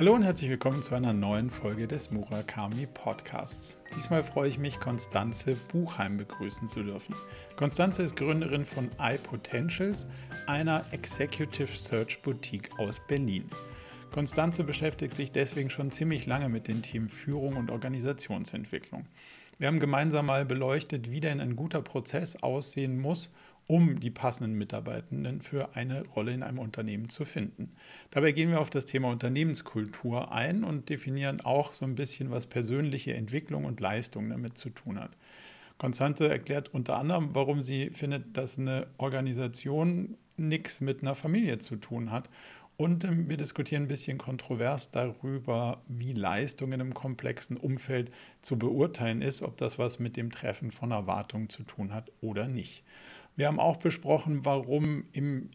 [0.00, 3.76] Hallo und herzlich willkommen zu einer neuen Folge des Murakami Podcasts.
[3.94, 7.14] Diesmal freue ich mich, Konstanze Buchheim begrüßen zu dürfen.
[7.54, 10.06] Konstanze ist Gründerin von iPotentials,
[10.46, 13.44] einer Executive Search Boutique aus Berlin.
[14.10, 19.04] Konstanze beschäftigt sich deswegen schon ziemlich lange mit den Themen Führung und Organisationsentwicklung.
[19.58, 23.30] Wir haben gemeinsam mal beleuchtet, wie denn ein guter Prozess aussehen muss,
[23.70, 27.70] um die passenden Mitarbeitenden für eine Rolle in einem Unternehmen zu finden.
[28.10, 32.48] Dabei gehen wir auf das Thema Unternehmenskultur ein und definieren auch so ein bisschen, was
[32.48, 35.12] persönliche Entwicklung und Leistung damit zu tun hat.
[35.78, 41.76] Konstante erklärt unter anderem, warum sie findet, dass eine Organisation nichts mit einer Familie zu
[41.76, 42.28] tun hat
[42.80, 48.10] und ähm, wir diskutieren ein bisschen kontrovers darüber, wie Leistung in einem komplexen Umfeld
[48.40, 52.48] zu beurteilen ist, ob das was mit dem Treffen von Erwartungen zu tun hat oder
[52.48, 52.82] nicht.
[53.36, 55.04] Wir haben auch besprochen, warum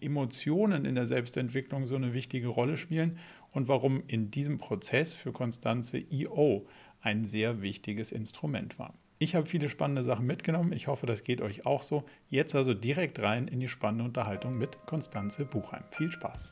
[0.02, 3.18] Emotionen in der Selbstentwicklung so eine wichtige Rolle spielen
[3.52, 6.68] und warum in diesem Prozess für Konstanze IO
[7.02, 8.94] ein sehr wichtiges Instrument war.
[9.18, 10.74] Ich habe viele spannende Sachen mitgenommen.
[10.74, 12.04] Ich hoffe, das geht euch auch so.
[12.30, 15.84] Jetzt also direkt rein in die spannende Unterhaltung mit Konstanze Buchheim.
[15.92, 16.52] Viel Spaß!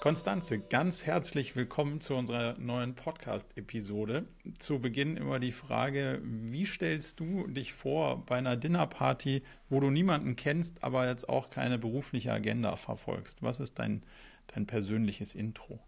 [0.00, 4.28] Konstanze, ganz herzlich willkommen zu unserer neuen Podcast-Episode.
[4.60, 9.90] Zu Beginn immer die Frage, wie stellst du dich vor bei einer Dinnerparty, wo du
[9.90, 13.42] niemanden kennst, aber jetzt auch keine berufliche Agenda verfolgst?
[13.42, 14.04] Was ist dein,
[14.46, 15.80] dein persönliches Intro?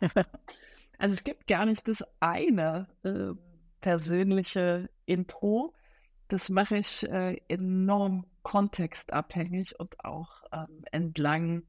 [0.98, 3.32] Also es gibt gar nicht das eine äh,
[3.80, 5.74] persönliche Intro.
[6.28, 11.64] Das mache ich äh, enorm kontextabhängig und auch ähm, entlang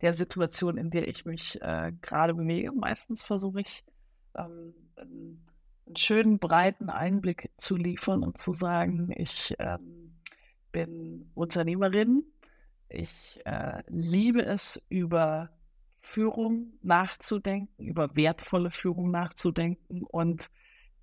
[0.00, 2.70] der Situation, in der ich mich äh, gerade bewege.
[2.74, 3.84] Meistens versuche ich,
[4.36, 5.44] ähm, einen,
[5.96, 10.14] schönen, breiten Einblick zu liefern und zu sagen, ich ähm,
[10.72, 12.24] bin Unternehmerin.
[12.88, 15.50] Ich äh, liebe es, über
[16.00, 20.50] Führung nachzudenken, über wertvolle Führung nachzudenken und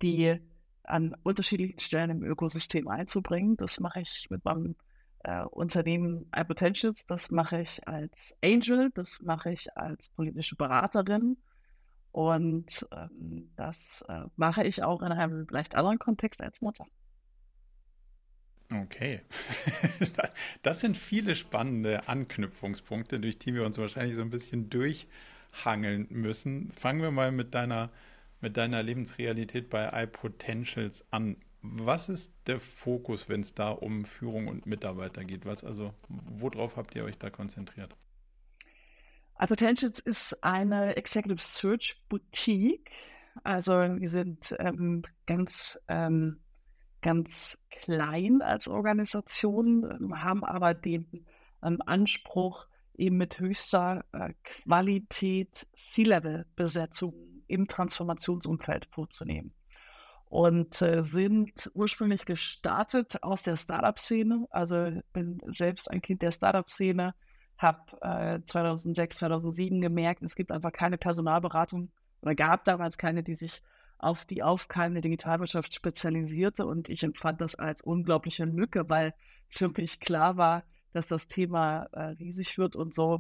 [0.02, 0.40] die
[0.84, 3.58] an unterschiedlichen Stellen im Ökosystem einzubringen.
[3.58, 4.76] Das mache ich mit meinem
[5.24, 7.06] äh, Unternehmen iPotentials.
[7.08, 11.38] Das mache ich als Angel, das mache ich als politische Beraterin.
[12.12, 16.86] Und ähm, das äh, mache ich auch in einem leicht anderen Kontext als Mutter.
[18.72, 19.22] Okay.
[20.62, 26.72] Das sind viele spannende Anknüpfungspunkte, durch die wir uns wahrscheinlich so ein bisschen durchhangeln müssen.
[26.72, 27.90] Fangen wir mal mit deiner,
[28.42, 31.38] mit deiner Lebensrealität bei iPotentials an.
[31.64, 35.46] Was ist der Fokus, wenn es da um Führung und Mitarbeiter geht?
[35.46, 37.96] Was also, worauf habt ihr euch da konzentriert?
[39.40, 42.90] iPotentials ist eine Executive Search Boutique.
[43.44, 46.40] Also wir sind ähm, ganz, ähm,
[47.02, 51.26] ganz klein als Organisation, ähm, haben aber den
[51.64, 57.14] ähm, Anspruch, eben mit höchster äh, Qualität C-Level-Besetzung
[57.48, 59.54] im Transformationsumfeld vorzunehmen
[60.32, 64.48] und äh, sind ursprünglich gestartet aus der Startup-Szene.
[64.50, 67.14] Also bin selbst ein Kind der Startup-Szene,
[67.58, 71.92] habe äh, 2006, 2007 gemerkt, es gibt einfach keine Personalberatung
[72.22, 73.62] oder gab damals keine, die sich
[73.98, 79.14] auf die aufkeimende Digitalwirtschaft spezialisierte und ich empfand das als unglaubliche Lücke, weil
[79.50, 83.20] für mich klar war, dass das Thema äh, riesig wird und so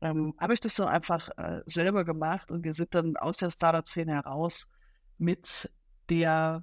[0.00, 3.50] ähm, habe ich das dann einfach äh, selber gemacht und wir sind dann aus der
[3.50, 4.68] Startup-Szene heraus
[5.18, 5.68] mit
[6.10, 6.62] der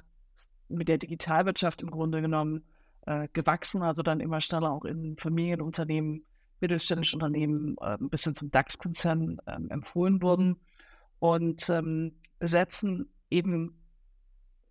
[0.69, 2.63] mit der Digitalwirtschaft im Grunde genommen
[3.05, 6.25] äh, gewachsen, also dann immer schneller auch in Familienunternehmen,
[6.59, 10.57] mittelständische Unternehmen äh, ein bisschen zum DAX-Konzern äh, empfohlen wurden.
[11.19, 13.79] Und ähm, besetzen eben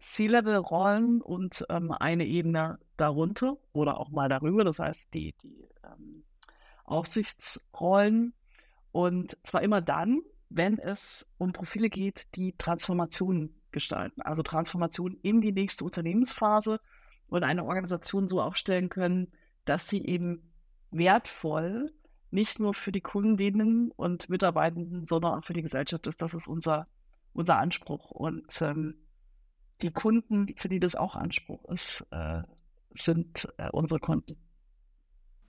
[0.00, 6.24] C-Level-Rollen und ähm, eine Ebene darunter oder auch mal darüber, das heißt die, die ähm,
[6.84, 8.34] Aufsichtsrollen.
[8.90, 14.22] Und zwar immer dann, wenn es um Profile geht, die Transformationen gestalten.
[14.22, 16.80] Also Transformation in die nächste Unternehmensphase
[17.28, 19.32] und eine Organisation so aufstellen können,
[19.64, 20.52] dass sie eben
[20.90, 21.92] wertvoll
[22.30, 26.22] nicht nur für die Kundinnen und Mitarbeitenden, sondern auch für die Gesellschaft ist.
[26.22, 26.86] Das ist unser,
[27.34, 28.10] unser Anspruch.
[28.10, 28.94] Und ähm,
[29.82, 32.42] die Kunden, für die das auch Anspruch ist, äh,
[32.94, 34.36] sind äh, unsere Kunden.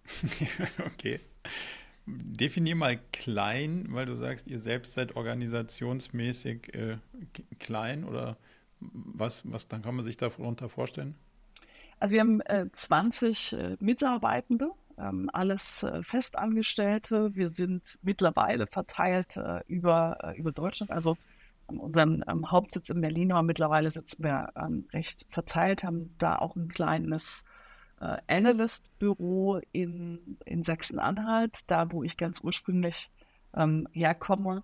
[0.86, 1.22] okay.
[2.06, 6.98] Definier mal klein, weil du sagst, ihr selbst seid organisationsmäßig äh,
[7.60, 8.38] klein oder
[8.80, 11.16] was, was dann kann man sich darunter vorstellen?
[12.00, 17.34] Also wir haben äh, 20 äh, Mitarbeitende, ähm, alles äh, Festangestellte.
[17.36, 21.16] Wir sind mittlerweile verteilt äh, über, äh, über Deutschland, also
[21.68, 26.38] an unserem ähm, Hauptsitz in Berlin, aber mittlerweile sitzen wir ähm, recht verteilt, haben da
[26.38, 27.63] auch ein kleines äh,
[28.28, 33.12] Analyst-Büro in, in Sachsen-Anhalt, da wo ich ganz ursprünglich
[33.56, 34.64] ähm, herkomme.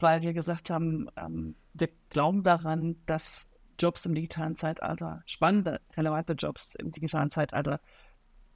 [0.00, 3.48] weil wir gesagt haben, ähm, wir glauben daran, dass
[3.78, 7.80] Jobs im digitalen Zeitalter, spannende, relevante Jobs im digitalen Zeitalter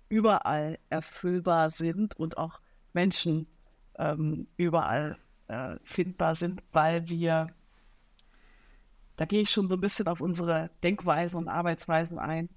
[0.09, 2.61] überall erfüllbar sind und auch
[2.93, 3.47] Menschen
[3.99, 5.17] ähm, überall
[5.49, 7.49] äh, findbar sind, weil wir,
[9.17, 12.49] da gehe ich schon so ein bisschen auf unsere Denkweisen und Arbeitsweisen ein,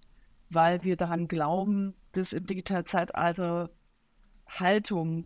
[0.49, 3.69] weil wir daran glauben, dass im digitalen Zeitalter
[4.47, 5.25] Haltung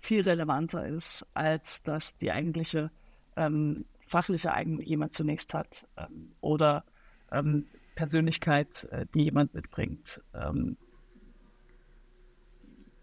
[0.00, 2.90] viel relevanter ist, als dass die eigentliche
[3.36, 6.84] ähm, fachliche Eignung jemand zunächst hat ähm, oder
[7.30, 10.22] ähm, Persönlichkeit, äh, die jemand mitbringt.
[10.34, 10.76] Ähm,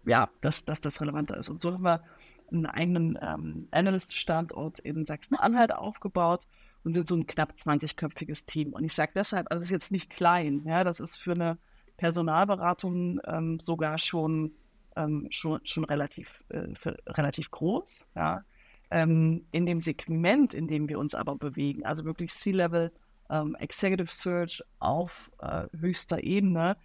[0.04, 1.48] ja, dass, dass das relevanter ist.
[1.48, 2.02] Und so haben wir
[2.50, 6.46] einen eigenen ähm, Analyst-Standort in Sachsen-Anhalt aufgebaut
[6.86, 8.72] und sind so ein knapp 20-köpfiges Team.
[8.72, 11.58] Und ich sage deshalb, also es ist jetzt nicht klein, ja, das ist für eine
[11.96, 14.52] Personalberatung ähm, sogar schon,
[14.94, 18.44] ähm, schon, schon relativ, äh, für, relativ groß, ja.
[18.92, 22.92] Ähm, in dem Segment, in dem wir uns aber bewegen, also wirklich C-Level,
[23.30, 26.76] ähm, Executive Search auf äh, höchster Ebene,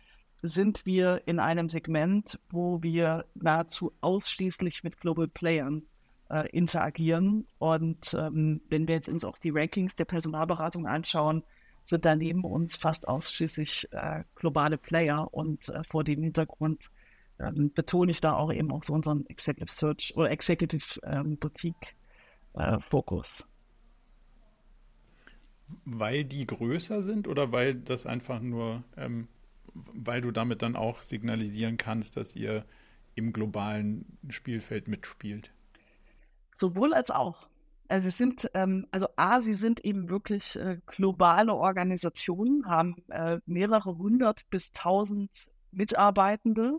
[0.41, 5.83] sind wir in einem Segment, wo wir nahezu ausschließlich mit Global Playern
[6.31, 7.45] äh, interagieren.
[7.59, 11.43] Und ähm, wenn wir jetzt uns auch die Rankings der Personalberatung anschauen,
[11.85, 15.27] sind da neben uns fast ausschließlich äh, globale Player.
[15.33, 16.89] Und äh, vor dem Hintergrund
[17.39, 21.95] ähm, betone ich da auch eben auch so unseren Executive Search oder Executive ähm, Boutique
[22.53, 23.47] äh, Fokus.
[25.85, 29.27] Weil die größer sind oder weil das einfach nur ähm,
[29.73, 32.65] weil du damit dann auch signalisieren kannst, dass ihr
[33.15, 35.51] im globalen Spielfeld mitspielt.
[36.61, 37.49] Sowohl als auch.
[37.87, 43.39] Also es sind, ähm, also A, sie sind eben wirklich äh, globale Organisationen, haben äh,
[43.47, 46.73] mehrere hundert bis tausend Mitarbeitende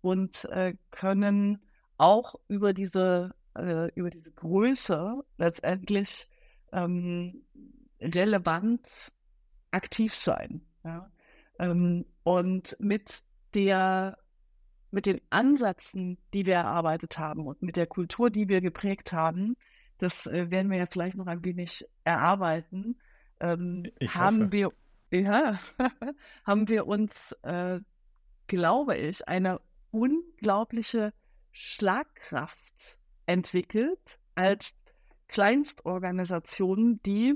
[0.00, 1.60] und äh, können
[1.98, 6.26] auch über diese, äh, über diese Größe letztendlich
[6.72, 7.42] ähm,
[8.00, 9.12] relevant
[9.72, 10.62] aktiv sein.
[10.84, 11.10] Ja?
[11.58, 13.22] Ähm, und mit
[13.52, 14.16] der,
[14.90, 19.56] mit den Ansätzen, die wir erarbeitet haben und mit der Kultur, die wir geprägt haben,
[19.98, 22.98] das äh, werden wir ja vielleicht noch ein wenig erarbeiten,
[23.40, 24.72] ähm, haben wir,
[25.10, 25.58] ja,
[26.44, 27.80] haben wir uns, äh,
[28.46, 31.12] glaube ich, eine unglaubliche
[31.52, 34.74] Schlagkraft entwickelt als
[35.28, 37.32] Kleinstorganisationen, die,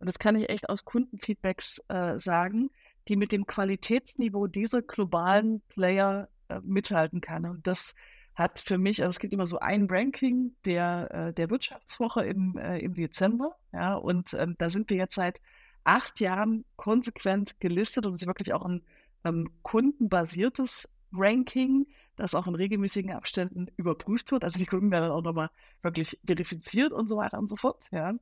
[0.00, 2.70] und das kann ich echt aus Kundenfeedbacks äh, sagen,
[3.08, 7.46] die mit dem Qualitätsniveau dieser globalen Player äh, mithalten kann.
[7.46, 7.94] Und das
[8.34, 12.58] hat für mich, also es gibt immer so ein Ranking der, äh, der Wirtschaftswoche im,
[12.58, 13.56] äh, im Dezember.
[13.72, 15.40] Ja, und ähm, da sind wir jetzt seit
[15.84, 18.82] acht Jahren konsequent gelistet und es ist wirklich auch ein
[19.24, 24.44] ähm, kundenbasiertes Ranking, das auch in regelmäßigen Abständen überprüft wird.
[24.44, 25.50] Also die Kunden werden dann auch nochmal
[25.82, 27.88] wirklich verifiziert und so weiter und so fort.
[27.92, 28.14] Ja.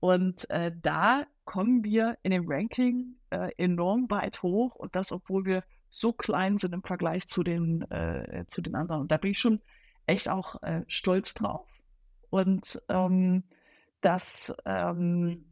[0.00, 5.44] Und äh, da kommen wir in dem Ranking äh, enorm weit hoch und das, obwohl
[5.44, 9.02] wir so klein sind im Vergleich zu den, äh, zu den anderen.
[9.02, 9.60] Und da bin ich schon
[10.06, 11.68] echt auch äh, stolz drauf.
[12.30, 13.44] Und ähm,
[14.00, 15.44] das, ähm,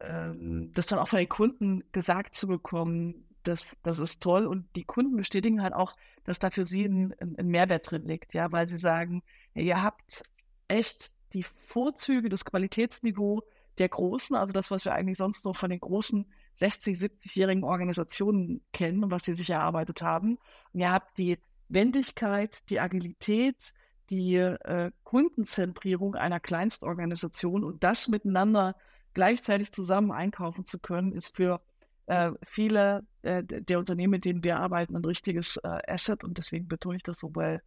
[0.00, 4.46] ähm, das dann auch von den Kunden gesagt zu bekommen, das, das ist toll.
[4.46, 5.94] Und die Kunden bestätigen halt auch,
[6.24, 10.22] dass da für sie ein, ein Mehrwert drin liegt, ja, weil sie sagen, ihr habt
[10.68, 13.42] echt die Vorzüge, das Qualitätsniveau
[13.76, 16.24] der Großen, also das, was wir eigentlich sonst nur von den großen
[16.60, 20.38] 60-, 70-jährigen Organisationen kennen und was sie sich erarbeitet haben.
[20.72, 23.72] Und ihr habt die Wendigkeit, die Agilität,
[24.10, 28.76] die äh, Kundenzentrierung einer Kleinstorganisation und das miteinander
[29.14, 31.60] gleichzeitig zusammen einkaufen zu können, ist für
[32.06, 36.24] äh, viele äh, der Unternehmen, mit denen wir arbeiten, ein richtiges äh, Asset.
[36.24, 37.62] Und deswegen betone ich das so, weil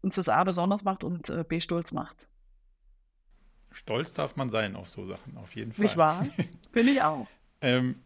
[0.00, 2.28] uns das A besonders macht und äh, B stolz macht.
[3.70, 5.82] Stolz darf man sein auf so Sachen, auf jeden Fall.
[5.84, 6.26] Nicht wahr?
[6.72, 7.26] Bin ich auch.
[7.60, 8.02] ähm,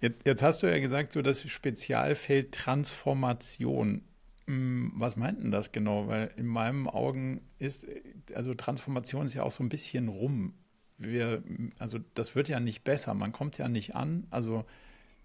[0.00, 4.02] jetzt, jetzt, hast du ja gesagt, so das Spezialfeld Transformation.
[4.46, 6.08] Hm, was meint denn das genau?
[6.08, 7.86] Weil in meinen Augen ist,
[8.34, 10.54] also Transformation ist ja auch so ein bisschen rum.
[10.98, 11.42] Wir,
[11.78, 14.26] also das wird ja nicht besser, man kommt ja nicht an.
[14.30, 14.64] Also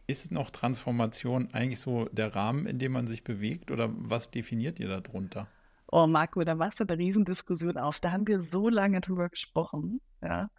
[0.08, 4.80] ist noch Transformation eigentlich so der Rahmen, in dem man sich bewegt oder was definiert
[4.80, 5.48] ihr darunter?
[5.92, 8.00] Oh, Marco, da machst du eine Riesendiskussion auf.
[8.00, 10.50] Da haben wir so lange drüber gesprochen, ja.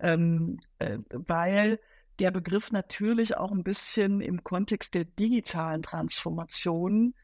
[0.00, 1.80] Ähm, äh, weil
[2.18, 7.14] der Begriff natürlich auch ein bisschen im Kontext der digitalen Transformation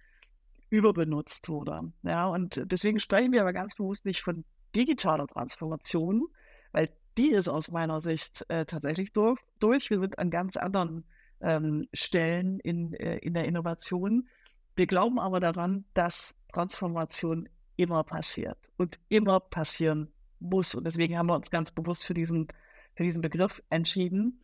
[0.70, 1.92] überbenutzt wurde.
[2.02, 6.26] Ja, und deswegen sprechen wir aber ganz bewusst nicht von digitaler Transformation,
[6.72, 9.90] weil die ist aus meiner Sicht äh, tatsächlich durch, durch.
[9.90, 11.04] Wir sind an ganz anderen
[11.40, 14.28] ähm, Stellen in, äh, in der Innovation.
[14.74, 20.74] Wir glauben aber daran, dass Transformation immer passiert und immer passieren muss.
[20.74, 22.48] Und deswegen haben wir uns ganz bewusst für diesen,
[22.96, 24.43] für diesen Begriff entschieden.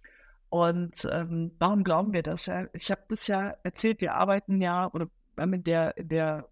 [0.51, 2.51] Und ähm, warum glauben wir das?
[2.75, 6.49] Ich habe das ja erzählt, wir arbeiten ja oder haben in der, der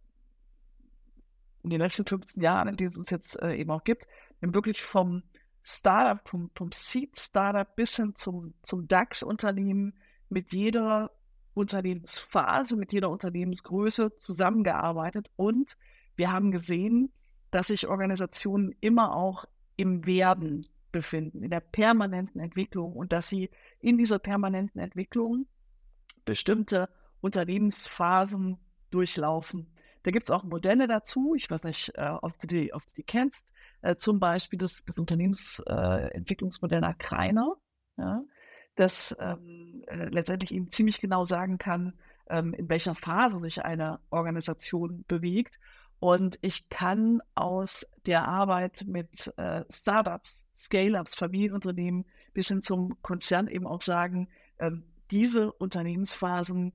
[1.64, 4.06] in den letzten 15 Jahren, in denen es uns jetzt äh, eben auch gibt,
[4.40, 5.22] wirklich vom
[5.62, 9.94] Startup, vom, vom Seed-Startup bis hin zum, zum DAX-Unternehmen
[10.28, 11.10] mit jeder
[11.54, 15.76] Unternehmensphase, mit jeder Unternehmensgröße zusammengearbeitet und
[16.16, 17.12] wir haben gesehen,
[17.50, 19.44] dass sich Organisationen immer auch
[19.76, 23.50] im Werden befinden, in der permanenten Entwicklung und dass sie
[23.80, 25.47] in dieser permanenten Entwicklung
[26.25, 26.88] bestimmte
[27.20, 28.58] Unternehmensphasen
[28.90, 29.73] durchlaufen.
[30.02, 31.35] Da gibt es auch Modelle dazu.
[31.35, 33.47] Ich weiß nicht, äh, ob, du die, ob du die kennst.
[33.82, 37.56] Äh, zum Beispiel das, das Unternehmensentwicklungsmodell äh, nach Kreiner,
[37.97, 38.23] ja,
[38.76, 41.94] das ähm, äh, letztendlich eben ziemlich genau sagen kann,
[42.28, 45.58] ähm, in welcher Phase sich eine Organisation bewegt.
[46.00, 52.06] Und ich kann aus der Arbeit mit äh, Startups, Scale-ups, Familienunternehmen
[52.38, 54.28] bis hin zum Konzern eben auch sagen,
[54.61, 56.73] ähm, diese Unternehmensphasen,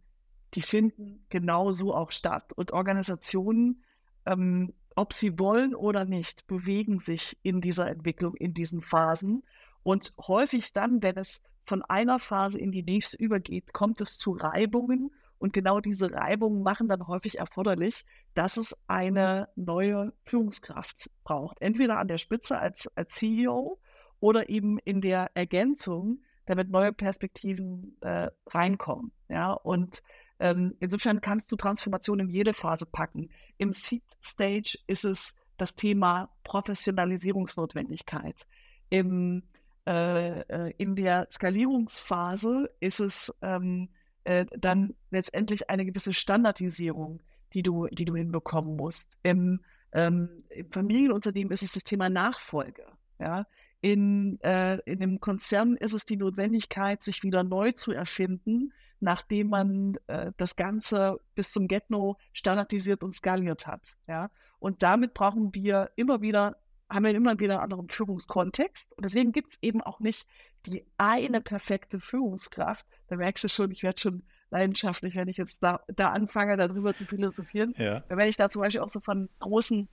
[0.56, 2.52] die finden genauso auch statt.
[2.52, 3.82] Und Organisationen,
[4.26, 9.44] ähm, ob sie wollen oder nicht, bewegen sich in dieser Entwicklung, in diesen Phasen.
[9.84, 14.32] Und häufig dann, wenn es von einer Phase in die nächste übergeht, kommt es zu
[14.32, 18.04] Reibungen und genau diese Reibungen machen dann häufig erforderlich,
[18.34, 21.62] dass es eine neue Führungskraft braucht.
[21.62, 23.80] Entweder an der Spitze als, als CEO
[24.24, 29.12] oder eben in der Ergänzung, damit neue Perspektiven äh, reinkommen.
[29.28, 30.02] Ja, und
[30.40, 33.30] ähm, insofern kannst du Transformation in jede Phase packen.
[33.58, 38.48] Im Seed Stage ist es das Thema Professionalisierungsnotwendigkeit.
[38.90, 39.44] Im,
[39.86, 43.90] äh, äh in der Skalierungsphase ist es ähm,
[44.24, 47.22] äh, dann letztendlich eine gewisse Standardisierung,
[47.54, 49.18] die du, die du hinbekommen musst.
[49.22, 49.60] Im,
[49.92, 52.86] ähm, Im Familienunternehmen ist es das Thema Nachfolge.
[53.20, 53.46] Ja?
[53.84, 58.72] In, äh, in dem Konzern ist es die Notwendigkeit, sich wieder neu zu erfinden,
[59.02, 63.98] nachdem man äh, das Ganze bis zum Get-No standardisiert und skaliert hat.
[64.08, 64.32] Ja?
[64.60, 66.56] Und damit brauchen wir immer wieder,
[66.90, 68.94] haben wir immer wieder einen anderen Führungskontext.
[68.94, 70.26] Und deswegen gibt es eben auch nicht
[70.66, 75.62] die eine perfekte Führungskraft, da merkst du schon, ich werde schon leidenschaftlich, wenn ich jetzt
[75.62, 77.74] da, da anfange, darüber zu philosophieren.
[77.78, 78.02] Ja.
[78.08, 79.90] Wenn ich da zum Beispiel auch so von großen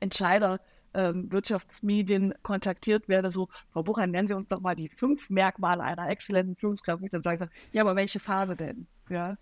[0.00, 0.60] Entscheider
[0.94, 5.82] ähm, Wirtschaftsmedien kontaktiert werde, so, Frau Bucher, nennen Sie uns doch mal die fünf Merkmale
[5.82, 7.02] einer exzellenten Führungskraft.
[7.02, 8.86] Und dann sage ich, ja, aber welche Phase denn?
[9.08, 9.36] Ja.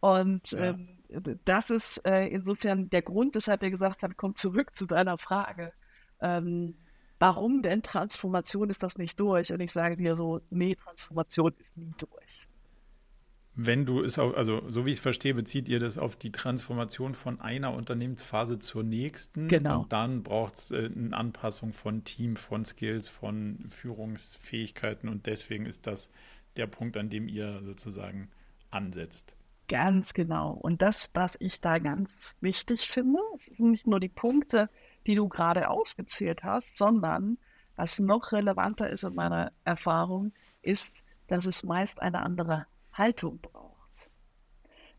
[0.00, 0.70] Und ja.
[0.70, 0.88] Ähm,
[1.44, 5.72] das ist äh, insofern der Grund, weshalb wir gesagt haben, komm zurück zu deiner Frage.
[6.20, 6.74] Ähm,
[7.18, 9.52] warum denn Transformation ist das nicht durch?
[9.52, 12.25] Und ich sage dir so, nee, Transformation ist nie durch.
[13.58, 16.30] Wenn du es auch, also so wie ich es verstehe, bezieht ihr das auf die
[16.30, 19.48] Transformation von einer Unternehmensphase zur nächsten.
[19.48, 19.80] Genau.
[19.80, 25.08] Und dann braucht es äh, eine Anpassung von Team, von Skills, von Führungsfähigkeiten.
[25.08, 26.10] Und deswegen ist das
[26.56, 28.30] der Punkt, an dem ihr sozusagen
[28.70, 29.34] ansetzt.
[29.68, 30.52] Ganz genau.
[30.52, 34.68] Und das, was ich da ganz wichtig finde, sind nicht nur die Punkte,
[35.06, 37.38] die du gerade aufgezählt hast, sondern
[37.74, 42.66] was noch relevanter ist in meiner Erfahrung, ist, dass es meist eine andere
[42.98, 43.76] Haltung braucht.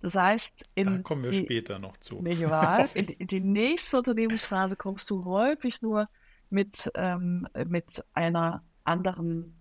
[0.02, 2.22] Das heißt, in da kommen wir die, später noch zu.
[2.22, 2.88] Nicht wahr?
[2.96, 6.08] In, in, die nächste Unternehmensphase kommst du häufig nur
[6.50, 9.56] mit, ähm, mit einer anderen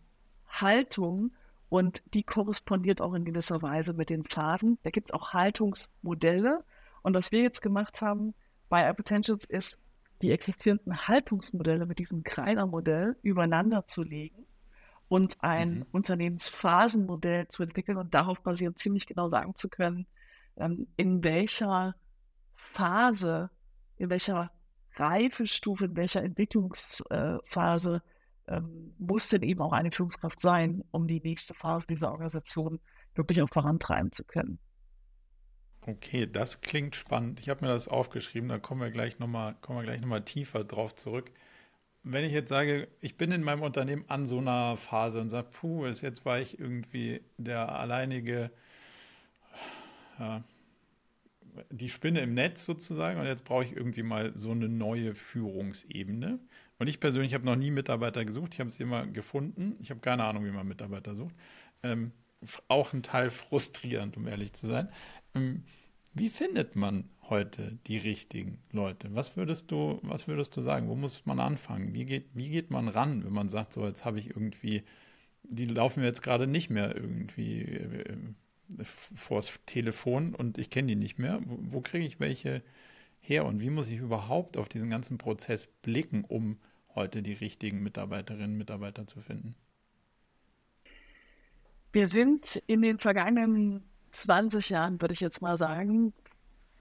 [0.49, 1.33] Haltung
[1.69, 4.79] und die korrespondiert auch in gewisser Weise mit den Phasen.
[4.83, 6.59] Da gibt es auch Haltungsmodelle.
[7.03, 8.35] Und was wir jetzt gemacht haben
[8.69, 9.79] bei iPotentials ist,
[10.23, 14.46] die existierenden Haltungsmodelle mit diesem Kreiner-Modell übereinander zu legen
[15.09, 15.87] und ein mhm.
[15.93, 20.07] Unternehmensphasenmodell zu entwickeln und darauf basierend ziemlich genau sagen zu können,
[20.57, 21.95] ähm, in welcher
[22.55, 23.51] Phase,
[23.97, 24.51] in welcher
[24.97, 28.03] Reifestufe, in welcher Entwicklungsphase
[28.49, 32.81] ähm, muss denn eben auch eine Führungskraft sein, um die nächste Phase dieser Organisation
[33.15, 34.59] wirklich auch vorantreiben zu können.
[35.83, 37.39] Okay, das klingt spannend.
[37.39, 41.31] Ich habe mir das aufgeschrieben, da kommen wir gleich nochmal noch, tiefer drauf zurück.
[42.09, 45.49] Wenn ich jetzt sage, ich bin in meinem Unternehmen an so einer Phase und sage,
[45.51, 48.53] puh, jetzt war ich irgendwie der alleinige,
[50.21, 50.45] ja,
[51.71, 56.39] die Spinne im Netz sozusagen und jetzt brauche ich irgendwie mal so eine neue Führungsebene.
[56.79, 59.75] Und ich persönlich habe noch nie Mitarbeiter gesucht, ich habe es immer gefunden.
[59.81, 61.35] Ich habe keine Ahnung, wie man Mitarbeiter sucht.
[61.83, 62.13] Ähm,
[62.69, 64.89] auch ein Teil frustrierend, um ehrlich zu sein.
[65.35, 65.65] Ähm,
[66.15, 69.15] wie findet man heute die richtigen Leute?
[69.15, 70.89] Was würdest du, was würdest du sagen?
[70.89, 71.93] Wo muss man anfangen?
[71.95, 74.85] Wie geht, wie geht man ran, wenn man sagt, so jetzt habe ich irgendwie,
[75.43, 78.17] die laufen mir jetzt gerade nicht mehr irgendwie äh,
[78.83, 81.41] vors Telefon und ich kenne die nicht mehr.
[81.45, 82.63] Wo, wo kriege ich welche
[83.21, 86.59] her und wie muss ich überhaupt auf diesen ganzen Prozess blicken, um
[86.95, 89.55] heute die richtigen Mitarbeiterinnen und Mitarbeiter zu finden?
[91.93, 96.13] Wir sind in den vergangenen 20 Jahren, würde ich jetzt mal sagen,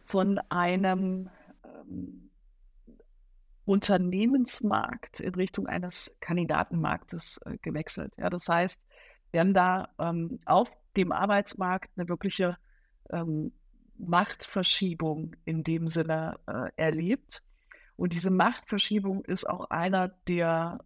[0.05, 1.29] von einem
[1.63, 2.29] ähm,
[3.65, 8.13] Unternehmensmarkt in Richtung eines Kandidatenmarktes äh, gewechselt.
[8.17, 8.81] Ja, das heißt,
[9.31, 12.57] wir haben da ähm, auf dem Arbeitsmarkt eine wirkliche
[13.09, 13.51] ähm,
[13.97, 17.43] Machtverschiebung in dem Sinne äh, erlebt.
[17.95, 20.79] Und diese Machtverschiebung ist auch einer der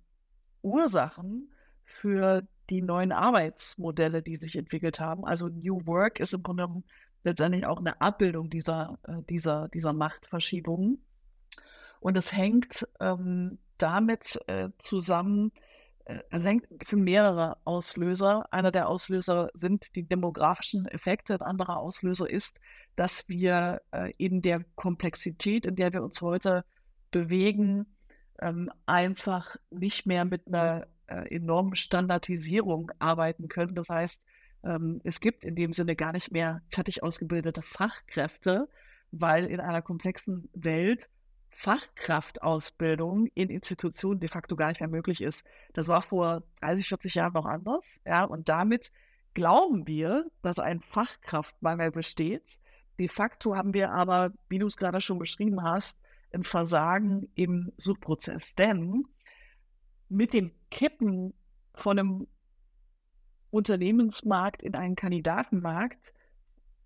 [0.62, 1.52] Ursachen
[1.84, 5.26] für die neuen Arbeitsmodelle, die sich entwickelt haben.
[5.26, 6.68] Also New Work ist im Grunde
[7.24, 11.00] letztendlich auch eine Abbildung dieser, äh, dieser, dieser Machtverschiebung.
[12.00, 15.52] Und es hängt ähm, damit äh, zusammen,
[16.06, 18.52] äh, es sind mehrere Auslöser.
[18.54, 21.36] Einer der Auslöser sind die demografischen Effekte.
[21.36, 22.60] Ein anderer Auslöser ist,
[22.96, 26.64] dass wir äh, in der Komplexität, in der wir uns heute
[27.12, 27.98] bewegen,
[28.42, 33.74] ähm, einfach nicht mehr mit einer enormen Standardisierung arbeiten können.
[33.74, 34.22] Das heißt,
[34.64, 38.68] ähm, es gibt in dem Sinne gar nicht mehr fertig ausgebildete Fachkräfte,
[39.12, 41.10] weil in einer komplexen Welt
[41.50, 45.46] Fachkraftausbildung in Institutionen de facto gar nicht mehr möglich ist.
[45.74, 48.00] Das war vor 30, 40 Jahren noch anders.
[48.06, 48.92] Ja, und damit
[49.34, 52.44] glauben wir, dass ein Fachkraftmangel besteht.
[52.98, 56.00] De facto haben wir aber, wie du es gerade schon beschrieben hast,
[56.34, 58.56] ein Versagen im Suchprozess.
[58.56, 59.06] Denn
[60.08, 61.34] mit dem Kippen
[61.76, 62.28] von einem
[63.52, 66.14] Unternehmensmarkt in einen Kandidatenmarkt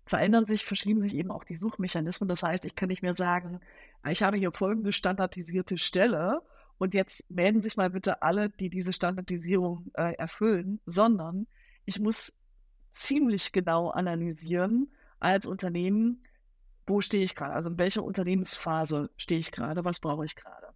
[0.06, 2.28] verändern sich, verschieben sich eben auch die Suchmechanismen.
[2.28, 3.60] Das heißt, ich kann nicht mehr sagen,
[4.08, 6.42] ich habe hier folgende standardisierte Stelle
[6.78, 11.46] und jetzt melden sich mal bitte alle, die diese Standardisierung äh, erfüllen, sondern
[11.84, 12.36] ich muss
[12.92, 16.22] ziemlich genau analysieren als Unternehmen,
[16.86, 20.68] wo stehe ich gerade, also in welcher Unternehmensphase stehe ich gerade, was brauche ich gerade.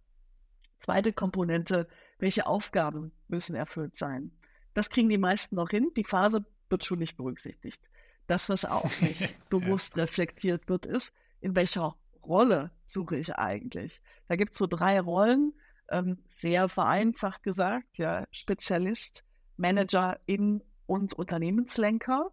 [0.79, 4.31] Zweite Komponente, welche Aufgaben müssen erfüllt sein.
[4.73, 7.81] Das kriegen die meisten noch hin, die Phase wird schon nicht berücksichtigt.
[8.27, 14.01] Das, was auch nicht bewusst reflektiert wird, ist, in welcher Rolle suche ich eigentlich.
[14.27, 15.53] Da gibt es so drei Rollen,
[15.89, 19.25] ähm, sehr vereinfacht gesagt, ja, Spezialist,
[19.57, 22.31] Manager in und Unternehmenslenker.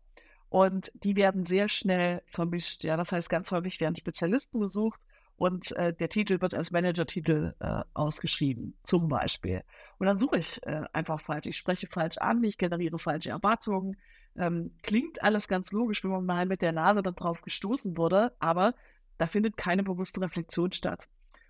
[0.48, 2.84] Und die werden sehr schnell vermischt.
[2.84, 5.00] Ja, das heißt, ganz häufig werden Spezialisten gesucht
[5.36, 9.62] und äh, der Titel wird als Manager-Titel äh, ausgeschrieben, zum Beispiel.
[9.98, 11.46] Und dann suche ich äh, einfach falsch.
[11.46, 13.96] Ich spreche falsch an, ich generiere falsche Erwartungen.
[14.36, 18.74] Ähm, klingt alles ganz logisch, wenn man mal mit der Nase darauf gestoßen wurde, aber
[19.18, 21.06] da findet keine bewusste Reflexion statt.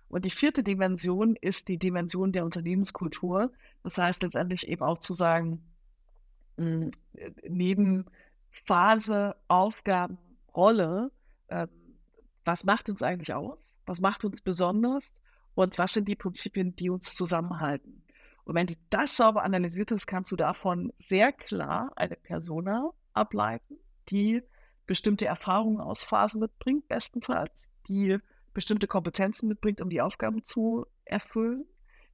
[0.09, 3.51] Und die vierte Dimension ist die Dimension der Unternehmenskultur.
[3.83, 5.63] Das heißt letztendlich eben auch zu sagen,
[6.57, 6.91] hm,
[7.47, 8.05] neben
[8.65, 10.17] Phase, Aufgaben,
[10.55, 11.11] Rolle,
[11.47, 11.67] äh,
[12.45, 13.76] was macht uns eigentlich aus?
[13.87, 15.15] Was macht uns besonders?
[15.55, 18.03] Und was sind die Prinzipien, die uns zusammenhalten?
[18.43, 23.77] Und wenn du das sauber analysiert hast, kannst du davon sehr klar eine Persona ableiten,
[24.09, 24.43] die
[24.85, 28.19] bestimmte Erfahrungen aus Phasen mitbringt, bestenfalls, die
[28.53, 31.65] bestimmte Kompetenzen mitbringt, um die Aufgaben zu erfüllen,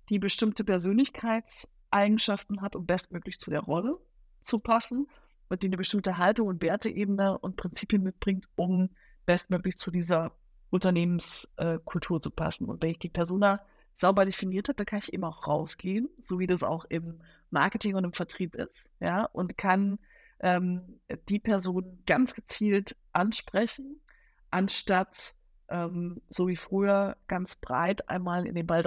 [0.10, 3.94] die bestimmte Persönlichkeitseigenschaften hat, um bestmöglich zu der Rolle
[4.42, 5.08] zu passen
[5.50, 8.90] und die eine bestimmte Haltung und Werteebene und Prinzipien mitbringt, um
[9.26, 10.36] bestmöglich zu dieser
[10.74, 12.66] Unternehmenskultur zu passen.
[12.66, 13.62] Und wenn ich die Persona
[13.94, 17.96] sauber definiert habe, dann kann ich eben auch rausgehen, so wie das auch im Marketing
[17.96, 20.00] und im Vertrieb ist, ja, und kann
[20.40, 24.02] ähm, die Person ganz gezielt ansprechen,
[24.50, 25.36] anstatt
[25.70, 28.84] ähm, so wie früher ganz breit einmal in den Ball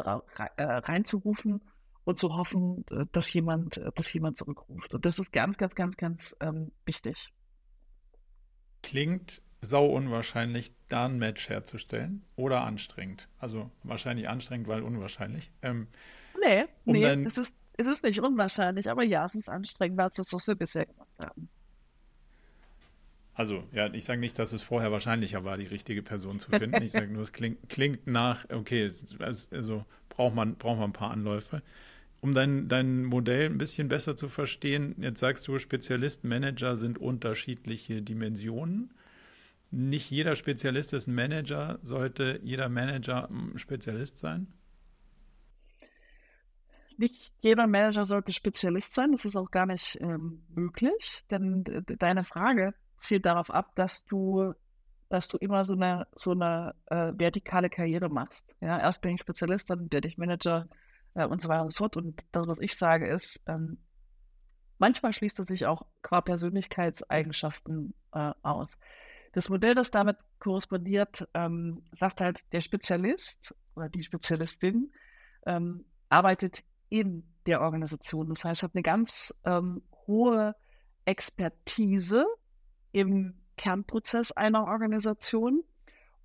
[0.56, 1.62] äh, reinzurufen
[2.02, 4.94] und zu hoffen, äh, dass jemand, äh, dass jemand zurückruft.
[4.94, 7.32] Und das ist ganz, ganz, ganz, ganz ähm, wichtig.
[8.82, 13.28] Klingt sau unwahrscheinlich, da ein Match herzustellen oder anstrengend.
[13.38, 15.50] Also wahrscheinlich anstrengend, weil unwahrscheinlich.
[15.62, 15.88] Ähm,
[16.40, 19.98] nee, um nee, dann, es, ist, es ist nicht unwahrscheinlich, aber ja, es ist anstrengend,
[19.98, 21.48] weil es das so sehr bisher gemacht haben.
[23.34, 26.82] Also, ja, ich sage nicht, dass es vorher wahrscheinlicher war, die richtige Person zu finden.
[26.82, 29.04] Ich sage nur, es klingt, klingt nach, okay, es,
[29.50, 31.62] also braucht man, braucht man ein paar Anläufe.
[32.22, 36.96] Um dein, dein Modell ein bisschen besser zu verstehen, jetzt sagst du, Spezialist, Manager sind
[36.96, 38.90] unterschiedliche Dimensionen
[39.76, 41.78] nicht jeder Spezialist ist ein Manager.
[41.82, 44.46] Sollte jeder Manager ein Spezialist sein?
[46.96, 49.12] Nicht jeder Manager sollte Spezialist sein.
[49.12, 51.62] Das ist auch gar nicht ähm, möglich, denn
[51.98, 54.54] deine Frage zielt darauf ab, dass du,
[55.10, 58.56] dass du immer so eine, so eine äh, vertikale Karriere machst.
[58.62, 60.68] Ja, erst bin ich Spezialist, dann werde ich Manager
[61.12, 61.98] äh, und so weiter und so fort.
[61.98, 63.76] Und das, was ich sage, ist, ähm,
[64.78, 68.78] manchmal schließt es sich auch qua Persönlichkeitseigenschaften äh, aus.
[69.32, 74.92] Das Modell, das damit korrespondiert, ähm, sagt halt, der Spezialist oder die Spezialistin
[75.46, 78.28] ähm, arbeitet in der Organisation.
[78.28, 80.54] Das heißt, hat eine ganz ähm, hohe
[81.04, 82.24] Expertise
[82.92, 85.62] im Kernprozess einer Organisation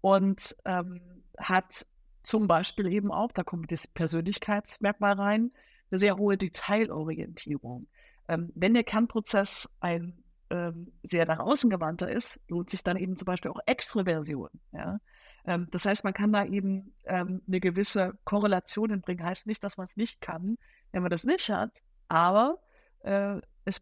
[0.02, 1.02] und ähm,
[1.38, 1.86] hat
[2.24, 5.52] zum Beispiel eben auch, da kommt das Persönlichkeitsmerkmal rein,
[5.90, 7.88] eine sehr hohe Detailorientierung.
[8.28, 10.21] Ähm, wenn der Kernprozess ein
[10.52, 14.50] ähm, sehr nach außen gewandter ist, lohnt sich dann eben zum Beispiel auch Extroversion.
[14.74, 15.00] Ja?
[15.46, 19.24] Ähm, das heißt, man kann da eben ähm, eine gewisse Korrelation bringen.
[19.24, 20.58] Heißt nicht, dass man es nicht kann,
[20.92, 21.72] wenn man das nicht hat,
[22.10, 22.60] aber
[23.04, 23.82] äh, es,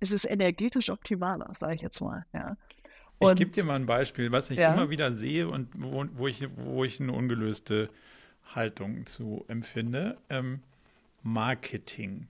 [0.00, 2.24] es ist energetisch optimaler, sage ich jetzt mal.
[2.32, 2.56] Ja?
[3.18, 4.72] Und, ich gebe dir mal ein Beispiel, was ich ja.
[4.72, 7.90] immer wieder sehe und wo, wo, ich, wo ich eine ungelöste
[8.54, 10.18] Haltung zu empfinde.
[10.30, 10.62] Ähm,
[11.22, 12.28] Marketing.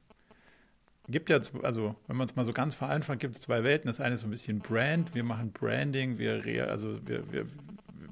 [1.08, 3.86] Gibt ja, also wenn man es mal so ganz vereinfacht, gibt es zwei Welten.
[3.86, 5.14] Das eine ist so ein bisschen Brand.
[5.14, 7.46] Wir machen Branding, wir, also wir, wir,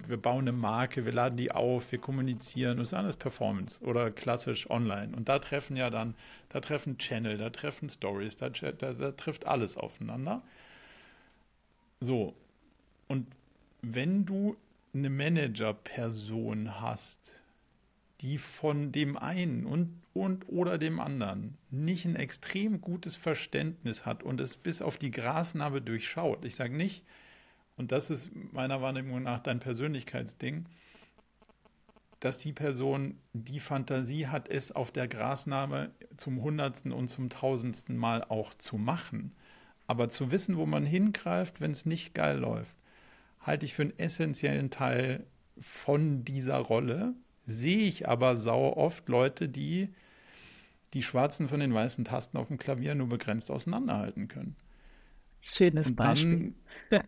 [0.07, 2.79] wir bauen eine Marke, wir laden die auf, wir kommunizieren.
[2.79, 5.17] Das ist alles Performance oder klassisch online.
[5.17, 6.15] Und da treffen ja dann,
[6.51, 10.43] da treffen Channel, da treffen Stories, da, da, da trifft alles aufeinander.
[12.01, 12.35] So,
[13.09, 13.27] und
[13.83, 14.57] wenn du
[14.95, 17.35] eine Manager-Person hast,
[18.25, 24.25] die von dem einen und, und oder dem anderen nicht ein extrem gutes Verständnis hat
[24.25, 26.45] und es bis auf die Grasnarbe durchschaut.
[26.45, 27.05] Ich sage nicht,
[27.77, 30.67] und das ist meiner Wahrnehmung nach dein Persönlichkeitsding,
[32.21, 37.97] dass die Person die Fantasie hat, es auf der Grasnarbe zum hundertsten und zum tausendsten
[37.97, 39.33] Mal auch zu machen.
[39.87, 42.75] Aber zu wissen, wo man hingreift, wenn es nicht geil läuft
[43.47, 45.27] halte ich für einen essentiellen Teil
[45.59, 47.15] von dieser Rolle.
[47.47, 49.89] Sehe ich aber sau oft Leute, die
[50.95, 54.57] die schwarzen von den weißen Tasten auf dem Klavier nur begrenzt auseinanderhalten können.
[55.41, 56.55] Schönes Und Beispiel.
[56.89, 57.03] Dann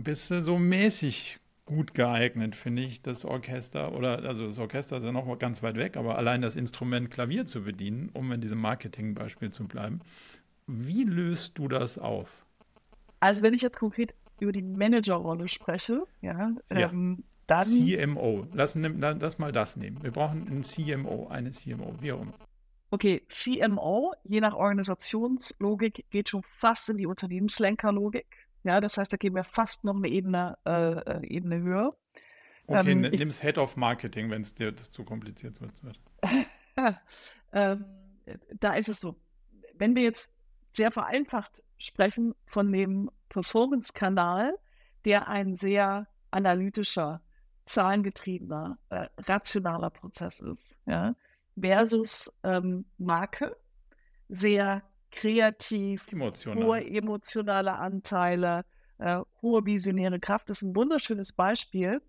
[0.00, 5.04] bist du so mäßig gut geeignet, finde ich, das Orchester oder also das Orchester ist
[5.04, 8.58] ja noch ganz weit weg, aber allein das Instrument Klavier zu bedienen, um in diesem
[8.58, 10.00] Marketingbeispiel zu bleiben.
[10.66, 12.30] Wie löst du das auf?
[13.20, 16.90] Also wenn ich jetzt konkret über die Managerrolle spreche, ja, ja.
[16.90, 17.66] Ähm, dann.
[17.66, 18.46] CMO.
[18.52, 20.02] Lass, lass mal das nehmen.
[20.02, 22.34] Wir brauchen einen CMO, eine CMO, wie auch immer.
[22.90, 28.26] Okay, CMO, je nach Organisationslogik, geht schon fast in die Unternehmenslenkerlogik.
[28.62, 31.96] Ja, das heißt, da gehen wir fast noch eine Ebene, äh, äh Ebene höher.
[32.66, 36.00] Okay, ähm, nimm es Head of Marketing, wenn es dir zu kompliziert wird.
[37.52, 37.84] ähm,
[38.58, 39.16] da ist es so.
[39.74, 40.30] Wenn wir jetzt
[40.72, 44.56] sehr vereinfacht sprechen von dem Performance-Kanal,
[45.04, 47.22] der ein sehr analytischer,
[47.66, 51.14] zahlengetriebener, äh, rationaler Prozess ist, ja,
[51.58, 53.56] versus ähm, Marke,
[54.28, 56.64] sehr kreativ, Emotional.
[56.64, 58.64] hohe emotionale Anteile,
[58.98, 60.50] äh, hohe visionäre Kraft.
[60.50, 62.02] Das ist ein wunderschönes Beispiel,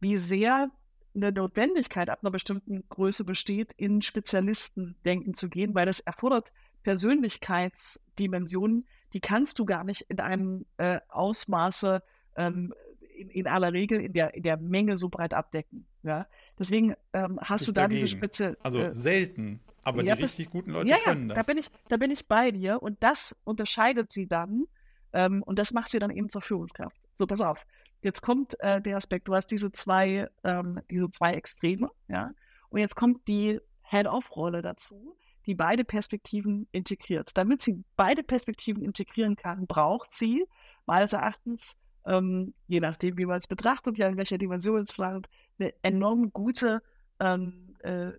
[0.00, 0.70] wie sehr
[1.14, 8.86] eine Notwendigkeit ab einer bestimmten Größe besteht, in Spezialistendenken zu gehen, weil das erfordert Persönlichkeitsdimensionen,
[9.12, 12.02] die kannst du gar nicht in einem äh, Ausmaße
[12.36, 12.72] ähm,
[13.20, 15.86] in, in, aller Regel in der, in der Menge so breit abdecken.
[16.02, 16.26] Ja?
[16.58, 18.00] Deswegen ähm, hast du da dagegen.
[18.00, 18.56] diese Spitze.
[18.62, 21.36] Also äh, selten, aber ja, die richtig das, guten Leute ja, können das.
[21.36, 24.64] Da bin, ich, da bin ich bei dir und das unterscheidet sie dann
[25.12, 26.96] ähm, und das macht sie dann eben zur Führungskraft.
[27.14, 27.66] So, pass auf.
[28.02, 32.30] Jetzt kommt äh, der Aspekt, du hast diese zwei, ähm, diese zwei Extreme, ja,
[32.70, 37.30] und jetzt kommt die Head-Off-Rolle dazu die beide Perspektiven integriert.
[37.34, 40.44] Damit sie beide Perspektiven integrieren kann, braucht sie
[40.86, 45.28] meines Erachtens, ähm, je nachdem, wie man es betrachtet, ja in welcher Dimension es landet,
[45.58, 46.82] eine enorm gute
[47.18, 48.12] ähm, äh,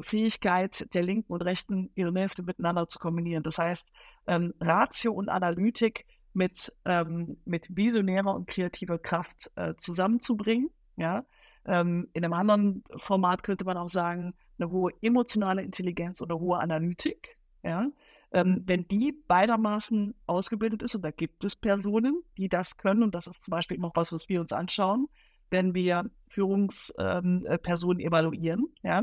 [0.00, 3.42] Fähigkeit der linken und rechten Hirnhälfte miteinander zu kombinieren.
[3.42, 3.86] Das heißt,
[4.26, 10.70] ähm, Ratio und Analytik mit, ähm, mit visionärer und kreativer Kraft äh, zusammenzubringen.
[10.96, 11.24] Ja?
[11.64, 16.58] Ähm, in einem anderen Format könnte man auch sagen, eine hohe emotionale Intelligenz oder hohe
[16.58, 17.36] Analytik.
[17.62, 17.86] Ja?
[18.32, 23.14] Ähm, wenn die beidermaßen ausgebildet ist, und da gibt es Personen, die das können, und
[23.14, 25.08] das ist zum Beispiel immer was, was wir uns anschauen,
[25.50, 28.66] wenn wir Führungspersonen ähm, evaluieren.
[28.82, 29.02] Ja?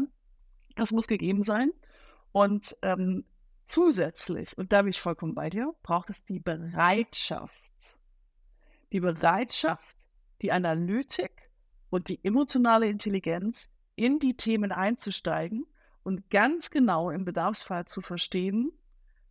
[0.75, 1.71] Das muss gegeben sein.
[2.31, 3.25] Und ähm,
[3.65, 7.53] zusätzlich, und da bin ich vollkommen bei dir, braucht es die Bereitschaft.
[8.91, 9.95] Die Bereitschaft,
[10.41, 11.49] die Analytik
[11.89, 15.65] und die emotionale Intelligenz in die Themen einzusteigen
[16.03, 18.71] und ganz genau im Bedarfsfall zu verstehen,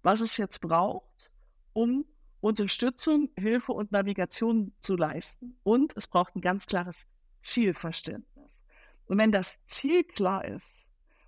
[0.02, 1.30] was es jetzt braucht,
[1.72, 2.04] um
[2.40, 5.56] Unterstützung, Hilfe und Navigation zu leisten.
[5.62, 7.06] Und es braucht ein ganz klares
[7.42, 8.60] Zielverständnis.
[9.06, 10.86] Und wenn das Ziel klar ist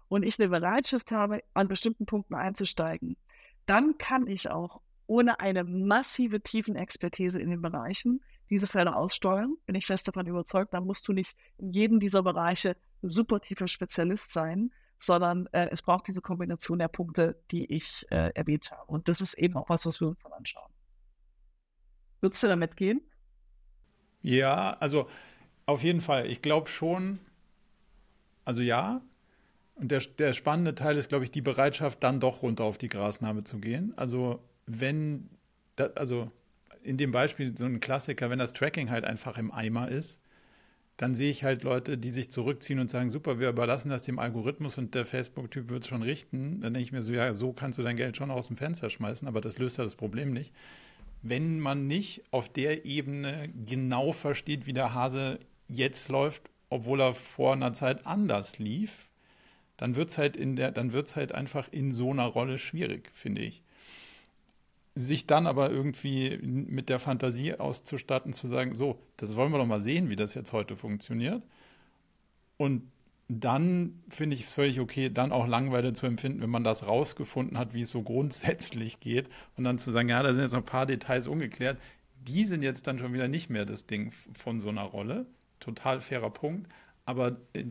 [0.08, 3.16] und ich eine Bereitschaft habe, an bestimmten Punkten einzusteigen,
[3.66, 9.56] dann kann ich auch ohne eine massive Tiefenexpertise in den Bereichen diese Fälle aussteuern.
[9.66, 13.68] Bin ich fest davon überzeugt, dann musst du nicht in jedem dieser Bereiche super tiefer
[13.68, 14.72] Spezialist sein,
[15.04, 18.84] sondern äh, es braucht diese Kombination der Punkte, die ich äh, erwähnt habe.
[18.86, 20.70] Und das ist eben auch was, was wir uns dann anschauen.
[22.20, 23.00] Würdest du damit gehen?
[24.22, 25.08] Ja, also
[25.66, 26.26] auf jeden Fall.
[26.30, 27.18] Ich glaube schon,
[28.44, 29.02] also ja.
[29.74, 32.88] Und der, der spannende Teil ist, glaube ich, die Bereitschaft, dann doch runter auf die
[32.88, 33.92] Grasnarbe zu gehen.
[33.96, 35.28] Also wenn,
[35.76, 36.30] da, also
[36.82, 40.20] in dem Beispiel so ein Klassiker, wenn das Tracking halt einfach im Eimer ist,
[40.96, 44.20] dann sehe ich halt Leute, die sich zurückziehen und sagen, super, wir überlassen das dem
[44.20, 46.60] Algorithmus und der Facebook-Typ wird es schon richten.
[46.60, 48.90] Dann denke ich mir so, ja, so kannst du dein Geld schon aus dem Fenster
[48.90, 50.52] schmeißen, aber das löst ja das Problem nicht.
[51.22, 57.14] Wenn man nicht auf der Ebene genau versteht, wie der Hase jetzt läuft, obwohl er
[57.14, 59.08] vor einer Zeit anders lief,
[59.76, 60.36] dann wird es halt
[61.16, 63.63] halt einfach in so einer Rolle schwierig, finde ich
[64.94, 69.66] sich dann aber irgendwie mit der Fantasie auszustatten, zu sagen, so, das wollen wir doch
[69.66, 71.42] mal sehen, wie das jetzt heute funktioniert.
[72.56, 72.90] Und
[73.28, 77.58] dann finde ich es völlig okay, dann auch Langweile zu empfinden, wenn man das rausgefunden
[77.58, 79.28] hat, wie es so grundsätzlich geht.
[79.56, 81.78] Und dann zu sagen, ja, da sind jetzt noch ein paar Details ungeklärt.
[82.20, 85.26] Die sind jetzt dann schon wieder nicht mehr das Ding von so einer Rolle.
[85.58, 86.70] Total fairer Punkt.
[87.06, 87.64] Aber äh,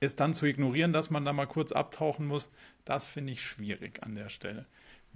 [0.00, 2.50] es dann zu ignorieren, dass man da mal kurz abtauchen muss,
[2.84, 4.66] das finde ich schwierig an der Stelle.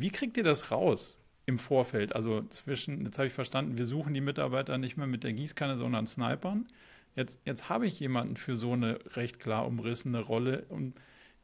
[0.00, 2.16] Wie kriegt ihr das raus im Vorfeld?
[2.16, 5.76] Also zwischen, jetzt habe ich verstanden, wir suchen die Mitarbeiter nicht mehr mit der Gießkanne,
[5.76, 6.68] sondern Snipern.
[7.16, 10.94] Jetzt, jetzt habe ich jemanden für so eine recht klar umrissene Rolle und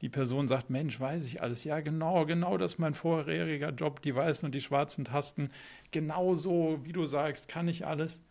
[0.00, 1.64] die Person sagt, Mensch, weiß ich alles.
[1.64, 5.50] Ja, genau, genau, das ist mein vorheriger Job, die weißen und die schwarzen Tasten.
[5.90, 8.22] Genau so, wie du sagst, kann ich alles.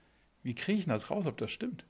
[0.42, 1.86] Wie kriege ich das raus, ob das stimmt?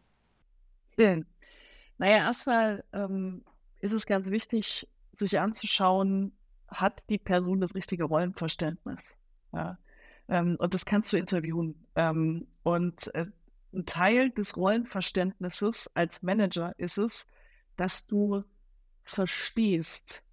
[1.97, 3.45] Naja, erstmal ähm,
[3.79, 6.33] ist es ganz wichtig, sich anzuschauen,
[6.81, 9.17] hat die Person das richtige Rollenverständnis.
[9.53, 9.77] Ja.
[10.27, 11.85] Ähm, und das kannst du interviewen.
[11.95, 13.25] Ähm, und äh,
[13.73, 17.27] ein Teil des Rollenverständnisses als Manager ist es,
[17.75, 18.43] dass du
[19.03, 20.23] verstehst,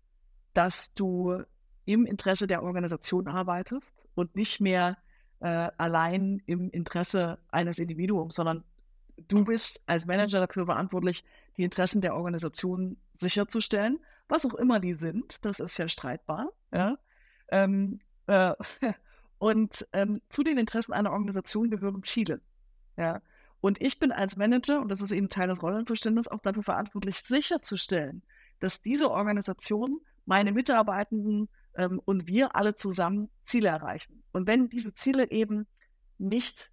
[0.55, 1.43] dass du
[1.85, 4.97] im Interesse der Organisation arbeitest und nicht mehr
[5.41, 8.65] äh, allein im Interesse eines Individuums, sondern
[9.29, 11.25] du bist als Manager dafür verantwortlich,
[11.57, 13.99] die Interessen der Organisation sicherzustellen
[14.33, 16.51] was auch immer die sind, das ist ja streitbar.
[16.73, 16.97] Ja?
[17.49, 18.55] Ähm, äh,
[19.39, 22.41] und ähm, zu den Interessen einer Organisation gehören Ziele.
[22.97, 23.21] Ja?
[23.61, 27.19] Und ich bin als Manager, und das ist eben Teil des Rollenverständnisses, auch dafür verantwortlich,
[27.19, 28.23] sicherzustellen,
[28.59, 34.23] dass diese Organisation, meine Mitarbeitenden ähm, und wir alle zusammen Ziele erreichen.
[34.33, 35.67] Und wenn diese Ziele eben
[36.17, 36.71] nicht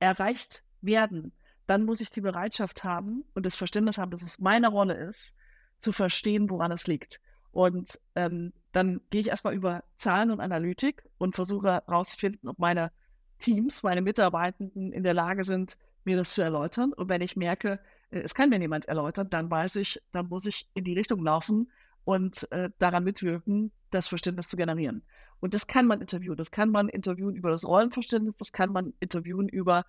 [0.00, 1.32] erreicht werden,
[1.66, 5.36] dann muss ich die Bereitschaft haben und das Verständnis haben, dass es meine Rolle ist,
[5.78, 7.20] zu verstehen, woran es liegt.
[7.52, 12.92] Und ähm, dann gehe ich erstmal über Zahlen und Analytik und versuche herauszufinden, ob meine
[13.38, 16.92] Teams, meine Mitarbeitenden in der Lage sind, mir das zu erläutern.
[16.92, 20.46] Und wenn ich merke, äh, es kann mir niemand erläutern, dann weiß ich, dann muss
[20.46, 21.70] ich in die Richtung laufen
[22.04, 25.02] und äh, daran mitwirken, das Verständnis zu generieren.
[25.40, 26.36] Und das kann man interviewen.
[26.36, 29.84] Das kann man interviewen über das Rollenverständnis, das kann man interviewen über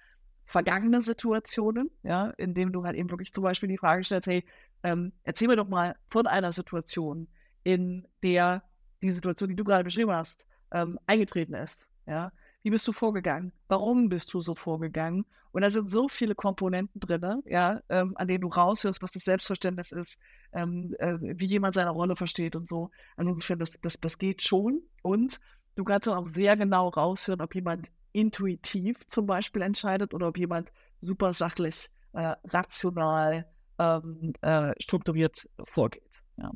[0.46, 4.44] vergangene Situationen, ja, indem du halt eben wirklich zum Beispiel die Frage stellst, hey,
[4.84, 7.28] ähm, erzähl mir doch mal von einer Situation,
[7.64, 8.64] in der
[9.02, 11.88] die Situation, die du gerade beschrieben hast, ähm, eingetreten ist.
[12.06, 12.32] Ja?
[12.64, 13.54] Wie bist du vorgegangen?
[13.68, 15.26] Warum bist du so vorgegangen?
[15.52, 19.24] Und da sind so viele Komponenten drin, ja, ähm, an denen du raushörst, was das
[19.24, 20.20] Selbstverständnis ist,
[20.54, 22.92] ähm, äh, wie jemand seine Rolle versteht und so.
[23.16, 24.82] Also insofern, das, das, das geht schon.
[25.02, 25.40] Und
[25.76, 30.72] du kannst auch sehr genau raushören, ob jemand intuitiv zum Beispiel entscheidet oder ob jemand
[31.02, 33.46] super sachlich, äh, rational,
[33.80, 36.04] ähm, äh, strukturiert vorgeht.
[36.38, 36.52] Ja.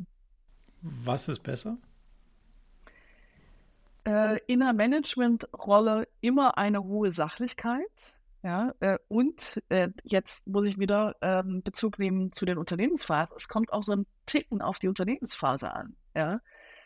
[0.81, 1.77] Was ist besser?
[4.05, 7.87] Äh, in der Managementrolle immer eine hohe Sachlichkeit.
[8.43, 13.37] Ja, äh, und äh, jetzt muss ich wieder ähm, Bezug nehmen zu den Unternehmensphasen.
[13.37, 15.95] Es kommt auch so ein Ticken auf die Unternehmensphase an.
[16.13, 16.41] Ja,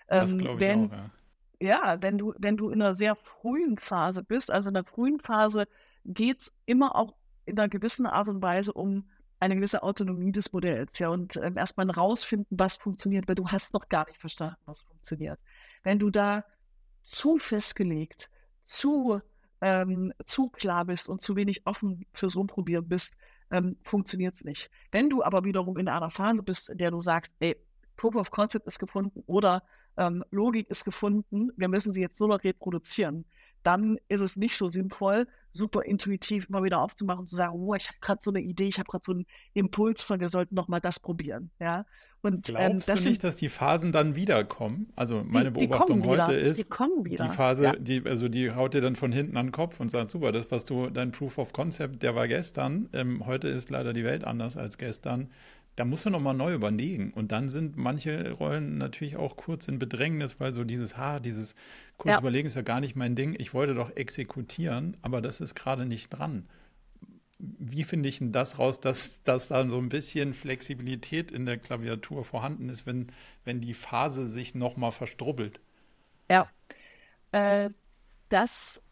[0.08, 1.12] ähm, das wenn, ich auch, ja.
[1.60, 5.20] Ja, wenn du, wenn du in einer sehr frühen Phase bist, also in der frühen
[5.20, 5.68] Phase
[6.06, 10.52] geht es immer auch in einer gewissen Art und Weise um eine gewisse Autonomie des
[10.52, 14.58] Modells, ja, und ähm, erstmal rausfinden, was funktioniert, weil du hast noch gar nicht verstanden,
[14.66, 15.40] was funktioniert.
[15.84, 16.44] Wenn du da
[17.04, 18.30] zu festgelegt,
[18.64, 19.22] zu,
[19.62, 23.14] ähm, zu klar bist und zu wenig offen fürs Rumprobieren bist,
[23.52, 24.70] ähm, funktioniert es nicht.
[24.92, 27.56] Wenn du aber wiederum in einer Phase bist, in der du sagst, ey,
[27.96, 29.64] Proof of Concept ist gefunden oder
[29.98, 33.26] ähm, Logik ist gefunden, wir müssen sie jetzt so noch reproduzieren,
[33.64, 37.74] dann ist es nicht so sinnvoll, super intuitiv immer wieder aufzumachen und zu sagen, oh,
[37.74, 40.56] ich habe gerade so eine Idee, ich habe gerade so einen Impuls von, wir sollten
[40.56, 41.52] noch mal das probieren.
[41.60, 41.86] Ja?
[42.22, 44.92] Und, ähm, Glaubst ähm, du nicht, dass die Phasen dann wiederkommen?
[44.96, 47.76] Also meine die, Beobachtung die heute ist, die, die Phase, ja.
[47.76, 50.52] die, also die haut dir dann von hinten an den Kopf und sagt, super, das,
[50.52, 54.24] was du, dein Proof of Concept, der war gestern, ähm, heute ist leider die Welt
[54.24, 55.30] anders als gestern
[55.78, 57.14] da muss man nochmal neu überlegen.
[57.14, 61.56] Und dann sind manche Rollen natürlich auch kurz in Bedrängnis, weil so dieses, ha, dieses
[61.98, 62.20] kurz ja.
[62.20, 63.36] überlegen ist ja gar nicht mein Ding.
[63.38, 66.50] Ich wollte doch exekutieren, aber das ist gerade nicht dran.
[67.38, 71.60] Wie finde ich denn das raus, dass, dass da so ein bisschen Flexibilität in der
[71.60, 73.12] Klaviatur vorhanden ist, wenn,
[73.46, 75.60] wenn die Phase sich nochmal verstrubbelt?
[76.28, 76.50] Ja,
[77.32, 77.70] äh,
[78.30, 78.84] das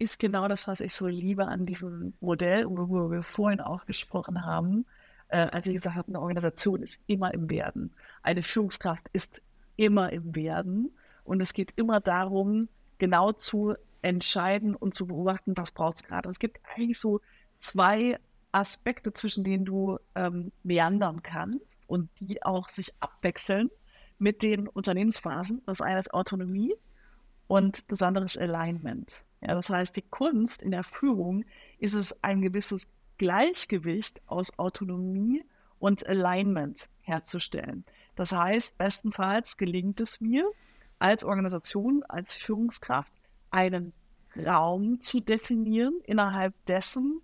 [0.00, 4.44] ist genau das, was ich so liebe an diesem Modell, worüber wir vorhin auch gesprochen
[4.44, 4.86] haben
[5.34, 7.92] äh, als ich gesagt habe, eine Organisation ist immer im Werden.
[8.22, 9.42] Eine Führungskraft ist
[9.74, 10.96] immer im Werden.
[11.24, 12.68] Und es geht immer darum,
[12.98, 16.28] genau zu entscheiden und zu beobachten, was braucht es gerade.
[16.28, 17.20] Es gibt eigentlich so
[17.58, 18.16] zwei
[18.52, 23.70] Aspekte, zwischen denen du ähm, meandern kannst und die auch sich abwechseln
[24.18, 25.62] mit den Unternehmensphasen.
[25.66, 26.74] Das eine ist Autonomie
[27.48, 29.24] und das andere ist Alignment.
[29.40, 31.44] Ja, das heißt, die Kunst in der Führung
[31.80, 35.44] ist es, ein gewisses Gleichgewicht aus Autonomie
[35.78, 37.84] und Alignment herzustellen.
[38.16, 40.50] Das heißt, bestenfalls gelingt es mir
[40.98, 43.12] als Organisation, als Führungskraft,
[43.50, 43.92] einen
[44.36, 47.20] Raum zu definieren, innerhalb dessen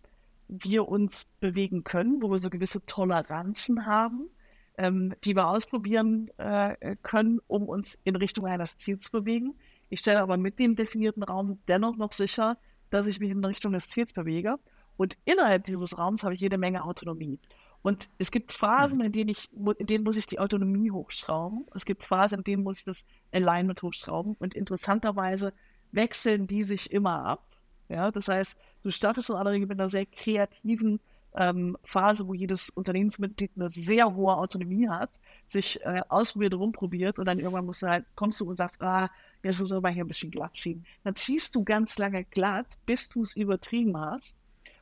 [0.48, 4.29] wir uns bewegen können, wo wir so gewisse Toleranzen haben,
[4.76, 9.55] ähm, die wir ausprobieren äh, können, um uns in Richtung eines Ziels zu bewegen.
[9.88, 12.59] Ich stelle aber mit dem definierten Raum dennoch noch sicher,
[12.90, 14.59] dass ich mich in Richtung des Ziels bewege.
[15.01, 17.39] Und innerhalb dieses Raums habe ich jede Menge Autonomie.
[17.81, 19.07] Und es gibt Phasen, mhm.
[19.07, 21.65] in denen, ich, in denen muss ich die Autonomie hochschrauben.
[21.75, 24.37] Es gibt Phasen, in denen muss ich das Alignment hochschrauben.
[24.39, 25.55] Und interessanterweise
[25.91, 27.47] wechseln die sich immer ab.
[27.89, 31.01] Ja, das heißt, du startest in aller Regel mit einer sehr kreativen
[31.35, 35.09] ähm, Phase, wo jedes Unternehmensmitglied eine sehr hohe Autonomie hat,
[35.49, 39.09] sich äh, ausprobiert, rumprobiert und dann irgendwann musst du halt, kommst du und sagst, ah,
[39.43, 40.85] jetzt muss man mal hier ein bisschen glatt ziehen.
[41.05, 44.37] Dann ziehst du ganz lange glatt, bis du es übertrieben hast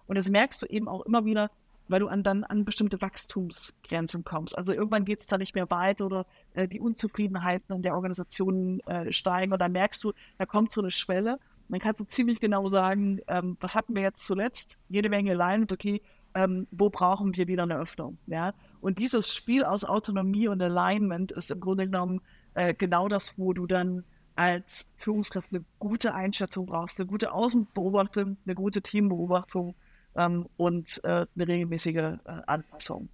[0.08, 1.50] und das merkst du eben auch immer wieder,
[1.88, 4.56] weil du an, dann an bestimmte Wachstumsgrenzen kommst.
[4.56, 8.80] Also irgendwann geht es da nicht mehr weiter oder äh, die Unzufriedenheiten in der Organisation
[8.80, 11.34] äh, steigen und dann merkst du, da kommt so eine Schwelle.
[11.34, 14.78] Und dann kannst du ziemlich genau sagen, ähm, was hatten wir jetzt zuletzt?
[14.88, 16.00] Jede Menge Line und okay,
[16.34, 18.18] ähm, wo brauchen wir wieder eine Öffnung?
[18.26, 18.54] Ja?
[18.80, 22.20] Und dieses Spiel aus Autonomie und Alignment ist im Grunde genommen
[22.54, 24.04] äh, genau das, wo du dann
[24.36, 29.74] als Führungskraft eine gute Einschätzung brauchst, eine gute Außenbeobachtung, eine gute Teambeobachtung
[30.18, 33.08] ähm, und äh, eine regelmäßige äh, Anpassung.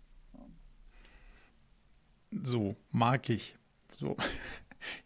[2.43, 3.57] So, mag ich.
[3.93, 4.17] So.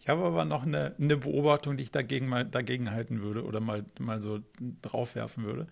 [0.00, 3.60] Ich habe aber noch eine, eine Beobachtung, die ich dagegen mal dagegen halten würde oder
[3.60, 4.40] mal, mal so
[4.82, 5.68] draufwerfen würde.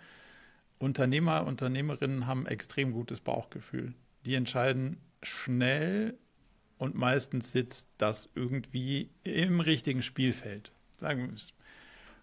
[0.78, 3.94] Unternehmer, Unternehmerinnen haben extrem gutes Bauchgefühl.
[4.24, 6.16] Die entscheiden schnell
[6.78, 10.70] und meistens sitzt das irgendwie im richtigen Spielfeld.
[10.98, 11.52] Sagen wir es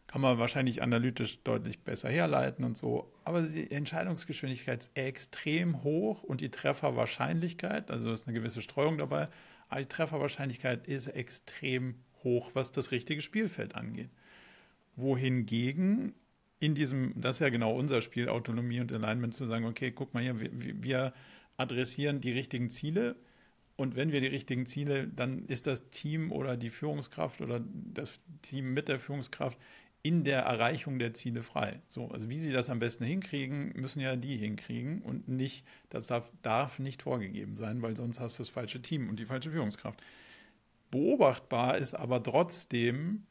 [0.08, 3.12] kann man wahrscheinlich analytisch deutlich besser herleiten und so.
[3.24, 9.28] Aber die Entscheidungsgeschwindigkeit ist extrem hoch und die Trefferwahrscheinlichkeit, also ist eine gewisse Streuung dabei,
[9.70, 14.10] aber die Trefferwahrscheinlichkeit ist extrem hoch, was das richtige Spielfeld angeht.
[14.96, 16.14] Wohingegen
[16.60, 20.14] in diesem, das ist ja genau unser Spiel, Autonomie und Alignment, zu sagen, okay, guck
[20.14, 20.52] mal hier, wir,
[20.84, 21.14] wir
[21.58, 23.16] adressieren die richtigen Ziele.
[23.76, 27.60] Und wenn wir die richtigen Ziele, dann ist das Team oder die Führungskraft oder
[27.94, 29.58] das Team mit der Führungskraft
[30.04, 31.82] in der Erreichung der Ziele frei.
[31.88, 36.08] So, also wie sie das am besten hinkriegen, müssen ja die hinkriegen und nicht, das
[36.08, 39.50] darf, darf nicht vorgegeben sein, weil sonst hast du das falsche Team und die falsche
[39.50, 40.04] Führungskraft.
[40.92, 43.26] Beobachtbar ist aber trotzdem,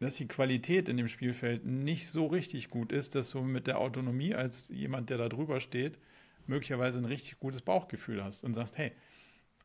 [0.00, 3.78] dass die Qualität in dem Spielfeld nicht so richtig gut ist, dass du mit der
[3.78, 5.98] Autonomie als jemand, der da drüber steht,
[6.46, 8.92] möglicherweise ein richtig gutes Bauchgefühl hast und sagst, hey,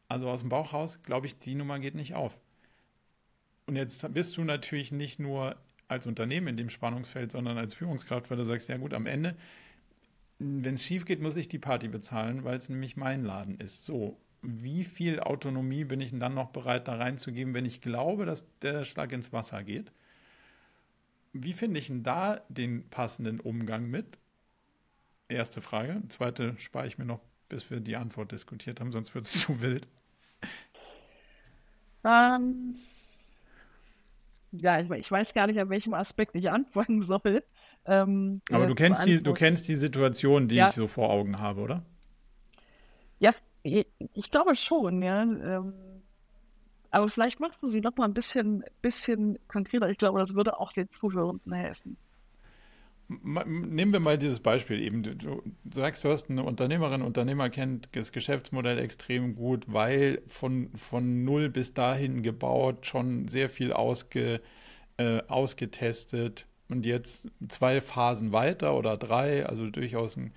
[0.08, 2.40] also aus dem Bauch raus, glaube ich, die Nummer geht nicht auf.
[3.68, 5.56] Und jetzt bist du natürlich nicht nur
[5.88, 9.36] als Unternehmen in dem Spannungsfeld, sondern als Führungskraft, weil du sagst, ja gut, am Ende,
[10.40, 13.84] wenn es schief geht, muss ich die Party bezahlen, weil es nämlich mein Laden ist.
[13.84, 18.26] So, wie viel Autonomie bin ich denn dann noch bereit, da reinzugeben, wenn ich glaube,
[18.26, 19.92] dass der Schlag ins Wasser geht?
[21.34, 24.18] Wie finde ich denn da den passenden Umgang mit?
[25.28, 26.02] Erste Frage.
[26.10, 29.62] Zweite spare ich mir noch, bis wir die Antwort diskutiert haben, sonst wird es zu
[29.62, 29.88] wild.
[32.04, 32.76] Ähm,
[34.60, 37.44] ja, ich, ich, weiß gar nicht, an welchem Aspekt ich anfangen soll.
[37.86, 40.70] Ähm, Aber äh, du kennst, die, du kennst die Situation, die ja.
[40.70, 41.84] ich so vor Augen habe, oder?
[43.20, 43.32] Ja,
[43.64, 45.24] ich glaube schon, ja.
[45.24, 45.74] Ähm,
[46.92, 49.90] aber vielleicht machst du sie noch mal ein bisschen, bisschen konkreter.
[49.90, 51.98] Ich glaube, das würde auch den Zuhörern helfen.
[53.08, 55.04] Nehmen wir mal dieses Beispiel eben.
[55.04, 61.24] Du, sagst, du hast eine Unternehmerin, Unternehmer kennt das Geschäftsmodell extrem gut, weil von, von
[61.24, 64.42] null bis dahin gebaut, schon sehr viel ausge,
[64.98, 70.34] äh, ausgetestet und jetzt zwei Phasen weiter oder drei, also durchaus ein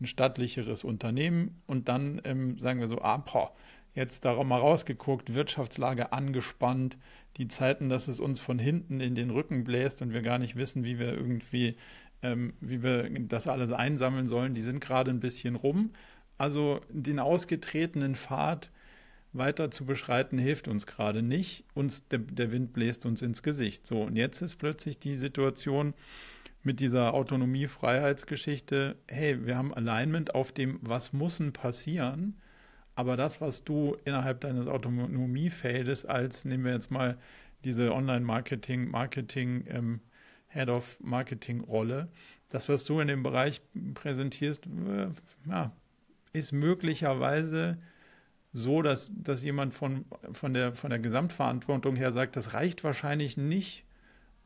[0.00, 3.52] ein stattlicheres Unternehmen und dann ähm, sagen wir so, ah, boah,
[3.94, 6.96] jetzt da mal rausgeguckt, Wirtschaftslage angespannt,
[7.36, 10.56] die Zeiten, dass es uns von hinten in den Rücken bläst und wir gar nicht
[10.56, 11.76] wissen, wie wir irgendwie,
[12.22, 15.90] ähm, wie wir das alles einsammeln sollen, die sind gerade ein bisschen rum.
[16.38, 18.70] Also den ausgetretenen Pfad
[19.32, 21.64] weiter zu beschreiten, hilft uns gerade nicht.
[21.74, 23.86] Uns, der, der Wind bläst uns ins Gesicht.
[23.86, 25.94] So, und jetzt ist plötzlich die Situation,
[26.62, 32.38] mit dieser Autonomie-Freiheitsgeschichte, hey, wir haben Alignment auf dem, was muss passieren,
[32.94, 37.16] aber das, was du innerhalb deines Autonomiefeldes als, nehmen wir jetzt mal
[37.64, 40.00] diese Online-Marketing, Marketing, ähm,
[40.50, 42.08] Head of Marketing-Rolle,
[42.48, 43.60] das, was du in dem Bereich
[43.94, 45.08] präsentierst, äh,
[45.48, 45.72] ja,
[46.32, 47.78] ist möglicherweise
[48.52, 53.36] so, dass, dass jemand von, von, der, von der Gesamtverantwortung her sagt, das reicht wahrscheinlich
[53.36, 53.84] nicht,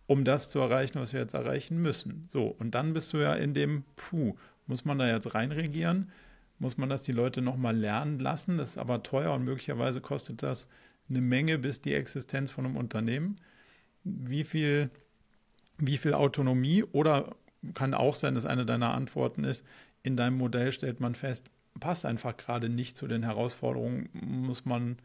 [0.07, 2.29] um das zu erreichen, was wir jetzt erreichen müssen.
[2.31, 4.35] So, und dann bist du ja in dem, puh,
[4.67, 6.11] muss man da jetzt reinregieren?
[6.59, 8.59] Muss man das die Leute nochmal lernen lassen?
[8.59, 10.69] Das ist aber teuer und möglicherweise kostet das
[11.09, 13.37] eine Menge bis die Existenz von einem Unternehmen.
[14.05, 14.91] Wie viel,
[15.79, 17.35] wie viel Autonomie oder
[17.75, 19.65] kann auch sein, dass eine deiner Antworten ist,
[20.03, 21.51] in deinem Modell stellt man fest,
[21.81, 24.99] passt einfach gerade nicht zu den Herausforderungen, muss man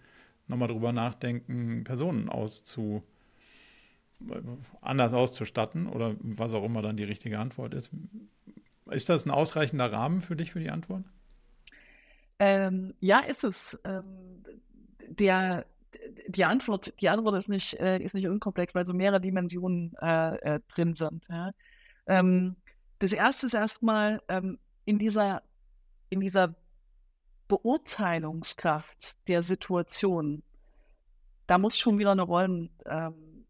[0.47, 3.03] nochmal drüber nachdenken, Personen auszu,
[4.81, 7.91] anders auszustatten oder was auch immer dann die richtige Antwort ist.
[8.89, 11.03] Ist das ein ausreichender Rahmen für dich für die Antwort?
[12.39, 13.79] Ähm, ja, ist es.
[13.85, 14.43] Ähm,
[15.07, 15.65] der,
[16.29, 20.35] die, Antwort, die Antwort ist nicht, äh, ist nicht unkomplex, weil so mehrere Dimensionen äh,
[20.35, 21.25] äh, drin sind.
[21.27, 21.51] Ja.
[22.05, 22.55] Ähm,
[22.99, 25.41] das erste ist erstmal ähm, in, dieser,
[26.09, 26.55] in dieser
[27.47, 30.43] Beurteilungskraft der Situation,
[31.47, 33.45] da muss schon wieder eine Rollen, ähm,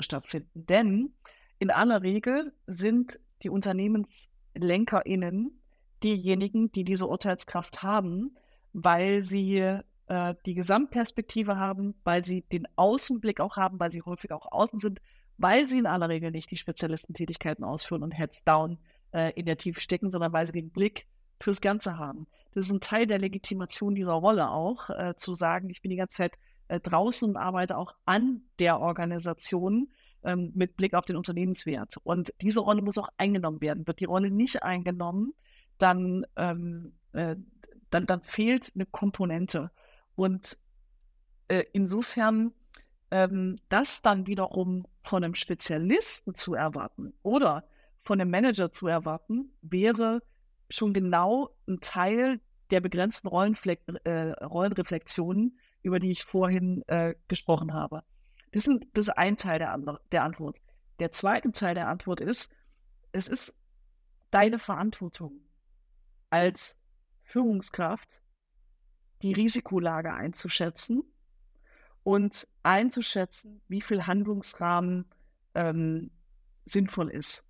[0.00, 0.66] stattfinden.
[0.66, 1.12] Denn
[1.58, 5.60] in aller Regel sind die UnternehmenslenkerInnen
[6.02, 8.36] diejenigen, die diese Urteilskraft haben,
[8.72, 9.78] weil sie
[10.08, 14.80] äh, die Gesamtperspektive haben, weil sie den Außenblick auch haben, weil sie häufig auch außen
[14.80, 15.00] sind,
[15.36, 18.78] weil sie in aller Regel nicht die Spezialistentätigkeiten ausführen und Heads down
[19.12, 21.06] äh, in der Tiefe stecken, sondern weil sie den Blick
[21.40, 22.26] fürs Ganze haben.
[22.54, 25.96] Das ist ein Teil der Legitimation dieser Rolle auch, äh, zu sagen, ich bin die
[25.96, 26.38] ganze Zeit
[26.68, 29.88] äh, draußen und arbeite auch an der Organisation
[30.24, 31.96] ähm, mit Blick auf den Unternehmenswert.
[32.02, 33.86] Und diese Rolle muss auch eingenommen werden.
[33.86, 35.34] Wird die Rolle nicht eingenommen,
[35.78, 37.36] dann, ähm, äh,
[37.90, 39.70] dann, dann fehlt eine Komponente.
[40.18, 40.58] Und
[41.46, 42.52] äh, insofern
[43.12, 47.68] ähm, das dann wiederum von einem Spezialisten zu erwarten oder
[48.02, 50.20] von einem Manager zu erwarten, wäre
[50.68, 52.40] schon genau ein Teil
[52.72, 58.02] der begrenzten Rollenfle äh, Rollenreflexionen, über die ich vorhin äh, gesprochen habe.
[58.50, 59.78] Das, sind, das ist ein Teil der,
[60.10, 60.56] der Antwort.
[60.98, 62.50] Der zweite Teil der Antwort ist,
[63.12, 63.54] es ist
[64.32, 65.42] deine Verantwortung
[66.28, 66.76] als
[67.22, 68.20] Führungskraft,
[69.22, 71.02] die Risikolage einzuschätzen
[72.04, 75.06] und einzuschätzen, wie viel Handlungsrahmen
[75.54, 76.10] ähm,
[76.64, 77.44] sinnvoll ist.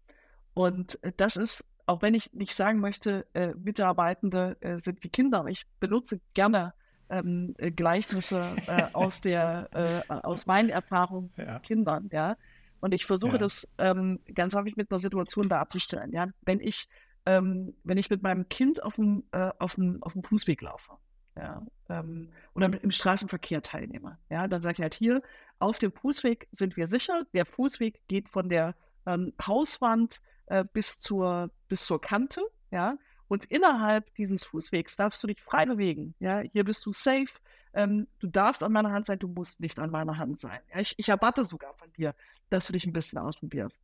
[0.54, 5.08] Und äh, das ist, auch wenn ich nicht sagen möchte, äh, Mitarbeitende äh, sind wie
[5.08, 6.74] Kinder, ich benutze gerne
[7.10, 9.68] ähm, äh, Gleichnisse äh, aus der
[10.08, 11.54] äh, aus meinen Erfahrungen ja.
[11.54, 12.36] mit Kindern, ja.
[12.80, 13.38] Und ich versuche ja.
[13.38, 16.26] das ähm, ganz häufig mit einer Situation darzustellen, ja.
[16.42, 16.88] Wenn ich
[17.26, 19.24] ähm, wenn ich mit meinem Kind auf dem
[19.58, 20.92] auf dem auf dem Fußweg laufe,
[21.38, 25.22] ja, ähm, oder im Straßenverkehr teilnehme, ja, dann sage ich halt hier
[25.58, 27.24] auf dem Fußweg sind wir sicher.
[27.32, 28.74] Der Fußweg geht von der
[29.06, 32.96] ähm, Hauswand äh, bis zur bis zur Kante, ja.
[33.28, 36.14] Und innerhalb dieses Fußwegs darfst du dich frei bewegen.
[36.18, 37.28] Ja, hier bist du safe.
[37.74, 40.60] Ähm, du darfst an meiner Hand sein, du musst nicht an meiner Hand sein.
[40.72, 42.14] Ja, ich, ich erwarte sogar von dir,
[42.48, 43.80] dass du dich ein bisschen ausprobierst.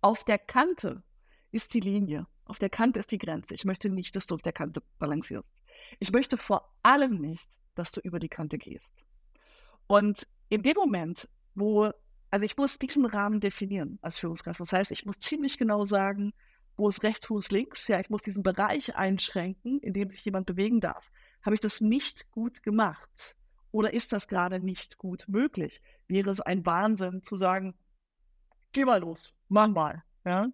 [0.00, 1.04] Auf der Kante
[1.52, 2.26] ist die Linie.
[2.46, 3.54] Auf der Kante ist die Grenze.
[3.54, 5.48] Ich möchte nicht, dass du auf der Kante balancierst.
[5.98, 8.90] Ich möchte vor allem nicht, dass du über die Kante gehst.
[9.86, 11.90] Und in dem Moment, wo,
[12.30, 14.60] also ich muss diesen Rahmen definieren als Führungskraft.
[14.60, 16.32] Das heißt, ich muss ziemlich genau sagen,
[16.76, 20.24] wo ist rechts, wo ist links, ja, ich muss diesen Bereich einschränken, in dem sich
[20.24, 21.10] jemand bewegen darf.
[21.42, 23.36] Habe ich das nicht gut gemacht?
[23.72, 25.82] Oder ist das gerade nicht gut möglich?
[26.06, 27.74] Wäre es ein Wahnsinn zu sagen,
[28.72, 30.04] geh mal los, mach mal.
[30.24, 30.48] Ja?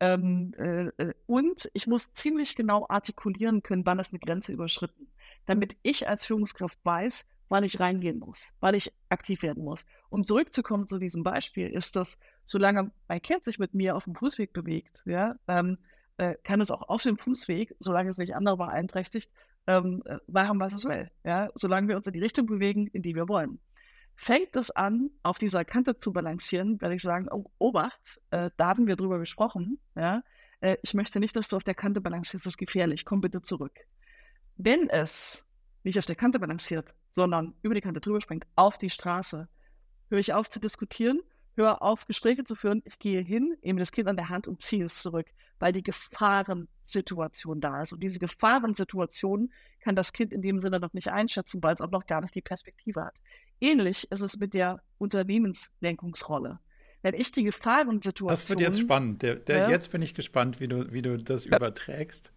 [0.00, 5.08] Ähm, äh, äh und ich muss ziemlich genau artikulieren können, wann ist eine Grenze überschritten,
[5.46, 9.84] damit ich als Führungskraft weiß, wann ich reingehen muss, wann ich aktiv werden muss.
[10.08, 14.14] Um zurückzukommen zu diesem Beispiel, ist das, solange mein Kind sich mit mir auf dem
[14.14, 15.78] Fußweg bewegt, ja, ähm,
[16.16, 19.30] äh, kann es auch auf dem Fußweg, solange es nicht andere beeinträchtigt,
[19.66, 21.10] ähm, äh, machen, was es will.
[21.24, 21.50] Ja?
[21.54, 23.58] Solange wir uns in die Richtung bewegen, in die wir wollen.
[24.22, 28.68] Fängt es an, auf dieser Kante zu balancieren, werde ich sagen, oh, Obacht, äh, da
[28.68, 30.22] hatten wir drüber gesprochen, ja?
[30.60, 33.40] äh, ich möchte nicht, dass du auf der Kante balancierst, das ist gefährlich, komm bitte
[33.40, 33.72] zurück.
[34.58, 35.46] Wenn es
[35.84, 39.48] nicht auf der Kante balanciert, sondern über die Kante drüber springt, auf die Straße,
[40.10, 41.22] höre ich auf zu diskutieren,
[41.56, 44.60] höre auf Gespräche zu führen, ich gehe hin, nehme das Kind an der Hand und
[44.60, 45.28] ziehe es zurück,
[45.60, 47.94] weil die Gefahrensituation da ist.
[47.94, 49.50] Und diese Gefahrensituation
[49.80, 52.34] kann das Kind in dem Sinne noch nicht einschätzen, weil es auch noch gar nicht
[52.34, 53.14] die Perspektive hat.
[53.60, 56.58] Ähnlich ist es mit der Unternehmenslenkungsrolle.
[57.02, 58.28] Wenn ich die Gefahrensituation.
[58.28, 59.22] Das wird jetzt spannend.
[59.22, 61.56] Der, der, ja, jetzt bin ich gespannt, wie du, wie du das ja.
[61.56, 62.32] überträgst.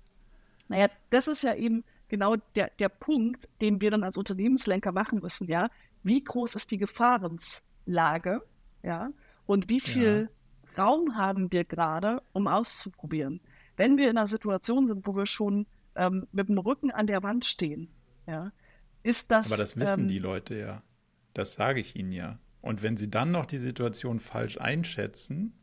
[0.70, 5.20] Naja, das ist ja eben genau der, der Punkt, den wir dann als Unternehmenslenker machen
[5.20, 5.70] müssen, ja.
[6.04, 8.42] Wie groß ist die Gefahrenslage,
[8.84, 9.10] ja?
[9.46, 10.30] Und wie viel
[10.78, 10.84] ja.
[10.84, 13.42] Raum haben wir gerade, um auszuprobieren?
[13.76, 15.66] Wenn wir in einer Situation sind, wo wir schon
[15.96, 17.90] ähm, mit dem Rücken an der Wand stehen,
[18.28, 18.52] ja,
[19.02, 19.52] ist das.
[19.52, 20.84] Aber das wissen ähm, die Leute ja.
[21.34, 22.40] Das sage ich ihnen ja.
[22.62, 25.54] Und wenn sie dann noch die Situation falsch einschätzen,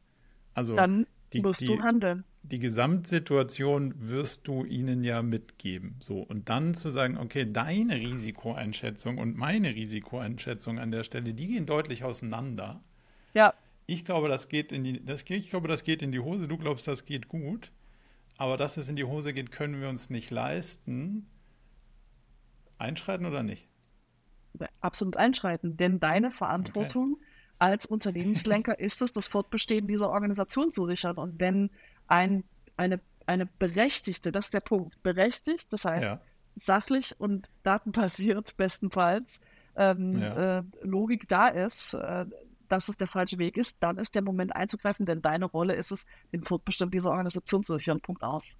[0.54, 2.24] also dann die, musst die, du handeln.
[2.42, 5.96] Die Gesamtsituation wirst du ihnen ja mitgeben.
[6.00, 11.46] So, und dann zu sagen, okay, deine Risikoeinschätzung und meine Risikoeinschätzung an der Stelle, die
[11.46, 12.82] gehen deutlich auseinander.
[13.34, 13.54] Ja.
[13.86, 16.58] Ich glaube, das geht in die, das, ich glaube, das geht in die Hose, du
[16.58, 17.72] glaubst, das geht gut.
[18.36, 21.26] Aber dass es in die Hose geht, können wir uns nicht leisten.
[22.78, 23.69] Einschreiten oder nicht?
[24.80, 27.24] Absolut einschreiten, denn deine Verantwortung okay.
[27.58, 31.16] als Unternehmenslenker ist es, das Fortbestehen dieser Organisation zu sichern.
[31.16, 31.70] Und wenn
[32.06, 32.44] ein,
[32.76, 36.20] eine, eine berechtigte, das ist der Punkt, berechtigt, das heißt ja.
[36.56, 39.40] sachlich und datenbasiert bestenfalls,
[39.76, 40.58] ähm, ja.
[40.58, 42.26] äh, Logik da ist, äh,
[42.68, 45.90] dass es der falsche Weg ist, dann ist der Moment einzugreifen, denn deine Rolle ist
[45.90, 48.00] es, den Fortbestand dieser Organisation zu sichern.
[48.00, 48.56] Punkt aus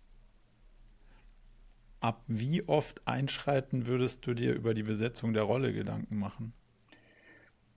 [2.01, 6.53] ab wie oft einschreiten würdest du dir über die Besetzung der Rolle Gedanken machen?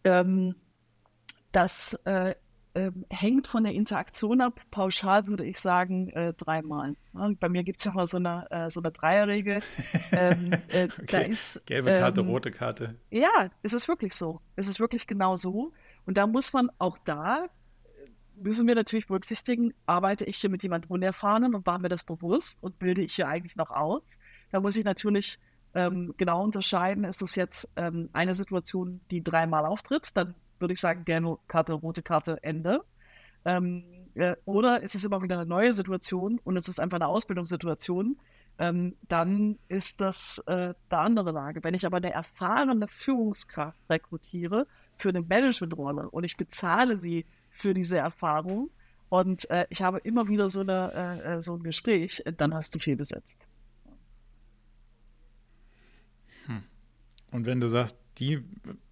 [0.03, 0.55] Ähm,
[1.51, 2.35] das äh,
[2.73, 4.59] äh, hängt von der Interaktion ab.
[4.71, 6.95] Pauschal würde ich sagen äh, dreimal.
[7.13, 9.61] Ja, bei mir gibt es ja mal so eine, äh, so eine Dreierregel.
[10.11, 11.29] ähm, äh, okay.
[11.29, 12.95] ist, Gelbe Karte, ähm, rote Karte.
[13.11, 14.39] Ja, es ist wirklich so.
[14.55, 15.71] Es ist wirklich genau so.
[16.05, 17.47] Und da muss man auch da
[18.35, 22.61] müssen wir natürlich berücksichtigen, arbeite ich hier mit jemandem Unerfahrenen und war mir das bewusst
[22.61, 24.17] und bilde ich hier eigentlich noch aus.
[24.51, 25.39] Da muss ich natürlich
[25.73, 30.79] ähm, genau unterscheiden, ist das jetzt ähm, eine Situation, die dreimal auftritt, dann würde ich
[30.79, 32.83] sagen, gerne Karte, rote Karte, Ende.
[33.45, 33.83] Ähm,
[34.15, 38.17] äh, oder ist es immer wieder eine neue Situation und es ist einfach eine Ausbildungssituation,
[38.59, 41.63] ähm, dann ist das äh, eine andere Lage.
[41.63, 44.67] Wenn ich aber eine erfahrene Führungskraft rekrutiere
[44.97, 48.69] für eine Managementrolle und ich bezahle sie für diese Erfahrung.
[49.09, 52.53] Und äh, ich habe immer wieder so, eine, äh, äh so ein Gespräch, äh, dann
[52.53, 53.37] hast du viel besetzt.
[56.47, 56.63] Hm.
[57.31, 58.43] Und wenn du sagst, die,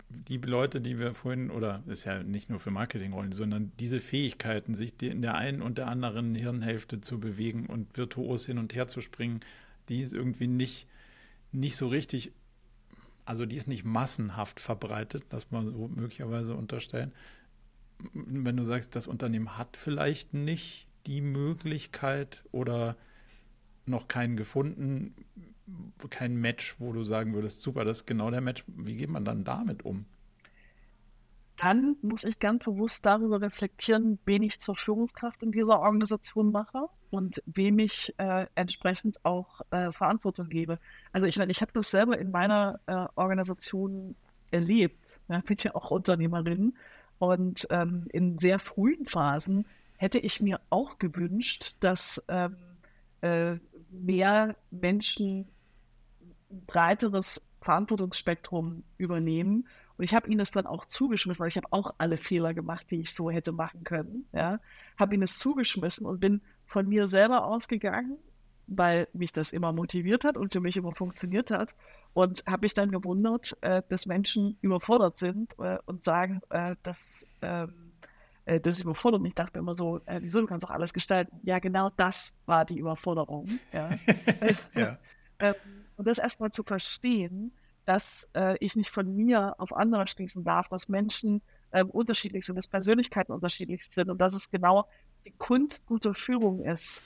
[0.10, 4.76] die Leute, die wir vorhin, oder ist ja nicht nur für Marketingrollen, sondern diese Fähigkeiten,
[4.76, 8.88] sich in der einen und der anderen Hirnhälfte zu bewegen und virtuos hin und her
[8.88, 9.40] zu springen,
[9.90, 10.88] die ist irgendwie nicht,
[11.52, 12.32] nicht so richtig,
[13.26, 17.12] also die ist nicht massenhaft verbreitet, das man so möglicherweise unterstellen
[18.14, 22.96] wenn du sagst, das Unternehmen hat vielleicht nicht die Möglichkeit oder
[23.86, 25.16] noch keinen gefunden,
[26.10, 28.64] kein Match, wo du sagen würdest, super, das ist genau der Match.
[28.68, 30.06] Wie geht man dann damit um?
[31.58, 36.88] Dann muss ich ganz bewusst darüber reflektieren, wen ich zur Führungskraft in dieser Organisation mache
[37.12, 40.80] und wem ich äh, entsprechend auch äh, Verantwortung gebe.
[41.12, 44.16] Also ich meine, ich habe das selber in meiner äh, Organisation
[44.50, 45.20] erlebt.
[45.28, 46.74] Ja, bin ja auch Unternehmerin
[47.22, 49.68] und ähm, in sehr frühen Phasen
[49.98, 52.56] hätte ich mir auch gewünscht, dass ähm,
[53.22, 53.58] äh,
[53.92, 55.48] mehr Menschen
[56.50, 59.68] ein breiteres Verantwortungsspektrum übernehmen.
[59.98, 62.88] Und ich habe ihnen das dann auch zugeschmissen, weil ich habe auch alle Fehler gemacht,
[62.90, 64.26] die ich so hätte machen können.
[64.34, 64.60] Ja?
[64.98, 68.18] Habe ihnen es zugeschmissen und bin von mir selber ausgegangen,
[68.66, 71.76] weil mich das immer motiviert hat und für mich immer funktioniert hat.
[72.14, 77.26] Und habe mich dann gewundert, äh, dass Menschen überfordert sind äh, und sagen, äh, dass
[77.42, 77.92] ähm,
[78.46, 79.22] äh, das überfordert.
[79.26, 81.40] Ich dachte immer so, äh, wieso, du kannst doch alles gestalten.
[81.44, 83.48] Ja, genau das war die Überforderung.
[83.72, 83.92] Ja.
[84.76, 84.98] ja.
[85.40, 85.56] Ähm,
[85.96, 87.54] und das erstmal zu verstehen,
[87.86, 91.42] dass äh, ich nicht von mir auf andere schließen darf, dass Menschen
[91.72, 94.88] ähm, unterschiedlich sind, dass Persönlichkeiten unterschiedlich sind und dass es genau
[95.26, 97.04] die Kunst guter Führung ist,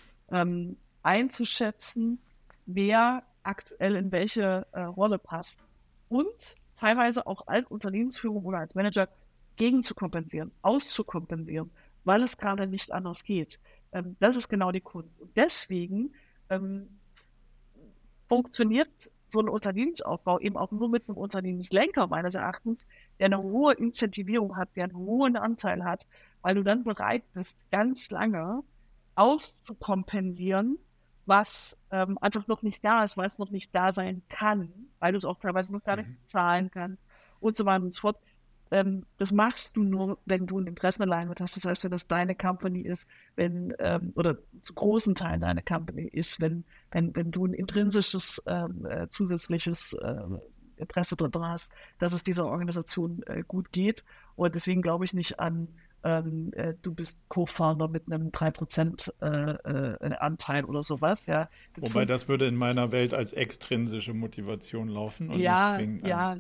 [1.03, 2.19] einzuschätzen,
[2.65, 5.59] wer aktuell in welche äh, Rolle passt.
[6.09, 9.07] Und teilweise auch als Unternehmensführung oder als Manager
[9.55, 11.71] gegen zu kompensieren, auszukompensieren,
[12.03, 13.59] weil es gerade nicht anders geht.
[13.91, 15.19] Ähm, das ist genau die Kunst.
[15.19, 16.13] Und deswegen
[16.49, 16.87] ähm,
[18.27, 18.89] funktioniert
[19.27, 22.85] so ein Unternehmensaufbau eben auch nur mit einem Unternehmenslenker meines Erachtens,
[23.19, 26.05] der eine hohe Incentivierung hat, der einen hohen Anteil hat,
[26.41, 28.63] weil du dann bereit bist, ganz lange
[29.15, 30.77] auszukompensieren,
[31.25, 35.13] was ähm, einfach noch nicht da ist, weil es noch nicht da sein kann, weil
[35.13, 36.17] du es auch teilweise noch gar nicht mhm.
[36.27, 37.01] zahlen kannst
[37.39, 38.19] und so weiter und so fort.
[38.71, 41.55] Ähm, das machst du nur, wenn du ein Interessenalignment hast.
[41.55, 46.03] Das heißt, wenn das deine Company ist, wenn, ähm, oder zu großen Teilen deine Company
[46.07, 50.23] ist, wenn, wenn, wenn du ein intrinsisches ähm, äh, zusätzliches äh,
[50.77, 54.03] Interesse daran hast, dass es dieser Organisation äh, gut geht.
[54.35, 55.67] Und deswegen glaube ich nicht an
[56.05, 61.25] ähm, äh, du bist Co-Founder mit einem 3% äh, äh, Anteil oder sowas.
[61.25, 61.49] Ja.
[61.77, 66.37] Wobei das würde in meiner Welt als extrinsische Motivation laufen und ja, nicht zwingend ja.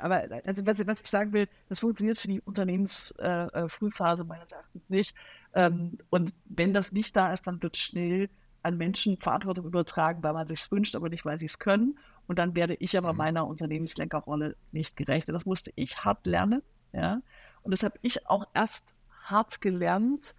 [0.00, 4.50] Aber also was, was, ich sagen will, das funktioniert für die Unternehmensfrühphase äh, äh meines
[4.50, 5.14] Erachtens nicht.
[5.54, 8.28] Ähm, und wenn das nicht da ist, dann wird schnell
[8.64, 11.96] an Menschen Verantwortung übertragen, weil man sich wünscht, aber nicht, weil sie es können.
[12.26, 13.18] Und dann werde ich aber mhm.
[13.18, 15.28] meiner Unternehmenslenkerrolle nicht gerecht.
[15.28, 16.62] Das musste ich hart lernen.
[16.92, 17.20] Ja?
[17.62, 18.84] Und das habe ich auch erst
[19.24, 20.34] hart gelernt,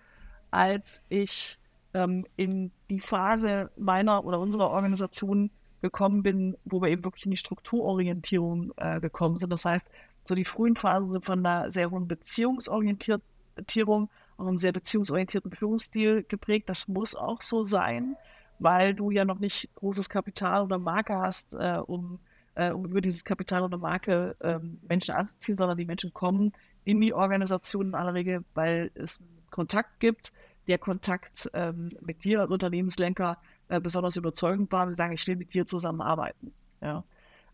[0.52, 1.58] als ich
[1.94, 5.50] ähm, in die Phase meiner oder unserer Organisation
[5.82, 9.52] gekommen bin, wo wir eben wirklich in die Strukturorientierung äh, gekommen sind.
[9.52, 9.88] Das heißt,
[10.24, 16.26] so die frühen Phasen sind von einer sehr hohen Beziehungsorientierung und einem sehr beziehungsorientierten Führungsstil
[16.28, 16.70] geprägt.
[16.70, 18.16] Das muss auch so sein,
[18.60, 22.20] weil du ja noch nicht großes Kapital oder Marke hast, äh, um,
[22.56, 26.54] äh, um über dieses Kapital oder Marke ähm, Menschen anzuziehen, sondern die Menschen kommen
[26.86, 29.20] in die Organisation in aller Regel, weil es
[29.50, 30.32] Kontakt gibt.
[30.68, 34.88] Der Kontakt ähm, mit dir als Unternehmenslenker äh, besonders überzeugend war.
[34.88, 36.54] Wir sagen, ich will mit dir zusammenarbeiten.
[36.82, 37.04] Ja.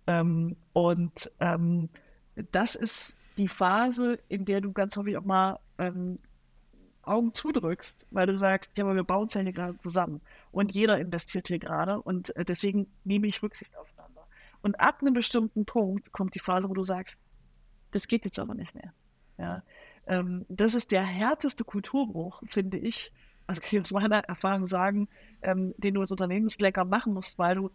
[0.07, 1.89] Ähm, und ähm,
[2.51, 6.19] das ist die Phase, in der du ganz häufig auch mal ähm,
[7.03, 10.21] Augen zudrückst, weil du sagst, ja, aber wir bauen es ja hier gerade zusammen.
[10.51, 14.27] Und jeder investiert hier gerade und äh, deswegen nehme ich Rücksicht aufeinander.
[14.61, 17.19] Und ab einem bestimmten Punkt kommt die Phase, wo du sagst,
[17.91, 18.93] das geht jetzt aber nicht mehr.
[19.41, 19.63] Ja.
[20.07, 23.11] Ähm, das ist der härteste Kulturbruch, finde ich.
[23.47, 25.09] Also kann ich aus meiner Erfahrung sagen,
[25.41, 27.71] ähm, den du als Unternehmenslecker machen musst, weil du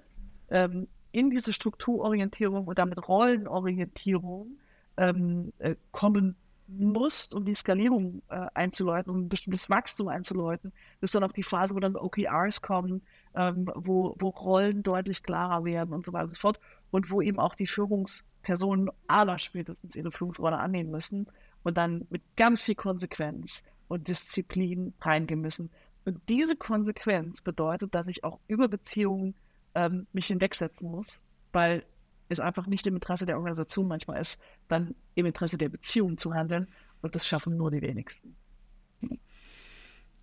[0.49, 4.59] ähm, in diese Strukturorientierung und damit Rollenorientierung
[4.97, 6.37] ähm, äh, kommen
[6.69, 11.43] musst, um die Skalierung äh, einzuleiten, um ein bestimmtes Wachstum einzuleiten, ist dann auch die
[11.43, 13.03] Phase, wo dann OKRs kommen,
[13.35, 16.61] ähm, wo, wo Rollen deutlich klarer werden und so weiter und so fort
[16.91, 21.27] und wo eben auch die Führungspersonen aller spätestens ihre Führungsrolle annehmen müssen
[21.67, 25.71] und dann mit ganz viel Konsequenz und Disziplin reingehen müssen.
[26.05, 29.35] Und diese Konsequenz bedeutet, dass ich auch über Beziehungen
[29.75, 31.21] ähm, mich hinwegsetzen muss,
[31.53, 31.85] weil
[32.29, 36.33] es einfach nicht im Interesse der Organisation manchmal ist, dann im Interesse der Beziehung zu
[36.33, 36.69] handeln.
[37.03, 38.37] Und das schaffen nur die wenigsten.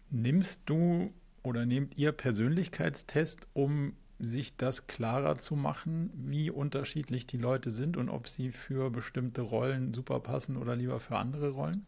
[0.09, 1.13] Nimmst du
[1.43, 7.97] oder nehmt ihr Persönlichkeitstest, um sich das klarer zu machen, wie unterschiedlich die Leute sind
[7.97, 11.85] und ob sie für bestimmte Rollen super passen oder lieber für andere Rollen?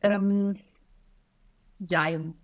[0.00, 0.56] Ähm,
[1.78, 2.34] jein.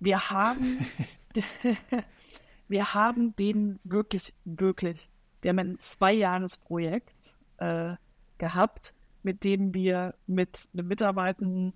[0.00, 0.86] Wir haben,
[2.68, 5.08] wir haben den wirklich, wirklich,
[5.42, 7.94] wir haben ein Zwei-Jahres-Projekt äh,
[8.38, 11.74] gehabt, mit dem wir mit einem Mitarbeitenden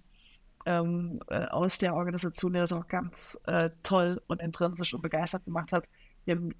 [0.66, 5.44] ähm, äh, aus der Organisation, der das auch ganz äh, toll und intrinsisch und begeistert
[5.44, 5.86] gemacht hat.
[6.24, 6.54] Wir haben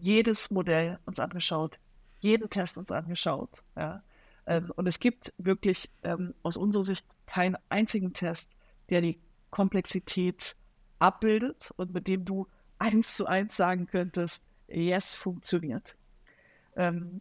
[0.00, 1.78] jedes Modell uns angeschaut,
[2.20, 3.62] jeden Test uns angeschaut.
[3.76, 4.02] Ja.
[4.46, 8.50] Ähm, und es gibt wirklich ähm, aus unserer Sicht keinen einzigen Test,
[8.90, 9.18] der die
[9.50, 10.56] Komplexität
[10.98, 12.46] abbildet und mit dem du
[12.78, 15.96] eins zu eins sagen könntest, yes, funktioniert.
[16.76, 17.20] Ähm,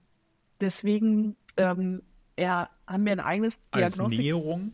[0.59, 2.01] deswegen ähm,
[2.37, 4.19] ja, haben wir ein eigenes Diagnostik.
[4.19, 4.71] Als Näherung?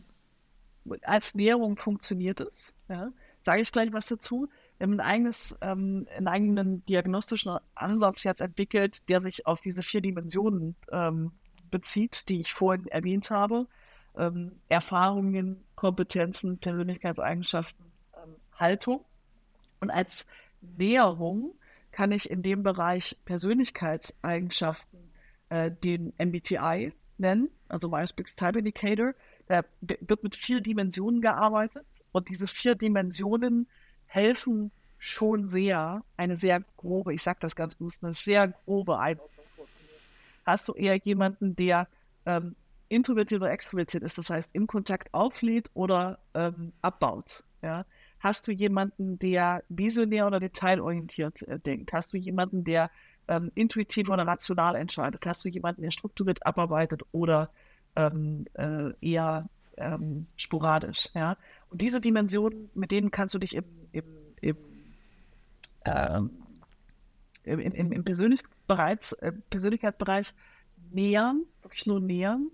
[1.02, 2.74] Als Näherung funktioniert es.
[2.88, 3.12] Ja.
[3.42, 4.48] Sage ich gleich was dazu.
[4.78, 9.82] Wir haben ein eigenes, ähm, einen eigenen diagnostischen Ansatz jetzt entwickelt, der sich auf diese
[9.82, 11.32] vier Dimensionen ähm,
[11.70, 13.66] bezieht, die ich vorhin erwähnt habe.
[14.16, 17.84] Ähm, Erfahrungen, Kompetenzen, Persönlichkeitseigenschaften,
[18.16, 19.04] ähm, Haltung.
[19.80, 20.24] Und als
[20.60, 21.54] Näherung
[21.90, 24.98] kann ich in dem Bereich Persönlichkeitseigenschaften
[25.48, 29.14] äh, den MBTI nennen, also Myers-Briggs Type Indicator.
[29.46, 33.66] Da wird mit vier Dimensionen gearbeitet und diese vier Dimensionen
[34.06, 39.46] helfen schon sehr, eine sehr grobe, ich sage das ganz bewusst, eine sehr grobe Einordnung
[39.54, 40.00] vorzunehmen.
[40.46, 41.88] Hast du eher jemanden, der
[42.24, 42.56] ähm,
[42.88, 47.44] introvertiert oder extrovertiert ist, das heißt im Kontakt auflädt oder ähm, abbaut?
[47.60, 47.84] Ja?
[48.20, 51.92] Hast du jemanden, der visionär oder detailorientiert äh, denkt?
[51.92, 52.90] Hast du jemanden, der
[53.28, 55.26] ähm, intuitiv oder rational entscheidet?
[55.26, 57.50] Hast du jemanden, der strukturiert abarbeitet oder
[57.96, 61.08] ähm, äh, eher ähm, sporadisch.
[61.14, 61.36] Ja?
[61.70, 64.04] Und diese Dimensionen, mit denen kannst du dich im, im,
[64.40, 64.56] im,
[65.84, 66.30] ähm,
[67.44, 70.34] im, im, im Persönlichkeitsbereich, äh, Persönlichkeitsbereich
[70.90, 72.50] nähern, wirklich nur nähern.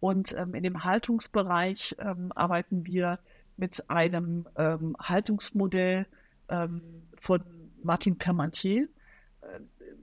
[0.00, 3.18] Und ähm, in dem Haltungsbereich ähm, arbeiten wir
[3.56, 6.06] mit einem ähm, Haltungsmodell
[6.48, 6.82] ähm,
[7.18, 7.42] von
[7.82, 8.88] Martin Permantier.
[9.40, 9.60] Äh,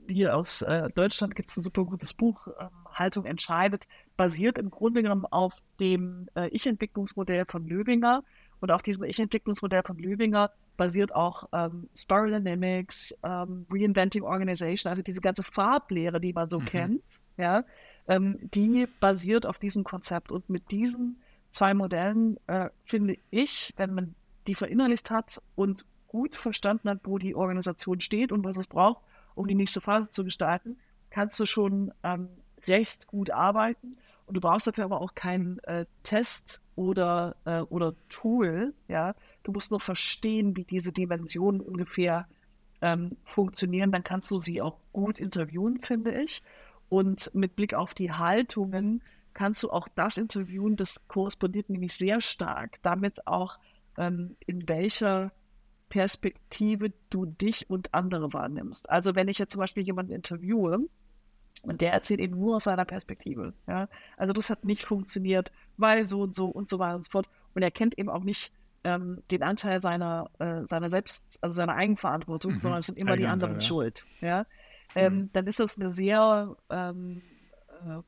[0.07, 3.87] hier aus äh, Deutschland gibt es ein super gutes Buch, ähm, Haltung entscheidet,
[4.21, 8.23] basiert im Grunde genommen auf dem äh, Ich-Entwicklungsmodell von Löwinger.
[8.59, 15.01] Und auf diesem Ich-Entwicklungsmodell von Löwinger basiert auch ähm, Spiral Dynamics, ähm, Reinventing Organization, also
[15.01, 16.65] diese ganze Farblehre, die man so mhm.
[16.65, 17.03] kennt,
[17.37, 17.63] ja,
[18.07, 20.31] ähm, die basiert auf diesem Konzept.
[20.31, 21.19] Und mit diesen
[21.49, 24.13] zwei Modellen äh, finde ich, wenn man
[24.45, 29.01] die verinnerlicht hat und gut verstanden hat, wo die Organisation steht und was es braucht,
[29.33, 30.77] um die nächste Phase zu gestalten,
[31.09, 32.29] kannst du schon ähm,
[32.67, 33.97] recht gut arbeiten.
[34.31, 38.73] Und du brauchst dafür aber auch keinen äh, Test oder, äh, oder Tool.
[38.87, 39.13] Ja?
[39.43, 42.29] Du musst nur verstehen, wie diese Dimensionen ungefähr
[42.79, 43.91] ähm, funktionieren.
[43.91, 46.41] Dann kannst du sie auch gut interviewen, finde ich.
[46.87, 49.01] Und mit Blick auf die Haltungen
[49.33, 53.59] kannst du auch das interviewen, das korrespondiert nämlich sehr stark damit auch,
[53.97, 55.33] ähm, in welcher
[55.89, 58.89] Perspektive du dich und andere wahrnimmst.
[58.89, 60.87] Also wenn ich jetzt zum Beispiel jemanden interviewe
[61.63, 63.87] und der erzählt eben nur aus seiner Perspektive, ja,
[64.17, 67.29] also das hat nicht funktioniert, weil so und so und so weiter und so fort.
[67.53, 68.51] Und er kennt eben auch nicht
[68.83, 72.59] ähm, den Anteil seiner, äh, seiner Selbst, also seiner Eigenverantwortung, mhm.
[72.59, 73.61] sondern es sind immer die anderen ja.
[73.61, 74.05] schuld.
[74.21, 74.45] Ja?
[74.95, 75.29] Ähm, mhm.
[75.33, 77.21] Dann ist das eine sehr ähm,
[77.85, 78.01] äh,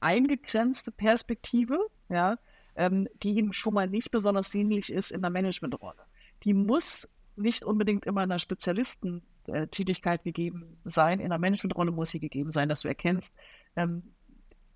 [0.00, 1.78] eingegrenzte Perspektive,
[2.08, 2.36] ja,
[2.74, 6.02] ähm, die ihm schon mal nicht besonders dienlich ist in der Managementrolle
[6.44, 8.28] die muss nicht unbedingt immer in
[9.48, 11.20] einer Spezialistentätigkeit gegeben sein.
[11.20, 13.32] In einer Managementrolle muss sie gegeben sein, dass du erkennst,
[13.76, 14.02] ähm,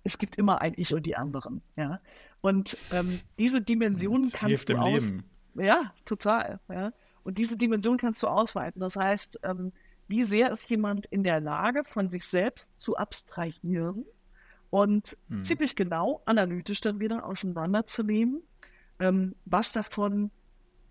[0.03, 1.61] es gibt immer ein Ich und die anderen.
[1.75, 1.99] Ja?
[2.41, 5.09] Und ähm, diese Dimension das kannst du aus.
[5.09, 5.23] Leben.
[5.55, 6.59] Ja, total.
[6.69, 6.93] Ja?
[7.23, 8.79] Und diese Dimension kannst du ausweiten.
[8.79, 9.73] Das heißt, ähm,
[10.07, 14.05] wie sehr ist jemand in der Lage, von sich selbst zu abstrahieren
[14.69, 15.43] und hm.
[15.43, 18.41] ziemlich genau analytisch dann wieder auseinanderzunehmen,
[18.99, 20.31] ähm, was davon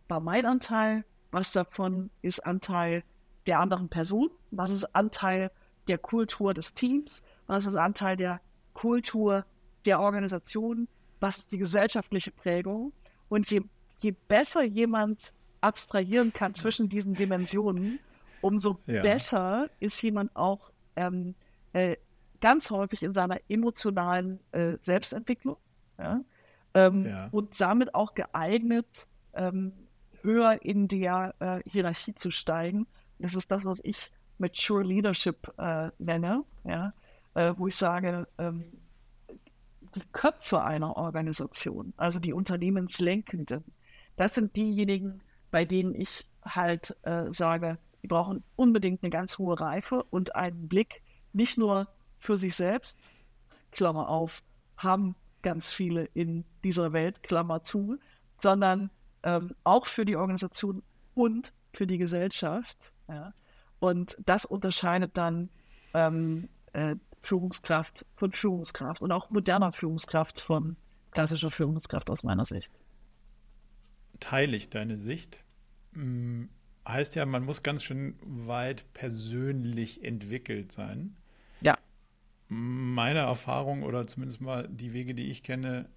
[0.09, 3.03] war mein Anteil, was davon ist Anteil
[3.47, 5.51] der anderen Person, was ist Anteil
[5.89, 8.41] der Kultur des Teams, was ist Anteil der
[8.75, 9.45] Kultur
[9.85, 10.89] der Organisation,
[11.21, 12.93] was ist die gesellschaftliche Prägung.
[13.29, 13.63] Und je,
[14.01, 17.99] je besser jemand abstrahieren kann zwischen diesen Dimensionen,
[18.41, 19.03] umso ja.
[19.03, 21.35] besser ist jemand auch ähm,
[21.73, 21.97] äh,
[22.41, 25.57] ganz häufig in seiner emotionalen äh, Selbstentwicklung
[25.99, 26.21] ja?
[26.75, 27.29] Ähm, ja.
[27.33, 29.73] und damit auch geeignet, ähm,
[30.23, 32.87] höher in der äh, Hierarchie zu steigen.
[33.19, 36.93] Das ist das, was ich Mature Leadership äh, nenne, ja?
[37.35, 38.65] Äh, wo ich sage, ähm,
[39.95, 43.65] die Köpfe einer Organisation, also die Unternehmenslenkenden,
[44.17, 49.59] das sind diejenigen, bei denen ich halt äh, sage, die brauchen unbedingt eine ganz hohe
[49.59, 51.03] Reife und einen Blick
[51.33, 51.89] nicht nur
[52.19, 52.97] für sich selbst,
[53.71, 54.43] Klammer auf,
[54.77, 57.99] haben ganz viele in dieser Welt, Klammer zu,
[58.37, 58.91] sondern
[59.23, 60.83] ähm, auch für die Organisation
[61.15, 62.93] und für die Gesellschaft.
[63.09, 63.35] Ja?
[63.79, 65.49] Und das unterscheidet dann
[65.95, 70.77] ähm, äh, Führungskraft von Führungskraft und auch moderner Führungskraft von
[71.11, 72.73] klassischer Führungskraft aus meiner Sicht.
[74.21, 75.43] Teile ich deine Sicht.
[75.93, 76.49] Hm,
[76.87, 81.17] heißt ja, man muss ganz schön weit persönlich entwickelt sein.
[81.61, 81.79] Ja.
[82.49, 85.89] Meine Erfahrung oder zumindest mal die Wege, die ich kenne,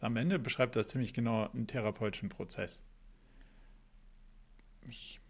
[0.00, 2.82] am Ende beschreibt das ziemlich genau einen therapeutischen Prozess.
[4.88, 5.20] Ich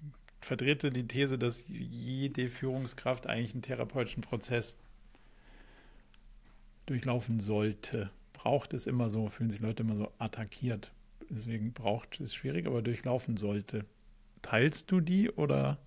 [0.44, 4.76] vertrete die These, dass jede Führungskraft eigentlich einen therapeutischen Prozess
[6.86, 8.10] durchlaufen sollte.
[8.32, 10.92] Braucht es immer so, fühlen sich Leute immer so attackiert.
[11.30, 13.84] Deswegen braucht es schwierig, aber durchlaufen sollte.
[14.42, 15.78] Teilst du die oder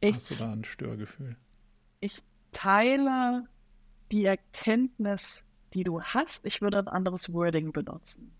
[0.00, 1.36] ich, hast du da ein Störgefühl?
[2.00, 3.48] Ich teile
[4.12, 5.44] die Erkenntnis
[5.74, 6.46] die du hast.
[6.46, 8.32] Ich würde ein anderes Wording benutzen.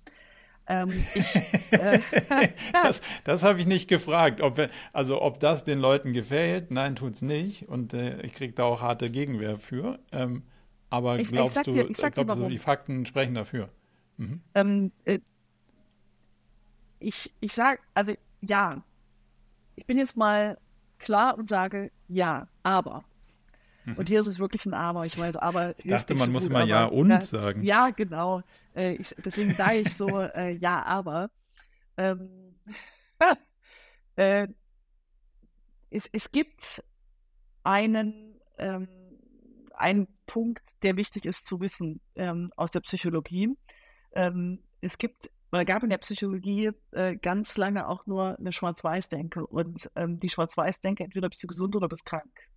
[0.69, 1.35] Ähm, ich,
[1.71, 2.01] äh,
[2.73, 4.41] das das habe ich nicht gefragt.
[4.41, 4.61] Ob,
[4.93, 7.69] also ob das den Leuten gefällt, nein, tut es nicht.
[7.69, 9.99] Und äh, ich kriege da auch harte Gegenwehr für.
[10.13, 10.43] Ähm,
[10.91, 13.71] aber ich, glaubst ich du, dir, glaubst du, die Fakten sprechen dafür?
[14.19, 14.41] Mhm.
[14.55, 15.21] Ähm, äh,
[17.01, 18.83] ich ich sage, also ja,
[19.77, 20.59] ich bin jetzt mal
[20.99, 23.05] klar und sage ja, aber.
[23.97, 25.07] Und hier ist es wirklich ein Aber.
[25.07, 25.75] Ich weiß, aber.
[25.79, 27.63] Ich dachte, man so muss gut, immer Ja und ja, sagen.
[27.63, 28.43] Ja, genau.
[28.75, 31.31] Äh, ich, deswegen sage ich so äh, Ja, aber.
[31.97, 32.55] Ähm,
[34.17, 34.49] äh,
[35.91, 36.83] es, es gibt
[37.65, 38.89] einen, ähm,
[39.75, 43.57] einen Punkt, der wichtig ist zu wissen ähm, aus der Psychologie.
[44.13, 49.47] Ähm, es gibt weil gab in der Psychologie äh, ganz lange auch nur eine Schwarz-Weiß-Denke.
[49.47, 52.48] Und ähm, die Schwarz-Weiß-Denke, entweder bist du gesund oder bist krank.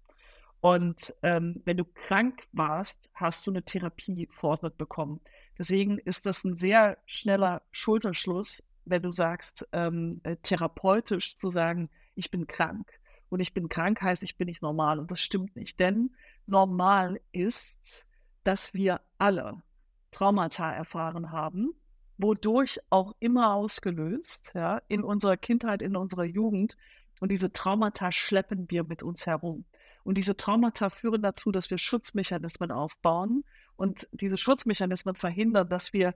[0.62, 5.20] Und ähm, wenn du krank warst, hast du eine Therapie verordnet bekommen.
[5.58, 11.90] Deswegen ist das ein sehr schneller Schulterschluss, wenn du sagst, ähm, äh, therapeutisch zu sagen,
[12.16, 12.88] ich bin krank.
[13.30, 15.00] Und ich bin krank heißt, ich bin nicht normal.
[15.00, 15.80] Und das stimmt nicht.
[15.80, 16.12] Denn
[16.46, 18.06] normal ist,
[18.44, 19.64] dass wir alle
[20.12, 21.74] Traumata erfahren haben,
[22.18, 26.78] wodurch auch immer ausgelöst, ja, in unserer Kindheit, in unserer Jugend.
[27.20, 29.66] Und diese Traumata schleppen wir mit uns herum.
[30.04, 33.44] Und diese Traumata führen dazu, dass wir Schutzmechanismen aufbauen.
[33.76, 36.14] Und diese Schutzmechanismen verhindern, dass wir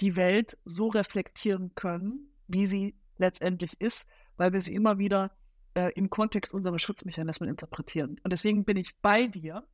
[0.00, 4.06] die Welt so reflektieren können, wie sie letztendlich ist,
[4.36, 5.30] weil wir sie immer wieder
[5.74, 8.20] äh, im Kontext unserer Schutzmechanismen interpretieren.
[8.22, 9.66] Und deswegen bin ich bei dir,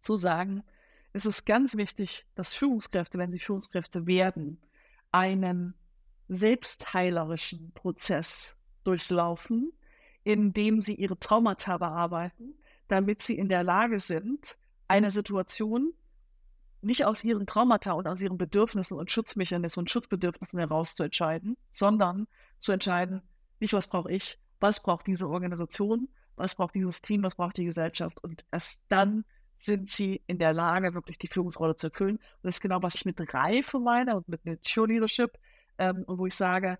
[0.00, 0.62] zu sagen,
[1.12, 4.60] es ist ganz wichtig, dass Führungskräfte, wenn sie Führungskräfte werden,
[5.10, 5.74] einen
[6.28, 9.72] selbstheilerischen Prozess durchlaufen,
[10.24, 12.54] in dem sie ihre Traumata bearbeiten,
[12.88, 14.58] damit sie in der Lage sind,
[14.88, 15.92] eine Situation
[16.80, 21.56] nicht aus ihren Traumata und aus ihren Bedürfnissen und Schutzmechanismen und Schutzbedürfnissen heraus zu entscheiden,
[21.72, 22.28] sondern
[22.58, 23.22] zu entscheiden,
[23.60, 27.64] nicht was brauche ich, was braucht diese Organisation, was braucht dieses Team, was braucht die
[27.64, 29.24] Gesellschaft und erst dann
[29.58, 32.16] sind sie in der Lage, wirklich die Führungsrolle zu erfüllen.
[32.16, 35.36] Und das ist genau, was ich mit Reife meine und mit Mature Leadership
[35.78, 36.78] ähm, und wo ich sage,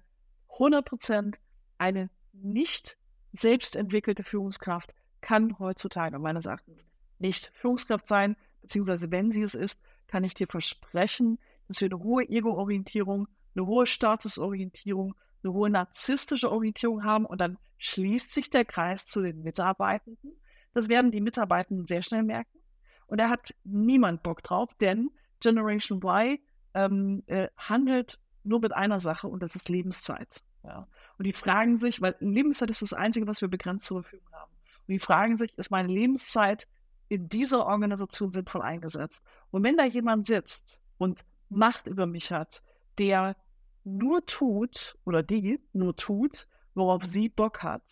[0.52, 1.38] 100 Prozent
[1.76, 2.96] eine nicht
[3.32, 6.84] selbst entwickelte Führungskraft kann heutzutage meines Erachtens
[7.18, 12.02] nicht Führungskraft sein, beziehungsweise wenn sie es ist, kann ich dir versprechen, dass wir eine
[12.02, 18.64] hohe Ego-Orientierung, eine hohe Statusorientierung, eine hohe narzisstische Orientierung haben und dann schließt sich der
[18.64, 20.32] Kreis zu den Mitarbeitenden.
[20.74, 22.58] Das werden die Mitarbeitenden sehr schnell merken.
[23.06, 25.10] Und da hat niemand Bock drauf, denn
[25.40, 26.38] Generation Y
[26.74, 30.42] ähm, äh, handelt nur mit einer Sache und das ist Lebenszeit.
[30.64, 30.86] Ja.
[31.16, 34.52] Und die fragen sich, weil Lebenszeit ist das Einzige, was wir begrenzt zur Verfügung haben.
[34.88, 36.66] Die fragen sich, ist meine Lebenszeit
[37.08, 39.22] in dieser Organisation sinnvoll eingesetzt?
[39.50, 40.64] Und wenn da jemand sitzt
[40.98, 42.62] und Macht über mich hat,
[42.98, 43.36] der
[43.84, 47.82] nur tut oder die nur tut, worauf sie Bock hat,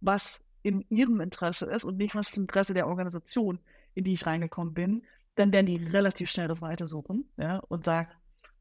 [0.00, 3.58] was in ihrem Interesse ist und nicht was das Interesse der Organisation,
[3.94, 5.04] in die ich reingekommen bin,
[5.36, 8.10] dann werden die relativ schnell das weitersuchen ja, und sagen,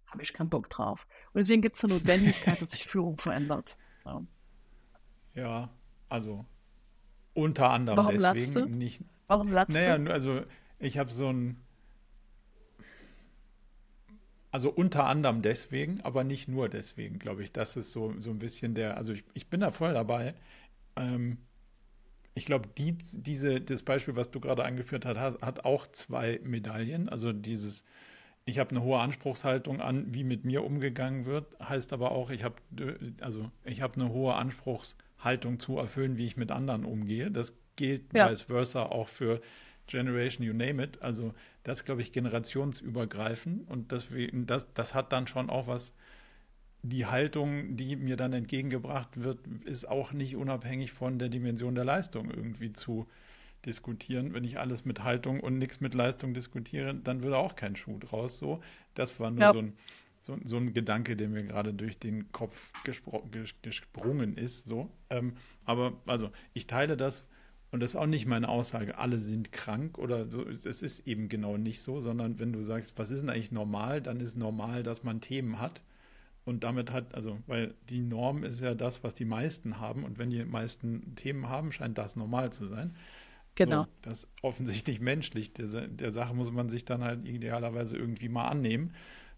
[0.08, 1.08] habe ich keinen Bock drauf.
[1.34, 3.78] Und deswegen gibt es eine Notwendigkeit, dass sich Führung verändert.
[4.06, 4.22] Ja,
[5.34, 5.70] ja
[6.10, 6.46] also
[7.36, 9.02] unter anderem Warum deswegen nicht.
[9.28, 10.42] Warum latzt naja, also
[10.80, 11.58] ich habe so ein.
[14.52, 17.52] Also unter anderem deswegen, aber nicht nur deswegen, glaube ich.
[17.52, 18.98] Das ist so, so ein bisschen der.
[18.98, 20.34] Also ich, ich bin da voll dabei.
[20.96, 21.40] Ähm,
[22.36, 26.40] ich glaube, die, diese, das Beispiel, was du gerade angeführt hast, hat, hat auch zwei
[26.44, 27.10] Medaillen.
[27.10, 27.84] Also dieses,
[28.46, 32.44] ich habe eine hohe Anspruchshaltung an, wie mit mir umgegangen wird, heißt aber auch, ich
[32.44, 32.56] habe
[33.20, 35.06] also ich habe eine hohe Anspruchshaltung
[35.60, 37.32] zu erfüllen, wie ich mit anderen umgehe.
[37.32, 38.30] Das gilt ja.
[38.30, 39.42] vice versa auch für
[39.88, 41.02] Generation, you name it.
[41.02, 45.94] Also das, glaube ich, generationsübergreifend und deswegen, das, das hat dann schon auch was.
[46.82, 51.84] Die Haltung, die mir dann entgegengebracht wird, ist auch nicht unabhängig von der Dimension der
[51.84, 53.08] Leistung irgendwie zu
[53.66, 54.36] diskutieren.
[54.36, 57.98] Wenn ich alles mit Haltung und nichts mit Leistung diskutiere, dann würde auch kein Schuh
[57.98, 58.38] draus.
[58.38, 58.62] So,
[58.94, 59.54] das war nur ja.
[59.54, 59.74] so, ein,
[60.26, 64.68] so, so, ein Gedanke, der mir gerade durch den Kopf gesprungen ist.
[64.68, 65.34] So, ähm,
[65.66, 67.28] aber also ich teile das
[67.72, 68.98] und das ist auch nicht meine Aussage.
[68.98, 70.48] Alle sind krank oder so.
[70.48, 74.02] Es ist eben genau nicht so, sondern wenn du sagst, was ist denn eigentlich normal,
[74.02, 75.82] dann ist normal, dass man Themen hat.
[76.46, 80.06] Und damit hat, also, weil die Norm ist ja das, was die meisten haben.
[80.06, 82.96] Und wenn die meisten Themen haben, scheint das normal zu sein.
[83.56, 83.84] Genau.
[83.84, 85.52] So, das ist offensichtlich menschlich.
[85.54, 88.94] Der, der Sache muss man sich dann halt idealerweise irgendwie mal annehmen,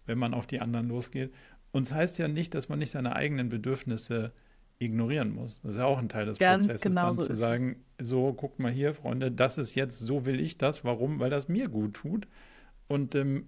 [0.08, 1.32] wenn man auf die anderen losgeht.
[1.72, 4.32] Und es das heißt ja nicht, dass man nicht seine eigenen Bedürfnisse
[4.80, 5.60] ignorieren muss.
[5.62, 8.10] Das ist ja auch ein Teil des Ganz Prozesses, genau dann so zu sagen, es.
[8.10, 10.84] so, guckt mal hier, Freunde, das ist jetzt, so will ich das.
[10.84, 11.20] Warum?
[11.20, 12.28] Weil das mir gut tut
[12.88, 13.48] und ähm,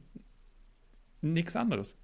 [1.21, 1.97] nichts anderes.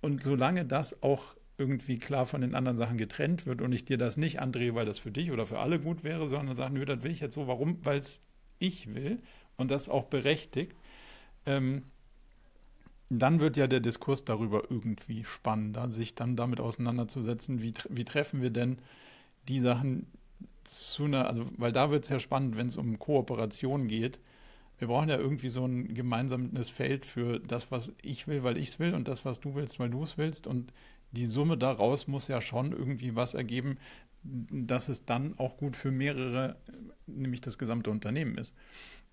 [0.00, 3.98] Und solange das auch irgendwie klar von den anderen Sachen getrennt wird und ich dir
[3.98, 6.84] das nicht andrehe, weil das für dich oder für alle gut wäre, sondern sage, nö,
[6.84, 7.46] das will ich jetzt so.
[7.46, 7.84] Warum?
[7.84, 8.20] Weil es
[8.58, 9.20] ich will
[9.56, 10.74] und das auch berechtigt.
[11.46, 11.84] Ähm,
[13.18, 18.40] dann wird ja der Diskurs darüber irgendwie spannender, sich dann damit auseinanderzusetzen, wie, wie treffen
[18.40, 18.78] wir denn
[19.48, 20.06] die Sachen
[20.64, 24.18] zu einer, also weil da wird es ja spannend, wenn es um Kooperation geht.
[24.78, 28.68] Wir brauchen ja irgendwie so ein gemeinsames Feld für das, was ich will, weil ich
[28.68, 30.46] es will und das, was du willst, weil du es willst.
[30.46, 30.72] Und
[31.10, 33.76] die Summe daraus muss ja schon irgendwie was ergeben,
[34.22, 36.56] dass es dann auch gut für mehrere,
[37.06, 38.54] nämlich das gesamte Unternehmen ist.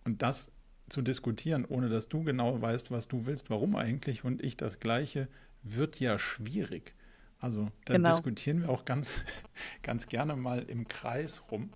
[0.06, 0.52] Und das
[0.90, 4.80] zu diskutieren, ohne dass du genau weißt, was du willst, warum eigentlich und ich das
[4.80, 5.28] Gleiche,
[5.64, 6.94] wird ja schwierig.
[7.40, 8.10] Also dann genau.
[8.10, 9.22] diskutieren wir auch ganz,
[9.82, 11.72] ganz gerne mal im Kreis rum.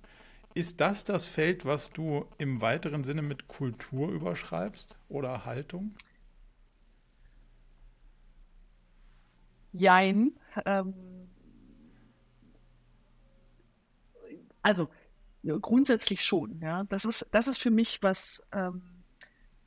[0.55, 5.95] Ist das das Feld, was du im weiteren Sinne mit Kultur überschreibst oder Haltung?
[9.73, 10.31] jein.
[10.65, 10.93] Ähm,
[14.61, 14.89] also
[15.43, 16.85] grundsätzlich schon, ja.
[16.85, 18.81] Das ist, das ist für mich was, ähm,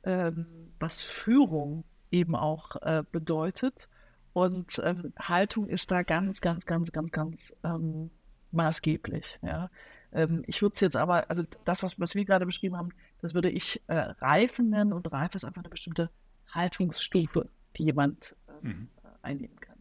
[0.07, 0.45] ähm,
[0.79, 3.89] was Führung eben auch äh, bedeutet.
[4.31, 8.09] Und ähm, Haltung ist da ganz, ganz, ganz, ganz, ganz ähm,
[8.51, 9.39] maßgeblich.
[9.41, 9.69] Ja.
[10.13, 13.33] Ähm, ich würde es jetzt aber, also das, was, was wir gerade beschrieben haben, das
[13.33, 16.09] würde ich äh, Reifen nennen und Reife ist einfach eine bestimmte
[16.51, 18.87] Haltungsstufe, die jemand äh, mhm.
[19.21, 19.77] einnehmen kann.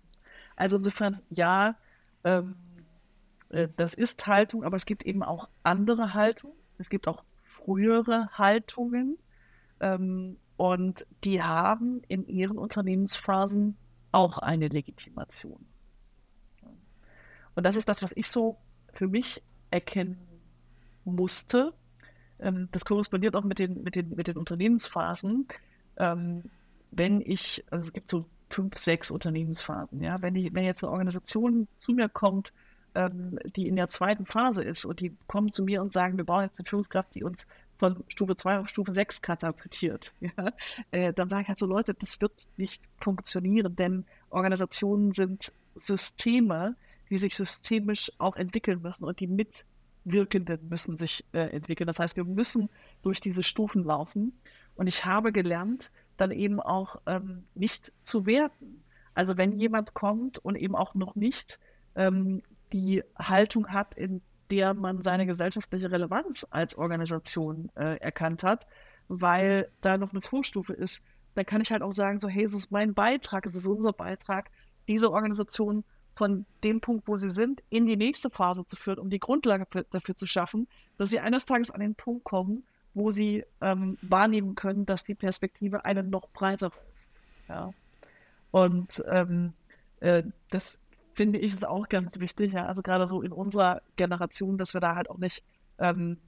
[0.56, 1.76] Also insofern, ja,
[2.24, 2.56] ähm,
[3.50, 6.56] äh, das ist Haltung, aber es gibt eben auch andere Haltungen.
[6.78, 9.18] Es gibt auch frühere Haltungen
[9.80, 13.76] ähm, und die haben in ihren Unternehmensphasen
[14.12, 15.66] auch eine Legitimation.
[17.54, 18.58] Und das ist das, was ich so
[18.92, 20.18] für mich erkennen
[21.04, 21.72] musste.
[22.38, 25.46] Ähm, das korrespondiert auch mit den, mit den, mit den Unternehmensphasen.
[25.96, 26.44] Ähm,
[26.90, 30.92] wenn ich, also es gibt so fünf, sechs Unternehmensphasen, ja, wenn, ich, wenn jetzt eine
[30.92, 32.52] Organisation zu mir kommt,
[32.94, 36.24] ähm, die in der zweiten Phase ist und die kommen zu mir und sagen, wir
[36.24, 37.46] brauchen jetzt eine Führungskraft, die uns
[37.78, 40.52] von Stufe 2 auf Stufe 6 katapultiert, ja,
[40.90, 46.74] äh, dann sage ich halt so, Leute, das wird nicht funktionieren, denn Organisationen sind Systeme,
[47.10, 51.86] die sich systemisch auch entwickeln müssen und die Mitwirkenden müssen sich äh, entwickeln.
[51.86, 52.68] Das heißt, wir müssen
[53.02, 54.32] durch diese Stufen laufen.
[54.74, 58.82] Und ich habe gelernt, dann eben auch ähm, nicht zu werten.
[59.14, 61.58] Also wenn jemand kommt und eben auch noch nicht
[61.94, 64.20] ähm, die Haltung hat, in
[64.50, 68.66] der man seine gesellschaftliche Relevanz als Organisation äh, erkannt hat,
[69.08, 71.02] weil da noch eine Vorstufe ist,
[71.34, 73.92] dann kann ich halt auch sagen, so, hey, es ist mein Beitrag, es ist unser
[73.92, 74.50] Beitrag,
[74.88, 75.84] diese Organisation
[76.14, 79.66] von dem Punkt, wo sie sind, in die nächste Phase zu führen, um die Grundlage
[79.70, 80.66] für, dafür zu schaffen,
[80.96, 85.14] dass sie eines Tages an den Punkt kommen, wo sie ähm, wahrnehmen können, dass die
[85.14, 87.10] Perspektive eine noch breitere ist.
[87.48, 87.74] Ja.
[88.50, 89.52] Und ähm,
[90.00, 90.78] äh, das
[91.16, 92.66] finde ich ist auch ganz wichtig, ja.
[92.66, 95.42] Also gerade so in unserer Generation, dass wir da halt auch nicht
[95.78, 96.18] ähm,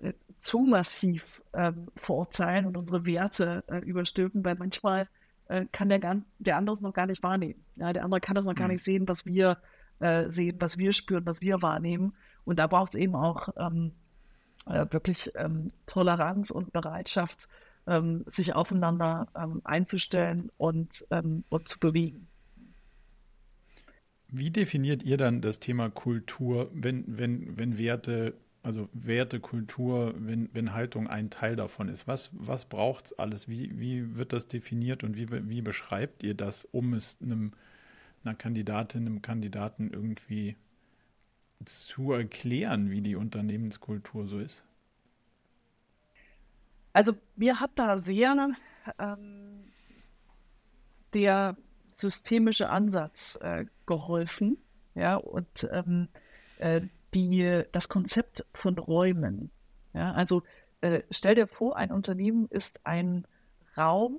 [0.00, 5.08] äh, zu massiv ähm, verurteilen und unsere Werte äh, überstülpen, weil manchmal
[5.48, 7.64] äh, kann der, der andere es noch gar nicht wahrnehmen.
[7.76, 8.74] Ja, der andere kann das noch gar mhm.
[8.74, 9.58] nicht sehen, was wir
[9.98, 12.14] äh, sehen, was wir spüren, was wir wahrnehmen.
[12.44, 13.92] Und da braucht es eben auch ähm,
[14.66, 17.48] äh, wirklich ähm, Toleranz und Bereitschaft,
[17.86, 22.28] ähm, sich aufeinander ähm, einzustellen und, ähm, und zu bewegen.
[24.38, 28.34] Wie definiert ihr dann das Thema Kultur, wenn, wenn, wenn Werte
[28.66, 32.08] also Werte, Kultur, wenn, wenn Haltung ein Teil davon ist.
[32.08, 33.48] Was, was braucht es alles?
[33.48, 37.52] Wie, wie wird das definiert und wie, wie beschreibt ihr das, um es einem,
[38.24, 40.56] einer Kandidatin, einem Kandidaten irgendwie
[41.64, 44.64] zu erklären, wie die Unternehmenskultur so ist?
[46.92, 48.50] Also mir hat da sehr
[48.98, 49.62] ähm,
[51.14, 51.56] der
[51.96, 54.58] systemische Ansatz äh, geholfen.
[54.94, 56.08] Ja, und ähm,
[56.58, 56.82] äh,
[57.14, 59.50] die, das Konzept von Räumen.
[59.94, 60.42] Ja, also
[60.82, 63.26] äh, stell dir vor, ein Unternehmen ist ein
[63.76, 64.18] Raum,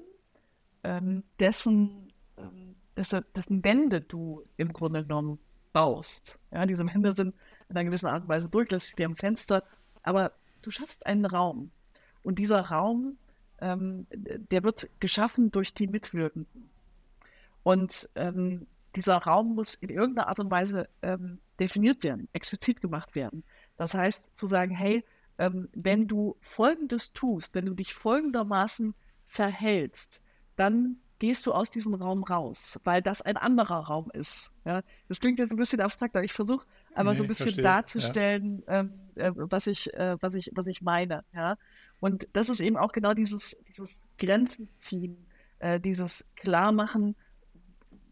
[0.83, 5.39] ähm, dessen, ähm, dessen, dessen Wände du im Grunde genommen
[5.71, 6.39] baust.
[6.51, 7.35] Ja, diese Wände sind
[7.69, 9.63] in einer gewissen Art und Weise durchlässig, die haben Fenster,
[10.01, 10.31] aber
[10.63, 11.71] du schaffst einen Raum.
[12.23, 13.17] Und dieser Raum,
[13.59, 16.69] ähm, der wird geschaffen durch die Mitwirkenden.
[17.67, 18.65] Und ähm,
[18.95, 23.43] dieser Raum muss in irgendeiner Art und Weise ähm, definiert werden, explizit gemacht werden.
[23.75, 25.03] Das heißt, zu sagen, hey,
[25.37, 28.95] ähm, wenn du Folgendes tust, wenn du dich folgendermaßen
[29.25, 30.21] verhältst,
[30.55, 34.53] dann gehst du aus diesem Raum raus, weil das ein anderer Raum ist.
[34.63, 34.81] Ja?
[35.09, 36.65] Das klingt jetzt ein bisschen abstrakt, aber ich versuche
[36.95, 37.63] einmal nee, so ein bisschen verstehe.
[37.65, 38.79] darzustellen, ja.
[38.79, 41.25] ähm, äh, was, ich, äh, was, ich, was ich meine.
[41.33, 41.57] Ja?
[41.99, 45.17] Und das ist eben auch genau dieses, dieses Grenzen ziehen,
[45.59, 47.17] äh, dieses Klarmachen,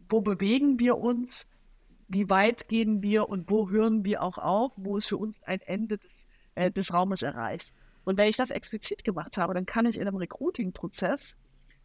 [0.08, 1.48] wo bewegen wir uns,
[2.08, 5.60] wie weit gehen wir und wo hören wir auch auf, wo ist für uns ein
[5.62, 7.74] Ende des, äh, des Raumes erreicht.
[8.04, 11.36] Und wenn ich das explizit gemacht habe, dann kann ich in einem Recruiting-Prozess,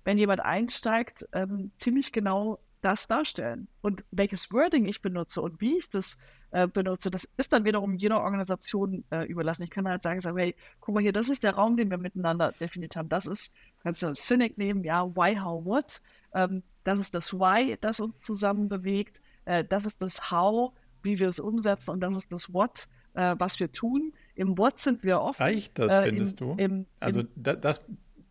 [0.03, 3.67] wenn jemand einsteigt, ähm, ziemlich genau das darstellen.
[3.81, 6.17] Und welches Wording ich benutze und wie ich das
[6.51, 9.63] äh, benutze, das ist dann wiederum jeder Organisation äh, überlassen.
[9.63, 11.97] Ich kann halt sagen, sagen, hey, guck mal hier, das ist der Raum, den wir
[11.97, 13.09] miteinander definiert haben.
[13.09, 16.01] Das ist, kannst du das Cynic nehmen, ja, why, how, what.
[16.33, 19.21] Ähm, das ist das Why, das uns zusammen bewegt.
[19.45, 20.73] Äh, das ist das How,
[21.03, 21.91] wie wir es umsetzen.
[21.91, 24.13] Und das ist das What, äh, was wir tun.
[24.35, 25.39] Im What sind wir oft.
[25.39, 26.63] Reicht das, äh, findest im, du?
[26.63, 27.81] Im, also da, das,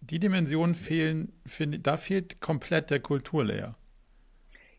[0.00, 3.76] die Dimensionen fehlen, find, da fehlt komplett der Kulturlayer.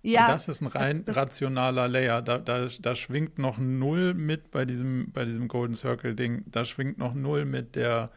[0.04, 0.26] Ja.
[0.26, 2.22] Und das ist ein rein das, rationaler Layer.
[2.22, 6.46] Da, da, da schwingt noch null mit bei diesem, bei diesem Golden Circle-Ding.
[6.48, 8.10] Da schwingt noch null mit der.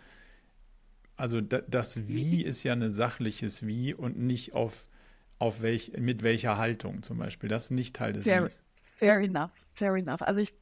[1.16, 4.86] Also da, das Wie ist ja ein sachliches Wie und nicht auf
[5.44, 7.50] auf welch, mit welcher Haltung zum Beispiel.
[7.50, 8.48] Das ist nicht Teil des fair,
[8.96, 10.22] fair enough, fair enough.
[10.22, 10.54] Also ich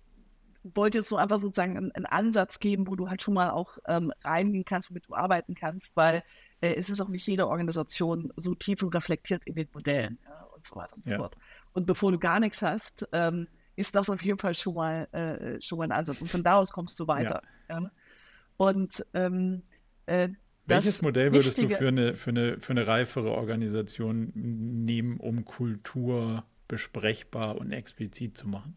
[0.64, 3.78] wollte jetzt so einfach sozusagen einen, einen, Ansatz geben, wo du halt schon mal auch
[3.86, 6.24] ähm, reingehen kannst, womit du arbeiten kannst, weil
[6.60, 10.42] äh, es ist auch nicht jede Organisation so tief und reflektiert in den Modellen ja,
[10.54, 11.16] und so weiter und so ja.
[11.16, 11.36] fort.
[11.72, 15.60] Und bevor du gar nichts hast, ähm, ist das auf jeden Fall schon mal, äh,
[15.60, 16.20] schon mal ein Ansatz.
[16.20, 17.42] Und von da aus kommst du weiter.
[17.68, 17.90] Ja.
[18.56, 19.62] Und ähm,
[20.06, 20.28] äh,
[20.66, 25.44] welches Modell würdest Wichtige, du für eine, für, eine, für eine reifere Organisation nehmen, um
[25.44, 28.76] Kultur besprechbar und explizit zu machen?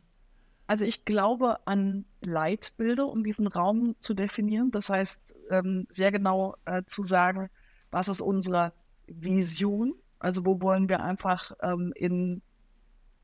[0.68, 4.72] Also ich glaube an Leitbilder, um diesen Raum zu definieren.
[4.72, 7.50] Das heißt, ähm, sehr genau äh, zu sagen,
[7.92, 8.74] was ist unsere
[9.08, 9.94] Vision?
[10.18, 12.42] Also wo wollen wir einfach ähm, in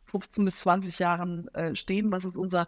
[0.06, 2.12] 15 bis 20 Jahren äh, stehen?
[2.12, 2.68] Was ist unser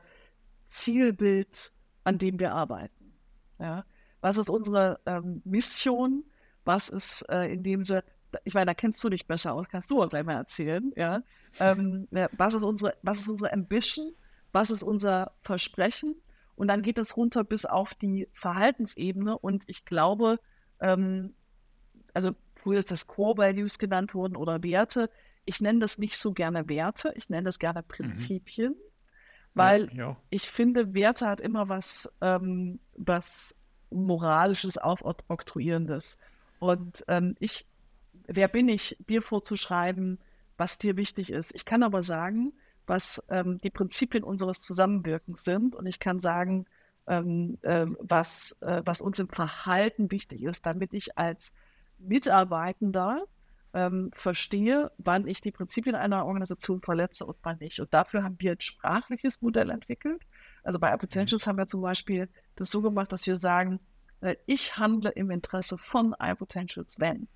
[0.65, 1.71] Zielbild,
[2.03, 3.13] an dem wir arbeiten?
[3.59, 3.85] Ja?
[4.23, 6.23] Was ist unsere ähm, Mission?
[6.63, 8.05] Was ist äh, in dem Sinne,
[8.45, 11.23] ich meine, da kennst du dich besser aus, kannst du auch gleich mal erzählen, ja?
[11.59, 14.13] Ähm, ja was, ist unsere, was ist unsere Ambition?
[14.53, 16.15] Was ist unser Versprechen?
[16.55, 19.37] Und dann geht es runter bis auf die Verhaltensebene.
[19.37, 20.39] Und ich glaube,
[20.79, 21.33] ähm,
[22.13, 25.09] also früher ist das Core Values genannt worden oder Werte.
[25.43, 27.87] Ich nenne das nicht so gerne Werte, ich nenne das gerne mhm.
[27.89, 28.77] Prinzipien, mhm.
[29.53, 30.17] weil ja, ja.
[30.29, 33.53] ich finde, Werte hat immer was, ähm, was
[33.93, 36.17] moralisches, aufoktroyierendes.
[36.59, 37.65] Und ähm, ich,
[38.27, 40.19] wer bin ich, dir vorzuschreiben,
[40.57, 41.53] was dir wichtig ist?
[41.55, 42.53] Ich kann aber sagen,
[42.85, 46.65] was ähm, die Prinzipien unseres Zusammenwirkens sind und ich kann sagen,
[47.07, 51.51] ähm, äh, was, äh, was uns im Verhalten wichtig ist, damit ich als
[51.97, 53.25] Mitarbeitender
[53.73, 57.79] ähm, verstehe, wann ich die Prinzipien einer Organisation verletze und wann nicht.
[57.79, 60.21] Und dafür haben wir ein sprachliches Modell entwickelt.
[60.63, 61.47] Also bei mhm.
[61.47, 63.79] haben wir zum Beispiel das so gemacht, dass wir sagen,
[64.21, 67.27] äh, ich handle im Interesse von iPotentials, wenn.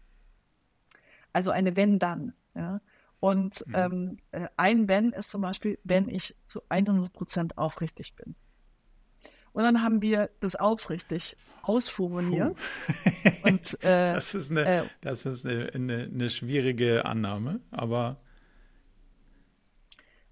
[1.33, 2.33] Also eine wenn-dann.
[2.55, 2.81] Ja?
[3.19, 3.75] Und mhm.
[3.75, 8.35] ähm, äh, ein wenn ist zum Beispiel, wenn ich zu 100 Prozent aufrichtig bin.
[9.53, 12.55] Und dann haben wir das aufrichtig ausformuliert.
[13.43, 18.17] und, äh, das ist, eine, äh, das ist eine, eine, eine, schwierige Annahme, aber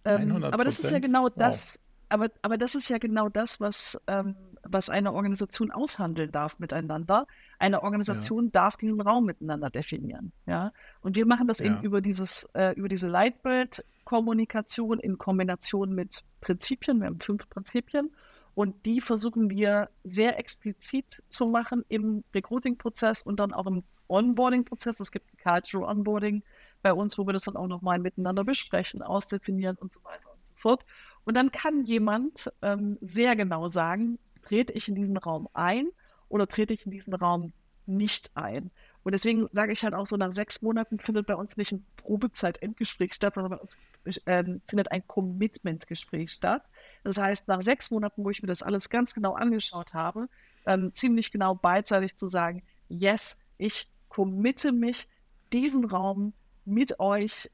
[0.05, 1.79] ähm, aber das ist ja genau das,
[2.09, 4.36] aber, aber das ist ja genau das, was, ähm,
[4.68, 7.28] was eine Organisation aushandeln darf miteinander.
[7.59, 8.51] Eine Organisation ja.
[8.51, 10.32] darf diesen Raum miteinander definieren.
[10.45, 10.72] Ja?
[11.01, 11.68] Und wir machen das ja.
[11.68, 16.99] eben über, dieses, äh, über diese Leitbildkommunikation in Kombination mit Prinzipien.
[16.99, 18.11] Wir haben fünf Prinzipien.
[18.55, 24.99] Und die versuchen wir sehr explizit zu machen im Recruiting-Prozess und dann auch im Onboarding-Prozess.
[25.01, 26.41] Es gibt Cultural Onboarding
[26.82, 30.39] bei uns, wo wir das dann auch nochmal miteinander besprechen, ausdefinieren und so weiter und
[30.47, 30.86] so fort.
[31.26, 35.87] Und dann kann jemand ähm, sehr genau sagen, trete ich in diesen Raum ein
[36.29, 37.53] oder trete ich in diesen Raum
[37.85, 38.71] nicht ein.
[39.03, 41.85] Und deswegen sage ich halt auch so, nach sechs Monaten findet bei uns nicht ein
[41.97, 46.63] Probezeit-Endgespräch statt, sondern bei uns äh, findet ein Commitment-Gespräch statt.
[47.03, 50.27] Das heißt, nach sechs Monaten, wo ich mir das alles ganz genau angeschaut habe,
[50.65, 55.07] ähm, ziemlich genau beidseitig zu sagen, yes, ich committe mich,
[55.53, 56.33] diesen Raum
[56.65, 57.51] mit euch,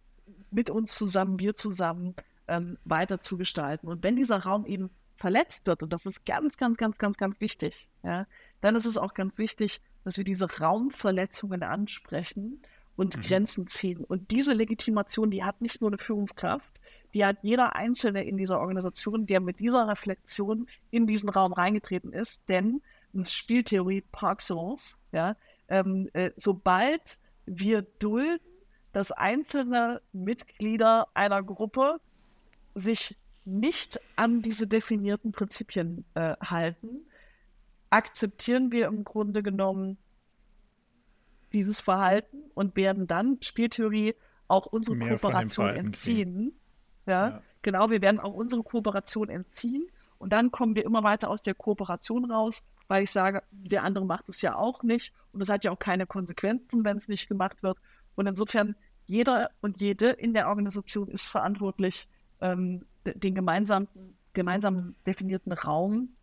[0.52, 2.16] mit uns zusammen, wir zusammen
[2.48, 3.88] ähm, weiter zu gestalten.
[3.88, 4.90] Und wenn dieser Raum eben
[5.22, 8.26] verletzt wird, und das ist ganz, ganz, ganz, ganz, ganz wichtig, ja,
[8.60, 12.62] dann ist es auch ganz wichtig, dass wir diese Raumverletzungen ansprechen
[12.96, 13.22] und mhm.
[13.22, 14.04] Grenzen ziehen.
[14.04, 16.74] Und diese Legitimation, die hat nicht nur eine Führungskraft,
[17.14, 22.14] die hat jeder Einzelne in dieser Organisation, der mit dieser Reflexion in diesen Raum reingetreten
[22.14, 22.42] ist.
[22.50, 22.82] Denn,
[23.24, 25.36] Spieltheorie par excellence, ja,
[25.68, 28.40] ähm, äh, sobald wir dulden,
[28.92, 31.96] dass einzelne Mitglieder einer Gruppe
[32.74, 37.02] sich nicht an diese definierten Prinzipien äh, halten,
[37.90, 39.98] akzeptieren wir im Grunde genommen
[41.54, 44.16] dieses Verhalten und werden dann Spieltheorie
[44.48, 46.54] auch unsere Mehr Kooperation entziehen.
[47.06, 49.88] Ja, ja, genau, wir werden auch unsere Kooperation entziehen
[50.18, 54.06] und dann kommen wir immer weiter aus der Kooperation raus, weil ich sage, der andere
[54.06, 57.28] macht es ja auch nicht und es hat ja auch keine Konsequenzen, wenn es nicht
[57.28, 57.78] gemacht wird.
[58.16, 58.76] Und insofern,
[59.08, 62.08] jeder und jede in der Organisation ist verantwortlich,
[62.40, 63.88] ähm, den gemeinsamen,
[64.34, 66.16] gemeinsam definierten Raum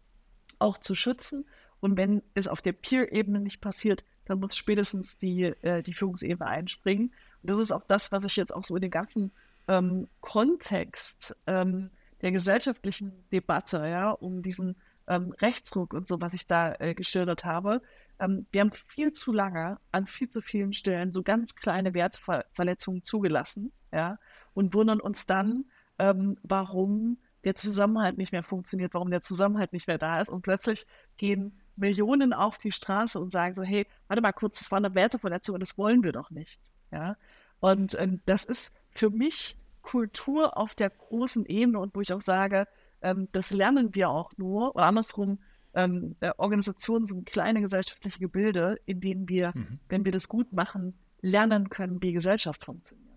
[0.59, 1.47] auch zu schützen.
[1.81, 6.49] Und wenn es auf der Peer-Ebene nicht passiert, dann muss spätestens die, äh, die Führungsebene
[6.49, 7.13] einspringen.
[7.43, 9.33] Und das ist auch das, was ich jetzt auch so in den ganzen
[9.69, 11.91] ähm, Kontext ähm,
[12.21, 14.77] der gesellschaftlichen Debatte, ja, um diesen
[15.07, 17.81] ähm, Rechtsruck und so, was ich da äh, geschildert habe.
[18.19, 23.05] Ähm, wir haben viel zu lange an viel zu vielen Stellen so ganz kleine Wertverletzungen
[23.05, 24.19] zugelassen, ja,
[24.55, 25.65] und wundern uns dann,
[25.99, 30.29] ähm, warum der Zusammenhalt nicht mehr funktioniert, warum der Zusammenhalt nicht mehr da ist.
[30.29, 34.70] Und plötzlich gehen Millionen auf die Straße und sagen so, hey, warte mal kurz, das
[34.70, 36.61] war eine Werteverletzung und das wollen wir doch nicht.
[36.91, 37.16] Ja?
[37.61, 42.20] Und ähm, das ist für mich Kultur auf der großen Ebene und wo ich auch
[42.20, 42.66] sage,
[43.01, 45.39] ähm, das lernen wir auch nur, oder andersrum,
[45.75, 49.79] ähm, äh, Organisationen sind kleine gesellschaftliche Gebilde, in denen wir, mhm.
[49.89, 53.08] wenn wir das gut machen, lernen können, wie Gesellschaft funktioniert.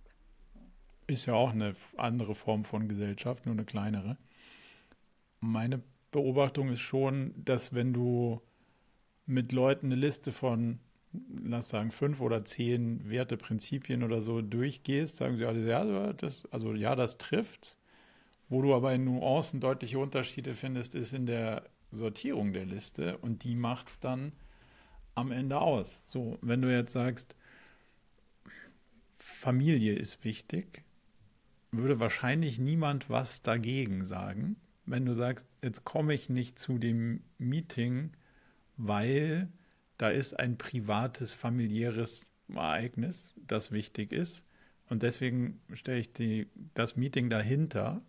[1.12, 4.16] Ist ja auch eine andere Form von Gesellschaft, nur eine kleinere.
[5.42, 8.42] Meine Beobachtung ist schon, dass wenn du
[9.26, 10.80] mit Leuten eine Liste von,
[11.44, 16.46] lass sagen, fünf oder zehn Werte, Prinzipien oder so durchgehst, sagen sie alle, ja, das,
[16.50, 17.76] also ja, das trifft.
[18.48, 23.44] Wo du aber in Nuancen deutliche Unterschiede findest, ist in der Sortierung der Liste und
[23.44, 24.32] die macht es dann
[25.16, 26.04] am Ende aus.
[26.06, 27.36] So, wenn du jetzt sagst,
[29.18, 30.86] Familie ist wichtig,
[31.72, 34.58] würde wahrscheinlich niemand was dagegen sagen.
[34.86, 38.12] Wenn du sagst, jetzt komme ich nicht zu dem Meeting,
[38.78, 39.50] weil
[39.98, 44.44] da ist ein privates, familiäres Ereignis, das wichtig ist.
[44.90, 48.02] Und deswegen stelle ich die, das Meeting dahinter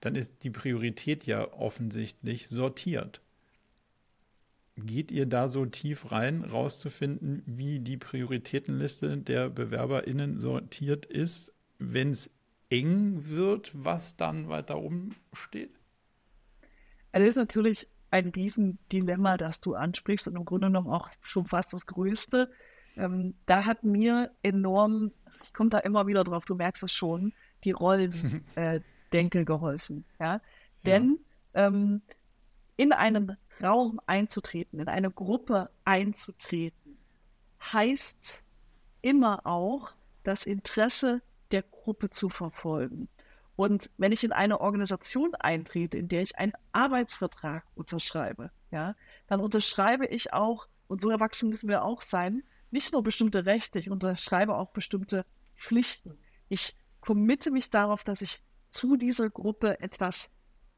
[0.00, 3.20] dann ist die Priorität ja offensichtlich sortiert.
[4.76, 12.10] Geht ihr da so tief rein, rauszufinden, wie die Prioritätenliste der BewerberInnen sortiert ist, wenn
[12.10, 12.30] es
[12.70, 15.78] eng wird, was dann weiter oben steht?
[17.12, 21.72] Es ist natürlich ein Riesendilemma, das du ansprichst und im Grunde genommen auch schon fast
[21.72, 22.50] das Größte.
[22.96, 25.12] Ähm, da hat mir enorm,
[25.44, 27.32] ich komme da immer wieder drauf, du merkst es schon,
[27.64, 28.80] die Rollen äh,
[29.10, 30.04] geholfen.
[30.20, 30.42] Ja?
[30.84, 31.18] Denn
[31.54, 31.68] ja.
[31.68, 32.02] Ähm,
[32.76, 36.98] in einen Raum einzutreten, in eine Gruppe einzutreten,
[37.72, 38.42] heißt
[39.00, 39.92] immer auch,
[40.22, 41.22] das Interesse
[41.52, 43.08] der Gruppe zu verfolgen.
[43.56, 48.94] Und wenn ich in eine Organisation eintrete, in der ich einen Arbeitsvertrag unterschreibe, ja,
[49.28, 53.78] dann unterschreibe ich auch, und so erwachsen müssen wir auch sein, nicht nur bestimmte Rechte,
[53.78, 55.24] ich unterschreibe auch bestimmte
[55.56, 56.18] Pflichten.
[56.48, 60.30] Ich committe mich darauf, dass ich zu dieser Gruppe etwas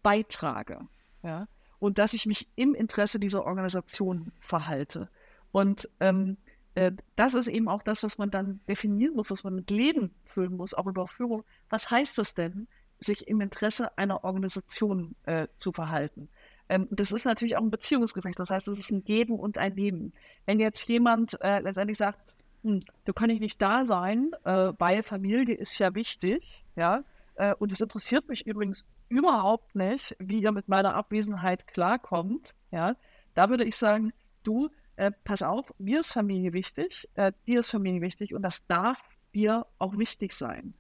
[0.02, 0.86] beitrage.
[1.22, 1.48] Ja?
[1.80, 5.08] Und dass ich mich im Interesse dieser Organisation verhalte.
[5.50, 6.36] Und ähm,
[6.78, 10.14] äh, das ist eben auch das, was man dann definieren muss, was man mit Leben
[10.24, 11.42] füllen muss, auch über Führung.
[11.70, 12.68] Was heißt das denn,
[13.00, 16.28] sich im Interesse einer Organisation äh, zu verhalten?
[16.68, 18.38] Ähm, das ist natürlich auch ein Beziehungsgefecht.
[18.38, 20.12] Das heißt, es ist ein Geben und ein Nehmen.
[20.46, 22.20] Wenn jetzt jemand äh, letztendlich sagt,
[22.62, 27.02] hm, du kann ich nicht da sein, äh, weil Familie ist ja wichtig, ja,
[27.34, 32.54] äh, und es interessiert mich übrigens überhaupt nicht, wie ihr mit meiner Abwesenheit klarkommt.
[32.70, 32.94] Ja,
[33.34, 34.12] da würde ich sagen,
[34.44, 38.66] du, äh, pass auf, mir ist Familie wichtig, äh, dir ist Familie wichtig und das
[38.66, 39.00] darf
[39.32, 40.74] dir auch wichtig sein.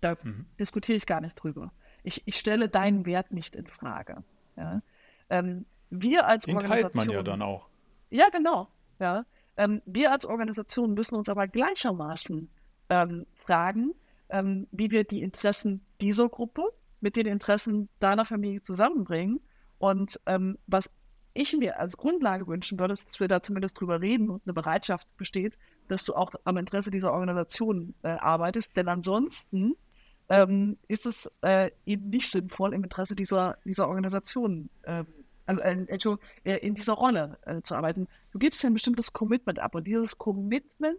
[0.00, 0.46] Da mhm.
[0.58, 1.70] diskutiere ich gar nicht drüber.
[2.02, 4.24] Ich, ich stelle deinen Wert nicht in Frage.
[4.56, 4.80] Ja?
[5.28, 7.06] Ähm, wir als Den Organisation.
[7.06, 7.68] man ja dann auch.
[8.08, 8.68] Ja, genau.
[8.98, 9.26] Ja.
[9.58, 12.48] Ähm, wir als Organisation müssen uns aber gleichermaßen
[12.88, 13.92] ähm, fragen,
[14.30, 16.62] ähm, wie wir die Interessen dieser Gruppe
[17.02, 19.40] mit den Interessen deiner Familie zusammenbringen.
[19.78, 20.90] Und ähm, was
[21.34, 25.06] ich mir als Grundlage wünschen würde, dass wir da zumindest drüber reden und eine Bereitschaft
[25.16, 25.56] besteht,
[25.88, 28.76] dass du auch am Interesse dieser Organisation äh, arbeitest.
[28.76, 29.74] Denn ansonsten
[30.28, 35.06] ähm, ist es äh, eben nicht sinnvoll, im Interesse dieser, dieser Organisation ähm,
[35.46, 35.54] äh,
[36.44, 38.06] äh, in dieser Rolle äh, zu arbeiten.
[38.32, 40.98] Du gibst ja ein bestimmtes Commitment ab und dieses Commitment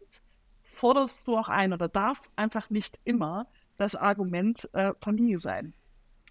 [0.74, 3.48] forderst du auch ein oder darf einfach nicht immer
[3.78, 5.74] das Argument äh, Familie sein.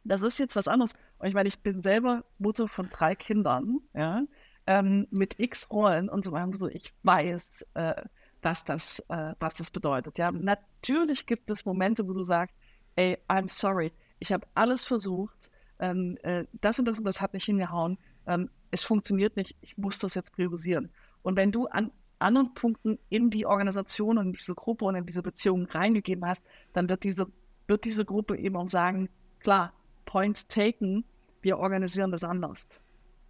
[0.05, 0.95] Das ist jetzt was anderes.
[1.19, 4.23] Und ich meine, ich bin selber Mutter von drei Kindern, ja,
[4.67, 6.69] ähm, mit x Rollen und so weiter.
[6.75, 8.03] Ich weiß, äh,
[8.43, 10.19] was, das, äh, was das bedeutet.
[10.19, 12.57] Ja, natürlich gibt es Momente, wo du sagst,
[12.97, 15.37] ey, I'm sorry, ich habe alles versucht,
[15.79, 19.77] ähm, äh, das und das und das hat nicht hingehauen, ähm, es funktioniert nicht, ich
[19.77, 20.91] muss das jetzt priorisieren.
[21.23, 25.07] Und wenn du an anderen Punkten in die Organisation und in diese Gruppe und in
[25.07, 27.27] diese Beziehung reingegeben hast, dann wird diese,
[27.67, 29.09] wird diese Gruppe eben auch sagen,
[29.41, 29.73] klar,
[30.05, 31.05] point taken,
[31.43, 32.67] wir organisieren das anders.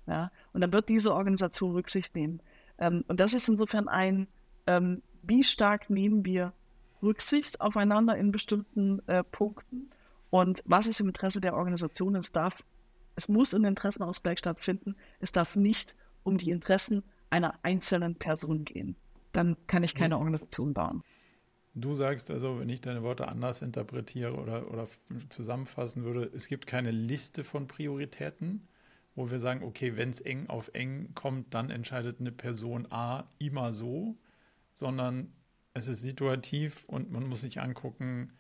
[0.07, 0.31] Ja?
[0.53, 2.41] Und dann wird diese Organisation Rücksicht nehmen.
[2.79, 4.27] Ähm, und das ist insofern ein,
[4.67, 6.53] ähm, wie stark nehmen wir
[7.03, 9.91] Rücksicht aufeinander in bestimmten äh, Punkten
[10.31, 12.15] und was ist im Interesse der Organisation.
[12.15, 12.63] Es darf,
[13.17, 14.97] es muss im Interessenausgleich stattfinden.
[15.19, 18.97] Es darf nicht um die Interessen einer einzelnen Person gehen.
[19.33, 21.03] Dann kann ich keine Organisation bauen.
[21.75, 24.89] Du sagst also, wenn ich deine Worte anders interpretiere oder, oder
[25.29, 28.67] zusammenfassen würde, es gibt keine Liste von Prioritäten,
[29.15, 33.29] wo wir sagen, okay, wenn es eng auf eng kommt, dann entscheidet eine Person A
[33.39, 34.17] immer so,
[34.75, 35.33] sondern
[35.75, 38.33] es ist situativ und man muss sich angucken,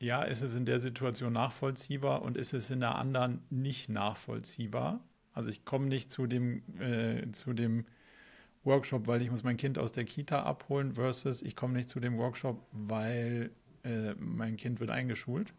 [0.00, 5.00] ja, ist es in der Situation nachvollziehbar und ist es in der anderen nicht nachvollziehbar.
[5.32, 7.84] Also ich komme nicht zu dem, äh, zu dem
[8.64, 12.00] Workshop, weil ich muss mein Kind aus der Kita abholen versus ich komme nicht zu
[12.00, 13.50] dem Workshop, weil
[13.84, 15.52] äh, mein Kind wird eingeschult?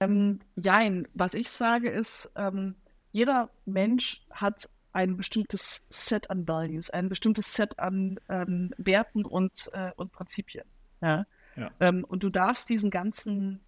[0.00, 2.74] Ähm, jein, was ich sage ist, ähm,
[3.12, 9.70] jeder Mensch hat ein bestimmtes Set an Values, ein bestimmtes Set an ähm, Werten und,
[9.72, 10.64] äh, und Prinzipien.
[11.00, 11.26] Ja?
[11.56, 11.70] ja.
[11.80, 13.60] Ähm, und du darfst diesen ganzen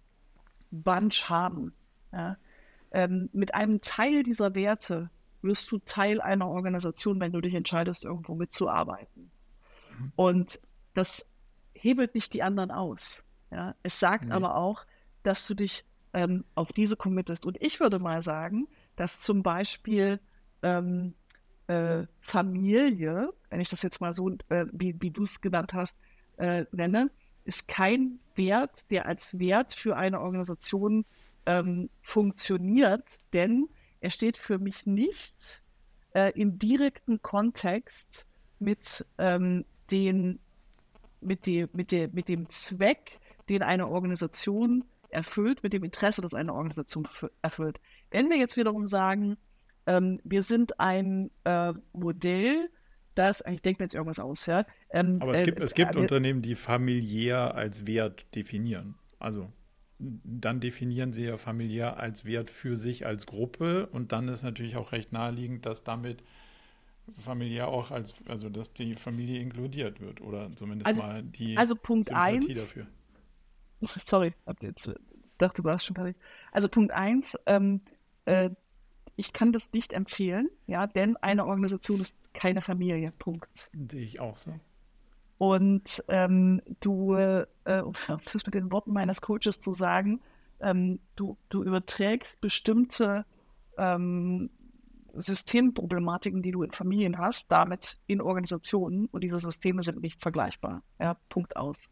[0.71, 1.73] Bunch haben.
[2.11, 2.37] Ja?
[2.91, 5.09] Ähm, mit einem Teil dieser Werte
[5.43, 9.31] wirst du Teil einer Organisation, wenn du dich entscheidest, irgendwo mitzuarbeiten.
[9.97, 10.11] Mhm.
[10.15, 10.59] Und
[10.93, 11.29] das
[11.73, 13.23] hebelt nicht die anderen aus.
[13.51, 13.75] Ja?
[13.83, 14.31] Es sagt nee.
[14.31, 14.85] aber auch,
[15.23, 17.45] dass du dich ähm, auf diese committest.
[17.45, 20.19] Und ich würde mal sagen, dass zum Beispiel
[20.61, 21.13] ähm,
[21.67, 25.97] äh, Familie, wenn ich das jetzt mal so, äh, wie, wie du es genannt hast,
[26.37, 27.07] äh, nenne,
[27.45, 31.05] ist kein Wert, der als Wert für eine Organisation
[31.45, 33.03] ähm, funktioniert,
[33.33, 33.67] denn
[34.03, 35.63] er steht für mich nicht
[36.13, 38.27] äh, im direkten Kontext
[38.59, 40.39] mit, ähm, den,
[41.21, 46.33] mit, die, mit, der, mit dem Zweck, den eine Organisation erfüllt, mit dem Interesse, das
[46.33, 47.07] eine Organisation
[47.41, 47.79] erfüllt.
[48.11, 49.37] Wenn wir jetzt wiederum sagen,
[49.85, 52.69] ähm, wir sind ein äh, Modell,
[53.15, 54.65] das, ich denke mir jetzt irgendwas aus, ja.
[54.89, 58.95] Ähm, Aber es gibt, äh, es gibt äh, Unternehmen, die familiär als Wert definieren.
[59.17, 59.49] Also
[59.99, 64.75] dann definieren sie ja familiär als Wert für sich als Gruppe und dann ist natürlich
[64.75, 66.23] auch recht naheliegend, dass damit
[67.17, 71.75] familiär auch als, also dass die Familie inkludiert wird oder zumindest also, mal die also
[71.75, 72.87] Punkt Sympathie eins, dafür.
[73.99, 74.89] Sorry, hab jetzt
[75.37, 76.15] dachte, du warst schon fertig.
[76.51, 77.81] Also Punkt eins, ähm,
[78.25, 78.49] äh,
[79.15, 83.11] ich kann das nicht empfehlen, ja, denn eine Organisation ist keine Familie.
[83.19, 83.69] Punkt.
[83.91, 84.59] Sehe ich auch so.
[85.37, 90.21] Und ähm, du, äh, das ist mit den Worten meines Coaches zu sagen,
[90.61, 93.25] ähm, du, du überträgst bestimmte
[93.77, 94.49] ähm,
[95.15, 100.81] Systemproblematiken, die du in Familien hast, damit in Organisationen und diese Systeme sind nicht vergleichbar.
[100.99, 101.89] Ja, Punkt aus.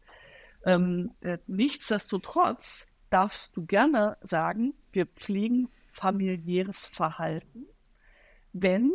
[0.64, 7.66] Ähm, äh, nichtsdestotrotz darfst du gerne sagen, wir pflegen familiäres Verhalten,
[8.52, 8.90] wenn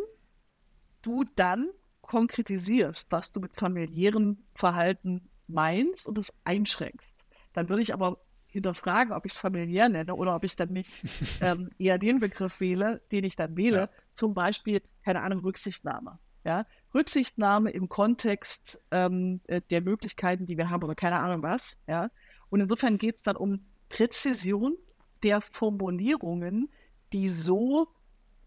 [1.02, 1.68] du dann
[2.08, 7.14] konkretisierst, was du mit familiärem Verhalten meinst und es einschränkst.
[7.52, 10.90] Dann würde ich aber hinterfragen, ob ich es familiär nenne oder ob ich dann nicht
[11.40, 13.76] ähm, eher den Begriff wähle, den ich dann wähle.
[13.76, 13.88] Ja.
[14.14, 16.18] Zum Beispiel, keine Ahnung, Rücksichtnahme.
[16.44, 16.66] Ja?
[16.94, 21.78] Rücksichtnahme im Kontext ähm, äh, der Möglichkeiten, die wir haben, oder keine Ahnung was.
[21.86, 22.10] Ja?
[22.48, 24.76] Und insofern geht es dann um Präzision
[25.22, 26.70] der Formulierungen,
[27.12, 27.88] die so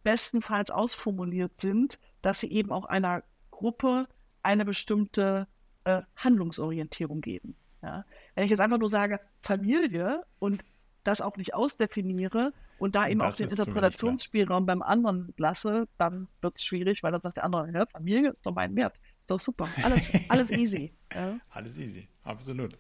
[0.04, 3.24] bestenfalls ausformuliert sind, dass sie eben auch einer
[3.62, 4.08] Gruppe
[4.42, 5.48] eine bestimmte
[5.84, 7.56] äh, Handlungsorientierung geben.
[7.84, 8.06] Ja?
[8.34, 10.64] Wenn ich jetzt einfach nur sage Familie und
[11.04, 16.58] das auch nicht ausdefiniere und da eben auch den Interpretationsspielraum beim anderen lasse, dann wird
[16.58, 18.96] es schwierig, weil dann sagt der andere, ja, Familie ist doch mein Wert.
[19.22, 19.68] Ist doch super.
[19.84, 20.94] Alles, alles easy.
[21.14, 21.38] Ja?
[21.50, 22.78] Alles easy, absolut.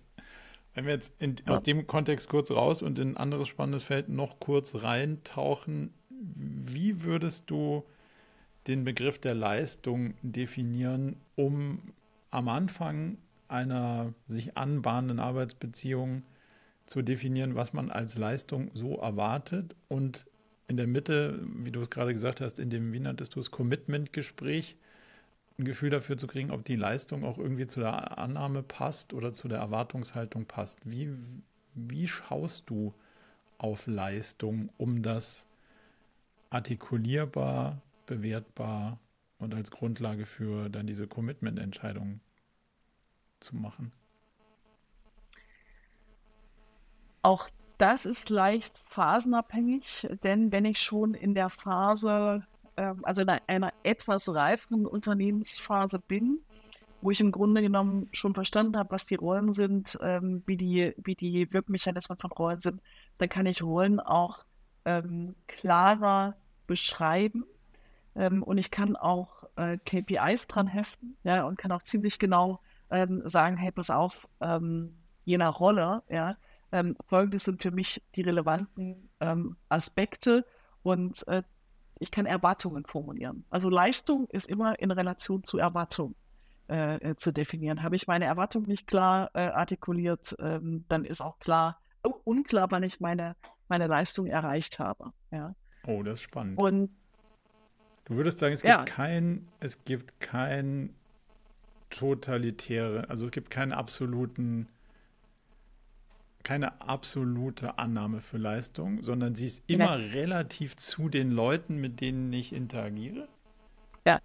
[0.74, 1.53] Wenn wir jetzt in, ja.
[1.53, 7.03] aus dem Kontext kurz raus und in ein anderes spannendes Feld noch kurz reintauchen, wie
[7.03, 7.84] würdest du
[8.68, 11.80] den Begriff der Leistung definieren, um
[12.30, 13.18] am Anfang
[13.48, 16.24] einer sich anbahnenden Arbeitsbeziehung
[16.86, 20.26] zu definieren, was man als Leistung so erwartet und
[20.68, 23.52] in der Mitte, wie du es gerade gesagt hast, in dem, wie nanntest du es,
[23.52, 24.78] Commitment-Gespräch,
[25.60, 29.34] ein Gefühl dafür zu kriegen, ob die Leistung auch irgendwie zu der Annahme passt oder
[29.34, 30.80] zu der Erwartungshaltung passt.
[30.90, 31.10] Wie,
[31.76, 32.94] wie schaust du
[33.58, 35.46] auf Leistung, um das
[36.50, 37.82] artikulierbar,
[38.12, 39.00] bewertbar
[39.38, 42.20] und als Grundlage für dann diese Commitment-Entscheidung
[43.40, 43.94] zu machen?
[47.22, 52.46] Auch das ist leicht phasenabhängig, denn wenn ich schon in der Phase
[52.78, 56.40] ähm, also in einer etwas reiferen Unternehmensphase bin,
[57.02, 60.94] wo ich im Grunde genommen schon verstanden habe, was die Rollen sind, ähm, wie, die,
[60.98, 62.82] wie die Wirkmechanismen von Rollen sind,
[63.18, 64.46] dann kann ich Rollen auch
[64.86, 66.36] ähm, klarer
[66.68, 67.46] beschreiben
[68.16, 72.60] ähm, und ich kann auch äh, KPIs dran heften ja, und kann auch ziemlich genau
[72.90, 76.38] ähm, sagen, hey, pass auf, ähm, je nach Rolle, ja,
[77.08, 79.10] folgendes sind für mich die relevanten
[79.68, 80.46] Aspekte
[80.84, 81.44] und äh,
[82.00, 83.46] ich kann Erwartungen formulieren.
[83.50, 86.16] Also Leistung ist immer in Relation zu Erwartung
[86.68, 87.84] äh, äh, zu definieren.
[87.84, 92.72] Habe ich meine Erwartung nicht klar äh, artikuliert, ähm, dann ist auch klar, oh, unklar,
[92.72, 93.36] wann ich meine,
[93.68, 95.12] meine Leistung erreicht habe.
[95.32, 95.54] Ja.
[95.86, 96.58] Oh, das ist spannend.
[96.58, 96.90] Und
[98.12, 98.84] du würdest sagen, es gibt ja.
[98.84, 100.94] kein, es gibt kein
[101.90, 104.68] totalitäre, also es gibt keinen absoluten
[106.44, 110.08] keine absolute Annahme für Leistung, sondern sie ist immer ja.
[110.12, 113.28] relativ zu den Leuten, mit denen ich interagiere?
[114.08, 114.20] Ja,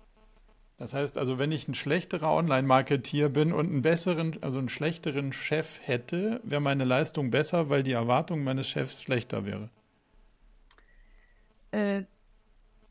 [0.79, 5.35] Das heißt also, wenn ich ein schlechterer Online-Marketier bin und einen besseren, also einen schlechteren
[5.35, 9.69] Chef hätte, wäre meine Leistung besser, weil die Erwartung meines Chefs schlechter wäre.
[11.73, 12.05] Äh,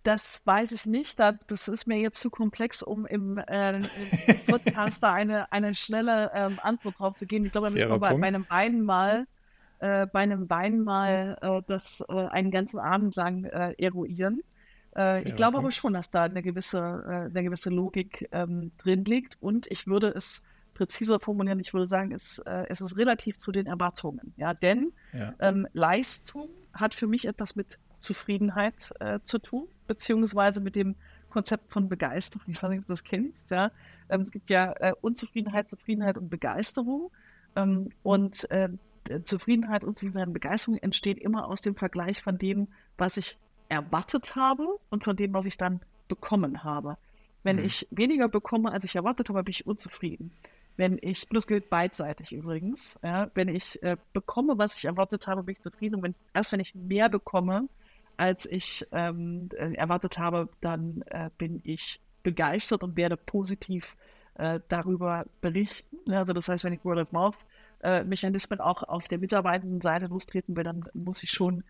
[0.06, 1.20] das weiß ich nicht.
[1.20, 3.86] Das ist mir jetzt zu komplex, um im, äh, im
[4.48, 7.46] Podcast da eine, eine schnelle ähm, Antwort drauf zu geben.
[7.46, 9.26] Ich glaube, da müssen wir bei, bei, einem Wein mal,
[9.80, 14.42] äh, bei einem Wein mal äh, das äh, einen ganzen Abend lang äh, eruieren.
[14.96, 19.42] Äh, ich glaube aber schon, dass da eine gewisse, eine gewisse Logik ähm, drin liegt.
[19.42, 20.44] Und ich würde es
[20.76, 21.60] präziser formulieren.
[21.60, 24.34] Ich würde sagen, es, es ist relativ zu den Erwartungen.
[24.38, 25.34] Ja, denn ja.
[25.40, 30.96] Ähm, Leistung hat für mich etwas mit Zufriedenheit äh, zu tun, beziehungsweise mit dem
[31.30, 32.46] Konzept von Begeisterung.
[32.48, 33.52] Ich weiß nicht, ob du das kennst.
[33.52, 33.72] Ja?
[34.10, 37.12] Ähm, es gibt ja äh, Unzufriedenheit, Zufriedenheit und Begeisterung.
[37.56, 38.70] Ähm, und äh,
[39.24, 42.68] Zufriedenheit, Unzufriedenheit und Begeisterung entsteht immer aus dem Vergleich von dem,
[42.98, 43.38] was ich
[43.70, 46.98] erwartet habe und von dem, was ich dann bekommen habe.
[47.44, 47.66] Wenn mhm.
[47.66, 50.32] ich weniger bekomme, als ich erwartet habe, bin ich unzufrieden.
[50.78, 55.44] Wenn ich, das gilt beidseitig übrigens, ja, wenn ich äh, bekomme, was ich erwartet habe,
[55.44, 55.96] bin ich zufrieden.
[55.96, 57.68] Und wenn, erst wenn ich mehr bekomme,
[58.18, 63.96] als ich ähm, äh, erwartet habe, dann äh, bin ich begeistert und werde positiv
[64.36, 66.12] äh, darüber berichten.
[66.12, 67.38] Also das heißt, wenn ich Word of Mouth
[67.82, 71.64] äh, Mechanismen auch auf der Mitarbeitendenseite lostreten will, dann muss ich schon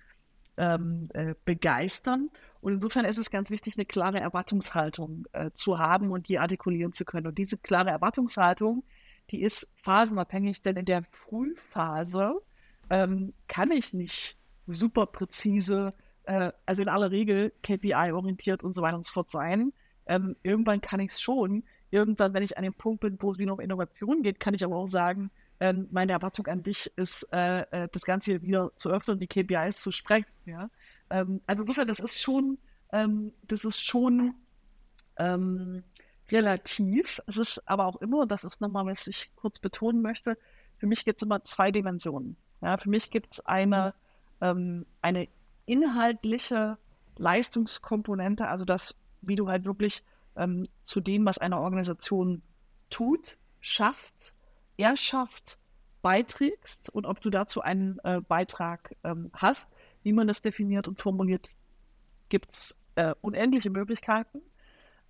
[0.57, 2.29] ähm, äh, begeistern.
[2.61, 6.93] Und insofern ist es ganz wichtig, eine klare Erwartungshaltung äh, zu haben und die artikulieren
[6.93, 7.27] zu können.
[7.27, 8.83] Und diese klare Erwartungshaltung,
[9.31, 12.41] die ist phasenabhängig, denn in der Frühphase
[12.89, 15.93] ähm, kann ich nicht super präzise
[16.27, 19.73] äh, also in aller Regel KPI-orientiert und so weiter und so fort sein.
[20.07, 21.63] Ähm, irgendwann kann ich es schon.
[21.91, 24.63] Irgendwann, wenn ich an dem Punkt bin, wo es wieder um Innovation geht, kann ich
[24.63, 28.71] aber auch sagen, ähm, meine Erwartung an dich ist, äh, äh, das Ganze hier wieder
[28.75, 30.27] zu öffnen und die KPIs zu sprechen.
[30.45, 30.69] Ja?
[31.09, 32.57] Ähm, also insofern, das ist schon,
[32.91, 34.35] ähm, das ist schon
[35.17, 35.83] ähm,
[36.29, 37.21] relativ.
[37.27, 40.37] Es ist aber auch immer, das ist nochmal, was ich kurz betonen möchte,
[40.77, 42.35] für mich gibt es immer zwei Dimensionen.
[42.61, 42.77] Ja?
[42.77, 43.93] Für mich gibt es eine,
[44.41, 45.27] ähm, eine
[45.65, 46.77] inhaltliche
[47.17, 50.03] Leistungskomponente, also das, wie du halt wirklich
[50.35, 52.41] ähm, zu dem, was eine Organisation
[52.89, 54.33] tut, schafft,
[54.77, 55.57] erschafft,
[56.01, 59.71] beiträgst und ob du dazu einen äh, Beitrag ähm, hast,
[60.03, 61.49] wie man das definiert und formuliert,
[62.29, 64.41] gibt es äh, unendliche Möglichkeiten.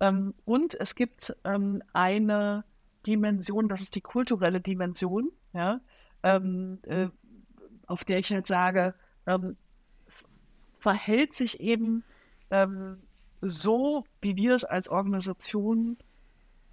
[0.00, 2.64] Ähm, und es gibt ähm, eine
[3.06, 5.80] Dimension, das ist die kulturelle Dimension, ja,
[6.22, 7.08] ähm, äh,
[7.86, 8.94] auf der ich halt sage,
[9.26, 9.56] ähm,
[10.86, 12.04] verhält sich eben
[12.48, 13.02] ähm,
[13.40, 15.96] so, wie wir es als Organisation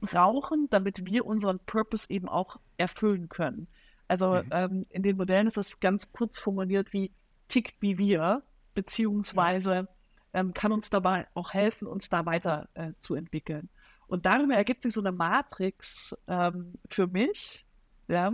[0.02, 3.66] brauchen, damit wir unseren Purpose eben auch erfüllen können.
[4.08, 4.50] Also mhm.
[4.52, 7.10] ähm, in den Modellen ist es ganz kurz formuliert wie
[7.48, 8.44] tickt wie wir,
[8.76, 9.88] beziehungsweise
[10.36, 13.68] ähm, kann uns dabei auch helfen, uns da weiter äh, zu entwickeln.
[14.06, 17.66] Und darüber ergibt sich so eine Matrix ähm, für mich,
[18.08, 18.32] ja,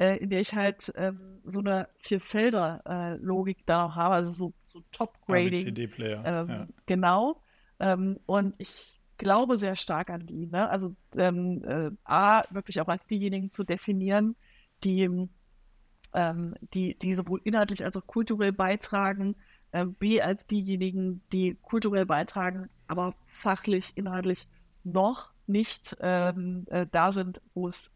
[0.00, 4.82] äh, in der ich halt ähm, so eine Vier-Felder-Logik äh, da habe, also so, so
[4.92, 5.66] Top-Grading.
[5.66, 6.22] CD-Player.
[6.24, 6.66] Ähm, ja.
[6.86, 7.42] Genau.
[7.78, 10.46] Ähm, und ich glaube sehr stark an die.
[10.46, 10.70] Ne?
[10.70, 14.36] Also ähm, äh, A, wirklich auch als diejenigen zu definieren,
[14.84, 15.28] die,
[16.14, 19.36] ähm, die, die sowohl inhaltlich als auch kulturell beitragen.
[20.00, 24.48] B, als diejenigen, die kulturell beitragen, aber fachlich, inhaltlich
[24.82, 27.92] noch nicht ähm, äh, da sind, wo es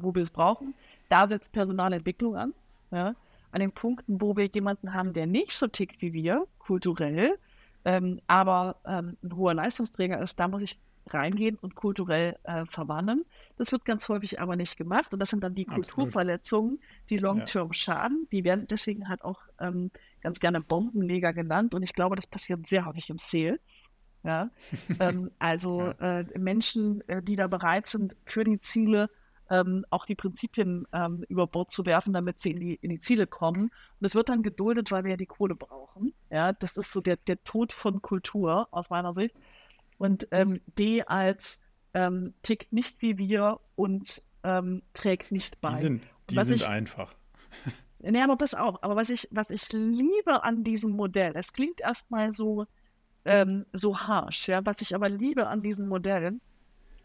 [0.00, 0.74] wo wir es brauchen.
[1.08, 2.54] Da setzt Personalentwicklung an.
[2.90, 3.14] Ja?
[3.52, 7.38] An den Punkten, wo wir jemanden haben, der nicht so tickt wie wir, kulturell,
[7.84, 10.78] ähm, aber ähm, ein hoher Leistungsträger ist, da muss ich
[11.08, 13.24] reingehen und kulturell äh, verwandeln.
[13.56, 15.12] Das wird ganz häufig aber nicht gemacht.
[15.12, 15.86] Und das sind dann die Absolut.
[15.90, 16.80] Kulturverletzungen,
[17.10, 17.74] die long-term ja.
[17.74, 18.26] schaden.
[18.32, 21.74] Die werden deswegen halt auch ähm, ganz gerne Bombenleger genannt.
[21.74, 23.90] Und ich glaube, das passiert sehr häufig im Sales.
[24.24, 24.50] Ja?
[25.00, 26.20] ähm, also ja.
[26.20, 29.08] Äh, Menschen, äh, die da bereit sind, für die Ziele
[29.50, 32.98] ähm, auch die Prinzipien ähm, über Bord zu werfen, damit sie in die, in die
[32.98, 33.70] Ziele kommen.
[34.00, 36.12] Und es wird dann geduldet, weil wir ja die Kohle brauchen.
[36.30, 39.34] Ja, das ist so der, der Tod von Kultur aus meiner Sicht.
[39.98, 41.60] Und ähm, D als
[41.94, 45.70] ähm, tickt nicht wie wir und ähm, trägt nicht bei.
[45.70, 47.14] Die sind, die sind ich, einfach.
[48.00, 48.82] Ja, aber das auch.
[48.82, 52.66] Aber was ich, was ich liebe an diesem Modell, es klingt erstmal so,
[53.24, 56.38] ähm, so harsh, ja, was ich aber liebe an diesem Modell,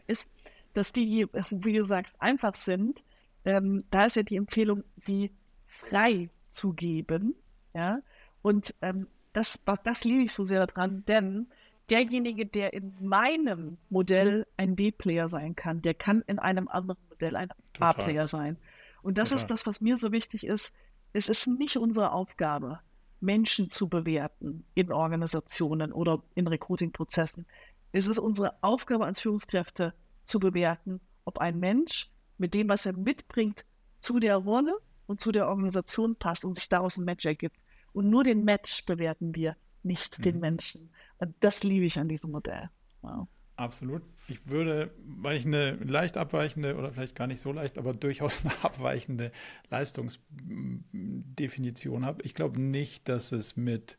[0.06, 0.30] ist,
[0.74, 3.02] dass die, wie du sagst, einfach sind,
[3.44, 5.30] ähm, da ist ja die Empfehlung, sie
[5.66, 7.34] frei zu geben.
[7.74, 8.00] Ja?
[8.42, 11.46] Und ähm, das, das liebe ich so sehr daran, denn
[11.90, 17.36] derjenige, der in meinem Modell ein B-Player sein kann, der kann in einem anderen Modell
[17.36, 17.48] ein
[17.80, 18.56] A-Player sein.
[19.02, 19.42] Und das Total.
[19.42, 20.72] ist das, was mir so wichtig ist.
[21.12, 22.80] Es ist nicht unsere Aufgabe,
[23.20, 27.46] Menschen zu bewerten in Organisationen oder in Recruiting-Prozessen
[27.92, 29.94] es ist unsere Aufgabe als Führungskräfte
[30.24, 33.64] zu bewerten, ob ein Mensch mit dem, was er mitbringt,
[34.00, 34.76] zu der Rolle
[35.06, 37.56] und zu der Organisation passt und sich daraus ein Match ergibt.
[37.92, 40.22] Und nur den Match bewerten wir, nicht mhm.
[40.22, 40.90] den Menschen.
[41.18, 42.70] Und das liebe ich an diesem Modell.
[43.02, 43.28] Wow.
[43.56, 44.02] Absolut.
[44.28, 48.40] Ich würde, weil ich eine leicht abweichende oder vielleicht gar nicht so leicht, aber durchaus
[48.44, 49.30] eine abweichende
[49.70, 53.98] Leistungsdefinition habe, ich glaube nicht, dass es mit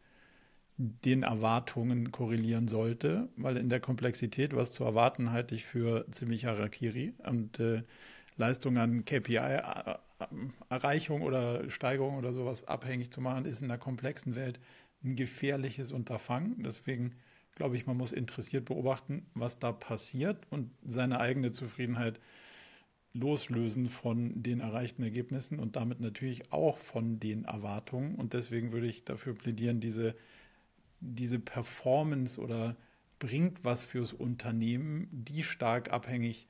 [0.78, 6.46] den Erwartungen korrelieren sollte, weil in der Komplexität, was zu erwarten, halte ich für ziemlich
[6.46, 7.82] Harakiri und äh,
[8.36, 14.60] Leistung an KPI-Erreichung oder Steigerung oder sowas abhängig zu machen, ist in der komplexen Welt
[15.04, 16.64] ein gefährliches Unterfangen.
[16.64, 17.14] Deswegen
[17.56, 22.20] glaube ich, man muss interessiert beobachten, was da passiert und seine eigene Zufriedenheit
[23.14, 28.16] loslösen von den erreichten Ergebnissen und damit natürlich auch von den Erwartungen.
[28.16, 30.16] Und deswegen würde ich dafür plädieren, diese,
[31.04, 32.76] diese Performance oder
[33.20, 36.48] bringt was fürs Unternehmen, die stark abhängig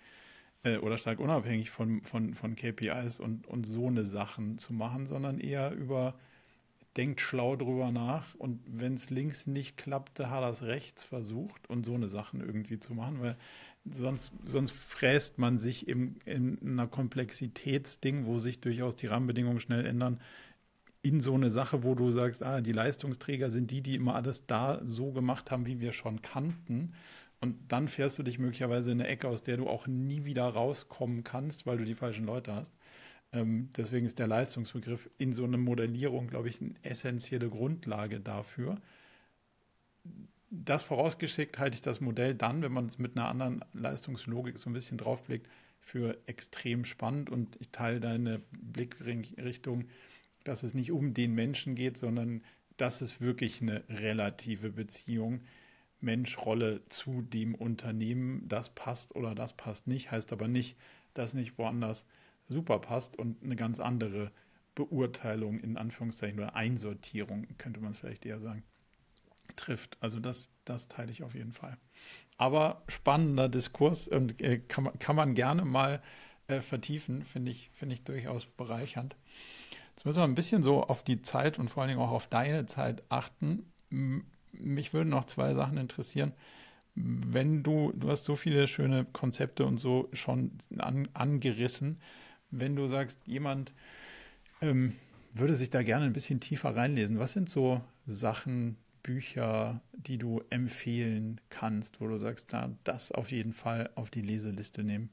[0.64, 5.06] äh, oder stark unabhängig von, von, von KPIs und, und so eine Sachen zu machen,
[5.06, 6.16] sondern eher über
[6.98, 11.68] denkt schlau drüber nach und wenn es links nicht klappte, hat er es rechts versucht
[11.70, 13.36] und so eine Sachen irgendwie zu machen, weil
[13.92, 19.86] sonst, sonst fräst man sich im, in einer Komplexitätsding, wo sich durchaus die Rahmenbedingungen schnell
[19.86, 20.20] ändern,
[21.04, 24.48] in so eine Sache, wo du sagst, ah, die Leistungsträger sind die, die immer alles
[24.48, 26.94] da so gemacht haben, wie wir schon kannten.
[27.42, 30.48] Und dann fährst du dich möglicherweise in eine Ecke, aus der du auch nie wieder
[30.48, 32.74] rauskommen kannst, weil du die falschen Leute hast.
[33.34, 38.78] Ähm, deswegen ist der Leistungsbegriff in so einer Modellierung, glaube ich, eine essentielle Grundlage dafür.
[40.52, 44.70] Das vorausgeschickt halte ich das Modell dann, wenn man es mit einer anderen Leistungslogik so
[44.70, 45.50] ein bisschen draufblickt,
[45.82, 49.84] für extrem spannend und ich teile deine Blickrichtung,
[50.44, 52.44] dass es nicht um den Menschen geht, sondern
[52.78, 55.42] dass es wirklich eine relative Beziehung
[56.02, 60.78] Mensch-Rolle zu dem Unternehmen, das passt oder das passt nicht, heißt aber nicht,
[61.14, 62.06] dass nicht woanders
[62.50, 64.32] super passt und eine ganz andere
[64.76, 68.64] Beurteilung in Anführungszeichen oder Einsortierung, könnte man es vielleicht eher sagen,
[69.56, 69.98] trifft.
[70.02, 71.78] Also das, das teile ich auf jeden Fall.
[72.38, 76.02] Aber spannender Diskurs äh, kann, man, kann man gerne mal
[76.48, 79.16] äh, vertiefen, finde ich, finde ich durchaus bereichernd.
[79.96, 82.28] Jetzt müssen wir ein bisschen so auf die Zeit und vor allen Dingen auch auf
[82.28, 83.72] deine Zeit achten.
[84.52, 86.34] Mich würden noch zwei Sachen interessieren
[86.96, 92.00] wenn du, du hast so viele schöne Konzepte und so schon an, angerissen,
[92.52, 93.74] wenn du sagst, jemand
[94.62, 94.96] ähm,
[95.34, 100.42] würde sich da gerne ein bisschen tiefer reinlesen, was sind so Sachen, Bücher, die du
[100.50, 105.10] empfehlen kannst, wo du sagst, da das auf jeden Fall auf die Leseliste nehmen?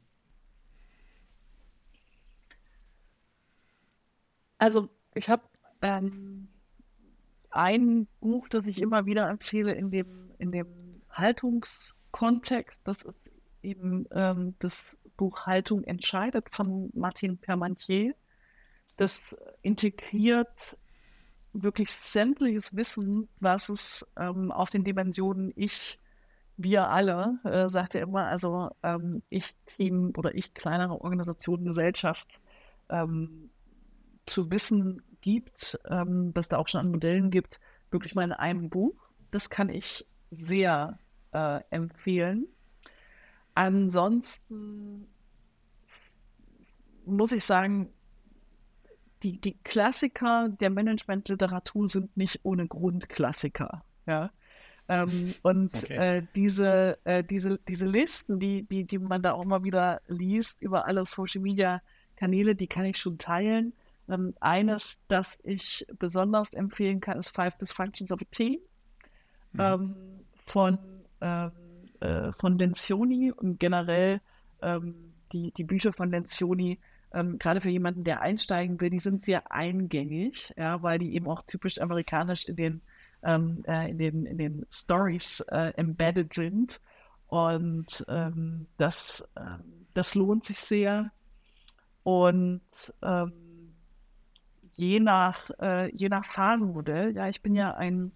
[4.60, 5.42] Also ich habe
[5.80, 6.48] ähm,
[7.50, 12.78] ein Buch, das ich immer wieder empfehle in dem, in dem Haltungskontext.
[12.84, 13.30] Das ist
[13.62, 18.14] eben ähm, das Buch Haltung entscheidet von Martin Permantier.
[18.98, 20.76] Das integriert
[21.54, 25.98] wirklich sämtliches Wissen, was es ähm, auf den Dimensionen ich,
[26.58, 32.42] wir alle, äh, sagt er immer, also ähm, ich Team oder ich kleinere Organisation, Gesellschaft
[32.90, 33.48] ähm,
[34.30, 38.70] zu wissen gibt, ähm, dass da auch schon an Modellen gibt, wirklich mal in einem
[38.70, 38.94] Buch.
[39.30, 40.98] Das kann ich sehr
[41.32, 42.46] äh, empfehlen.
[43.54, 45.08] Ansonsten
[47.04, 47.92] muss ich sagen,
[49.22, 53.80] die, die Klassiker der Managementliteratur sind nicht ohne Grund Klassiker.
[54.06, 54.30] Ja?
[54.88, 55.94] Ähm, und okay.
[55.94, 60.62] äh, diese, äh, diese, diese Listen, die, die, die man da auch mal wieder liest
[60.62, 61.82] über alle Social Media
[62.16, 63.72] Kanäle, die kann ich schon teilen.
[64.10, 68.58] Ähm, eines, das ich besonders empfehlen kann, ist Five Dysfunctions of a Team
[69.52, 69.60] mhm.
[69.60, 69.96] ähm,
[70.46, 70.78] von
[71.20, 71.52] ähm,
[72.00, 74.22] äh, von Lencioni und generell
[74.62, 76.80] ähm, die, die Bücher von Lencioni,
[77.12, 81.28] ähm, gerade für jemanden, der einsteigen will, die sind sehr eingängig, ja, weil die eben
[81.28, 82.80] auch typisch amerikanisch in den,
[83.22, 86.80] ähm, äh, in den, in den Stories äh, embedded sind.
[87.28, 88.04] Und
[88.76, 89.30] das,
[89.94, 91.12] das lohnt sich sehr.
[92.02, 92.60] Und
[93.02, 93.32] ähm,
[94.80, 98.12] je nach, äh, je nach Phasenmodell, ja, ich bin ja ein,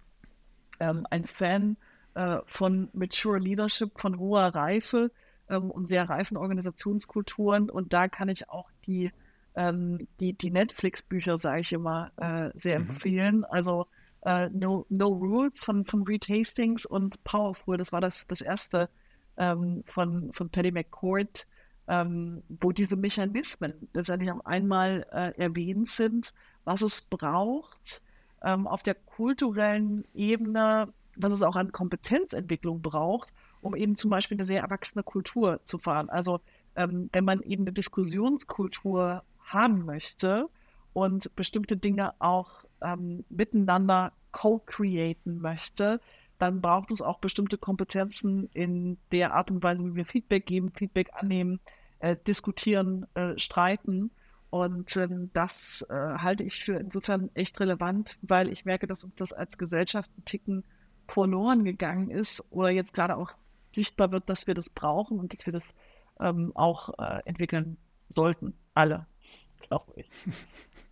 [0.79, 1.77] ähm, ein Fan
[2.15, 5.11] äh, von Mature Leadership, von hoher Reife
[5.49, 7.69] ähm, und sehr reifen Organisationskulturen.
[7.69, 9.11] Und da kann ich auch die,
[9.55, 12.89] ähm, die, die Netflix-Bücher, sage ich immer, äh, sehr mhm.
[12.89, 13.45] empfehlen.
[13.45, 13.85] Also
[14.25, 18.89] äh, no, no Rules von, von Reed Hastings und Powerful, das war das, das erste
[19.37, 21.45] ähm, von, von Paddy McCourt,
[21.87, 26.33] ähm, wo diese Mechanismen letztendlich auf einmal äh, erwähnt sind,
[26.65, 28.01] was es braucht,
[28.43, 34.37] ähm, auf der kulturellen Ebene was es auch an Kompetenzentwicklung braucht, um eben zum Beispiel
[34.37, 36.09] eine sehr erwachsene Kultur zu fahren.
[36.09, 36.41] Also
[36.75, 40.49] ähm, wenn man eben eine Diskussionskultur haben möchte
[40.93, 46.01] und bestimmte Dinge auch ähm, miteinander co-createn möchte,
[46.37, 50.71] dann braucht es auch bestimmte Kompetenzen in der Art und Weise, wie wir Feedback geben,
[50.71, 51.61] Feedback annehmen,
[51.99, 54.11] äh, diskutieren, äh, streiten.
[54.55, 59.13] Und ähm, das äh, halte ich für insofern echt relevant, weil ich merke, dass uns
[59.17, 60.63] das als Gesellschaft ein Ticken
[61.09, 63.31] verloren gegangen ist oder jetzt gerade auch
[63.75, 65.75] sichtbar wird, dass wir das brauchen und dass wir das
[66.21, 67.75] ähm, auch äh, entwickeln
[68.07, 68.53] sollten.
[68.73, 69.07] Alle.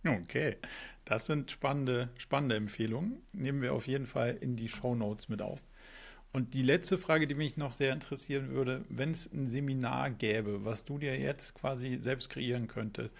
[0.06, 0.58] Okay,
[1.06, 3.22] das sind spannende, spannende Empfehlungen.
[3.32, 5.64] Nehmen wir auf jeden Fall in die Show Notes mit auf.
[6.34, 10.66] Und die letzte Frage, die mich noch sehr interessieren würde, wenn es ein Seminar gäbe,
[10.66, 13.14] was du dir jetzt quasi selbst kreieren könntest,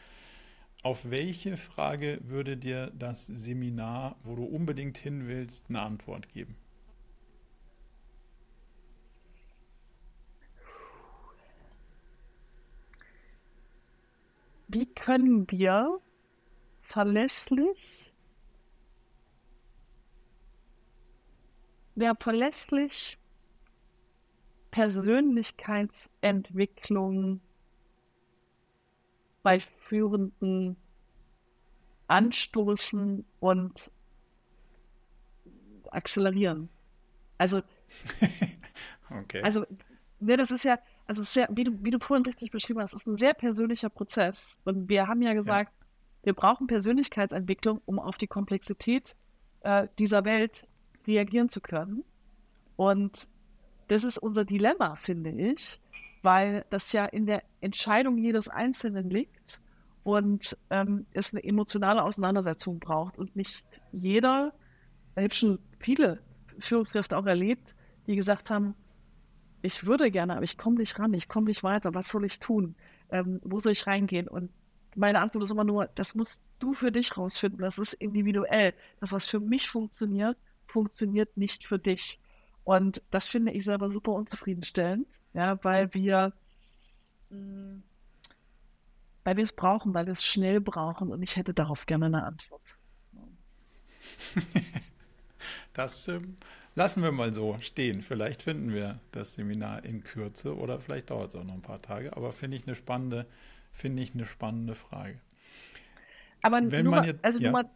[0.85, 6.57] auf welche Frage würde dir das Seminar, wo du unbedingt hin willst, eine Antwort geben?
[14.69, 16.01] Wie können wir
[16.83, 18.13] verlässlich,
[21.95, 23.19] wer verlässlich
[24.71, 27.41] Persönlichkeitsentwicklung
[29.45, 30.77] bei Führenden
[32.09, 33.91] anstoßen und
[35.91, 36.69] akzelerieren.
[37.39, 37.63] Also,
[39.11, 39.43] okay.
[39.43, 39.65] also,
[40.19, 43.07] ne, das ist ja, also sehr, wie, du, wie du vorhin richtig beschrieben hast, ist
[43.07, 44.59] ein sehr persönlicher Prozess.
[44.65, 45.87] Und wir haben ja gesagt, ja.
[46.23, 49.15] wir brauchen Persönlichkeitsentwicklung, um auf die Komplexität
[49.61, 50.65] äh, dieser Welt
[51.07, 52.03] reagieren zu können.
[52.77, 53.29] Und
[53.89, 55.79] das ist unser Dilemma, finde ich,
[56.25, 59.61] weil das ja in der Entscheidung jedes Einzelnen liegt
[60.03, 63.19] und ähm, es eine emotionale Auseinandersetzung braucht.
[63.19, 64.55] Und nicht jeder,
[65.17, 66.21] ich habe schon viele
[66.59, 67.75] Führungskräfte auch erlebt,
[68.07, 68.75] die gesagt haben,
[69.61, 72.41] ich würde gerne, aber ich komme nicht ran, ich komme nicht weiter, was soll ich
[72.41, 72.75] tun?
[73.11, 74.29] Ähm, wo soll ich reingehen?
[74.29, 74.51] Und
[74.95, 78.75] meine Antwort ist immer nur, das musst du für dich rausfinden, das ist individuell.
[79.01, 80.37] Das, was für mich funktioniert,
[80.67, 82.19] funktioniert nicht für dich.
[82.65, 86.33] Und das finde ich selber super unzufriedenstellend, ja, weil wir,
[87.31, 87.83] mm,
[89.25, 92.25] weil wir es brauchen, weil wir es schnell brauchen und ich hätte darauf gerne eine
[92.25, 92.77] Antwort.
[95.73, 96.37] das ähm,
[96.75, 98.03] lassen wir mal so stehen.
[98.03, 101.83] Vielleicht finden wir das Seminar in Kürze oder vielleicht dauert es auch noch ein paar
[101.83, 102.17] Tage.
[102.17, 103.27] Aber finde ich eine spannende,
[103.73, 105.21] finde ich eine spannende Frage.
[106.43, 107.51] Aber Wenn nur, mal, jetzt, also ja.
[107.51, 107.71] nur, mal,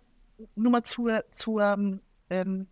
[0.55, 2.67] nur mal zur, zur ähm,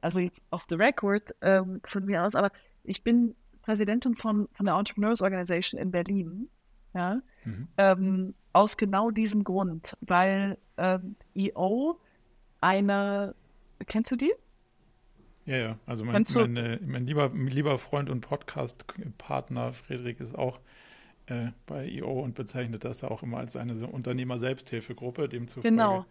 [0.00, 2.52] also jetzt off the record ähm, von mir aus, aber
[2.84, 6.48] ich bin Präsidentin von, von der Entrepreneurs Organization in Berlin.
[6.92, 7.68] Ja, mhm.
[7.76, 12.00] ähm, aus genau diesem Grund, weil ähm, EO
[12.60, 13.34] eine,
[13.86, 14.32] kennst du die?
[15.44, 15.78] Ja, ja.
[15.86, 20.60] Also mein, meine, mein lieber, lieber Freund und Podcast-Partner Friedrich ist auch
[21.26, 25.28] äh, bei IO und bezeichnet das auch immer als eine Unternehmer-Selbsthilfegruppe.
[25.28, 26.04] Demzufolge genau.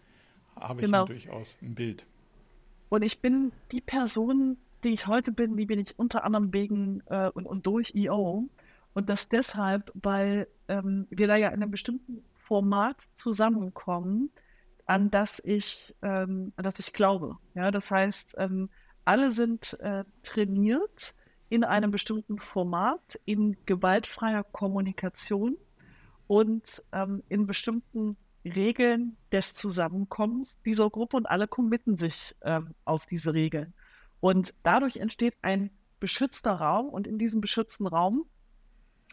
[0.56, 1.06] habe ich genau.
[1.06, 2.06] durchaus ein Bild.
[2.90, 7.02] Und ich bin die Person, die ich heute bin, die bin ich unter anderem wegen
[7.08, 8.50] äh, und, und durch IO.
[8.94, 14.32] Und das deshalb, weil ähm, wir da ja in einem bestimmten Format zusammenkommen,
[14.86, 17.38] an das ich, ähm, an das ich glaube.
[17.54, 18.70] Ja, das heißt, ähm,
[19.06, 21.14] alle sind äh, trainiert
[21.50, 25.58] in einem bestimmten Format, in gewaltfreier Kommunikation
[26.28, 33.06] und ähm, in bestimmten Regeln des Zusammenkommens dieser Gruppe und alle committen sich ähm, auf
[33.06, 33.74] diese Regeln.
[34.20, 38.26] Und dadurch entsteht ein beschützter Raum und in diesem beschützten Raum,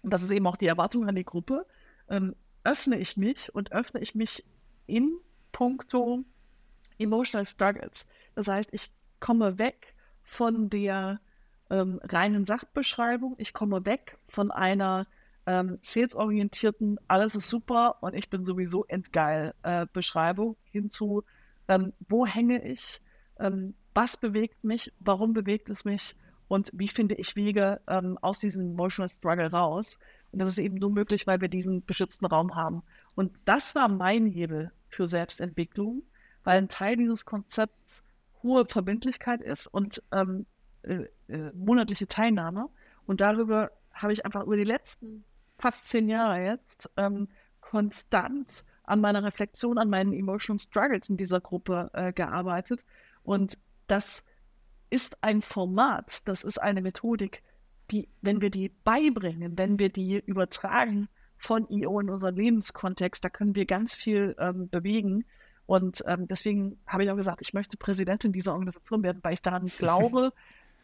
[0.02, 1.66] und das ist eben auch die Erwartung an die Gruppe,
[2.08, 2.34] ähm,
[2.64, 4.44] öffne ich mich und öffne ich mich
[4.86, 5.18] in
[5.52, 6.24] puncto
[6.98, 8.06] Emotional Struggles.
[8.34, 11.20] Das heißt, ich komme weg von der
[11.70, 15.06] ähm, reinen Sachbeschreibung, ich komme weg von einer
[15.46, 21.22] ähm, salesorientierten, alles ist super und ich bin sowieso entgeil äh, Beschreibung hinzu,
[21.68, 23.00] ähm, wo hänge ich,
[23.38, 26.14] ähm, was bewegt mich, warum bewegt es mich
[26.48, 29.98] und wie finde ich Wege ähm, aus diesem Emotional Struggle raus.
[30.32, 32.82] Und das ist eben nur möglich, weil wir diesen beschützten Raum haben.
[33.14, 36.02] Und das war mein Hebel für Selbstentwicklung,
[36.44, 38.02] weil ein Teil dieses Konzepts
[38.42, 40.44] hohe Verbindlichkeit ist und ähm,
[40.82, 42.68] äh, äh, monatliche Teilnahme.
[43.06, 45.24] Und darüber habe ich einfach über die letzten
[45.58, 47.28] fast zehn Jahre jetzt ähm,
[47.62, 52.84] konstant an meiner Reflexion, an meinen Emotional Struggles in dieser Gruppe äh, gearbeitet.
[53.24, 54.24] Und das
[54.90, 57.42] ist ein Format, das ist eine Methodik,
[57.90, 61.08] die, wenn wir die beibringen, wenn wir die übertragen
[61.38, 65.24] von IO in unseren Lebenskontext, da können wir ganz viel ähm, bewegen.
[65.66, 69.42] Und ähm, deswegen habe ich auch gesagt, ich möchte Präsidentin dieser Organisation werden, weil ich
[69.42, 70.32] daran glaube,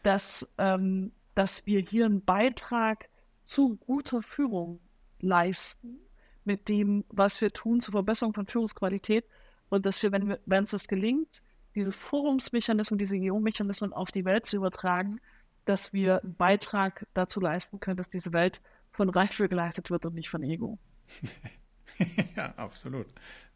[0.03, 3.09] dass ähm, dass wir hier einen Beitrag
[3.43, 4.79] zu guter Führung
[5.19, 5.99] leisten,
[6.45, 9.25] mit dem, was wir tun zur Verbesserung von Führungsqualität
[9.69, 11.41] und dass wir, wenn, wir, wenn uns das gelingt,
[11.75, 15.19] diese Forumsmechanismen, diese Geomechanismen auf die Welt zu übertragen,
[15.65, 20.15] dass wir einen Beitrag dazu leisten können, dass diese Welt von Reichweite geleitet wird und
[20.15, 20.77] nicht von Ego.
[22.35, 23.07] ja, absolut.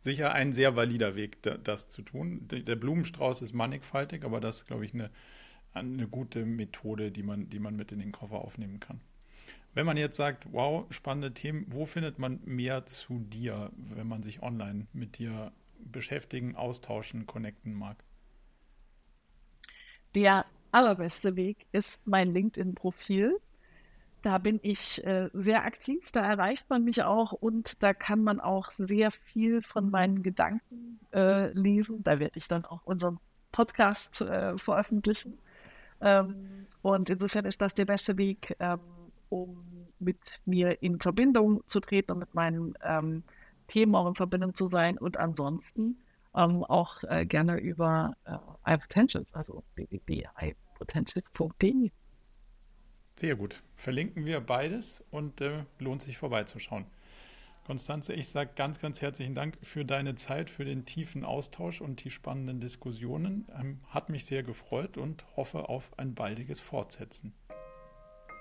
[0.01, 2.47] Sicher ein sehr valider Weg, das zu tun.
[2.47, 5.09] Der Blumenstrauß ist mannigfaltig, aber das ist, glaube ich, eine,
[5.73, 9.01] eine gute Methode, die man, die man mit in den Koffer aufnehmen kann.
[9.73, 14.23] Wenn man jetzt sagt, wow, spannende Themen, wo findet man mehr zu dir, wenn man
[14.23, 18.03] sich online mit dir beschäftigen, austauschen, connecten mag?
[20.17, 23.39] Der allerbeste Weg ist mein LinkedIn-Profil.
[24.23, 28.39] Da bin ich äh, sehr aktiv, da erreicht man mich auch und da kann man
[28.39, 32.03] auch sehr viel von meinen Gedanken äh, lesen.
[32.03, 33.19] Da werde ich dann auch unseren
[33.51, 35.37] Podcast äh, veröffentlichen.
[36.01, 38.79] Ähm, und insofern ist das der beste Weg, ähm,
[39.29, 39.67] um
[39.99, 43.21] mit mir in Verbindung zu treten und mit meinen ähm,
[43.67, 44.97] Themen auch in Verbindung zu sein.
[44.97, 45.99] Und ansonsten
[46.37, 51.91] ähm, auch äh, gerne über äh, iPotentials, also www.ipotentials.de.
[53.15, 53.61] Sehr gut.
[53.75, 56.85] Verlinken wir beides und äh, lohnt sich vorbeizuschauen.
[57.65, 62.05] Konstanze, ich sage ganz, ganz herzlichen Dank für deine Zeit, für den tiefen Austausch und
[62.05, 63.45] die spannenden Diskussionen.
[63.59, 67.33] Ähm, hat mich sehr gefreut und hoffe auf ein baldiges Fortsetzen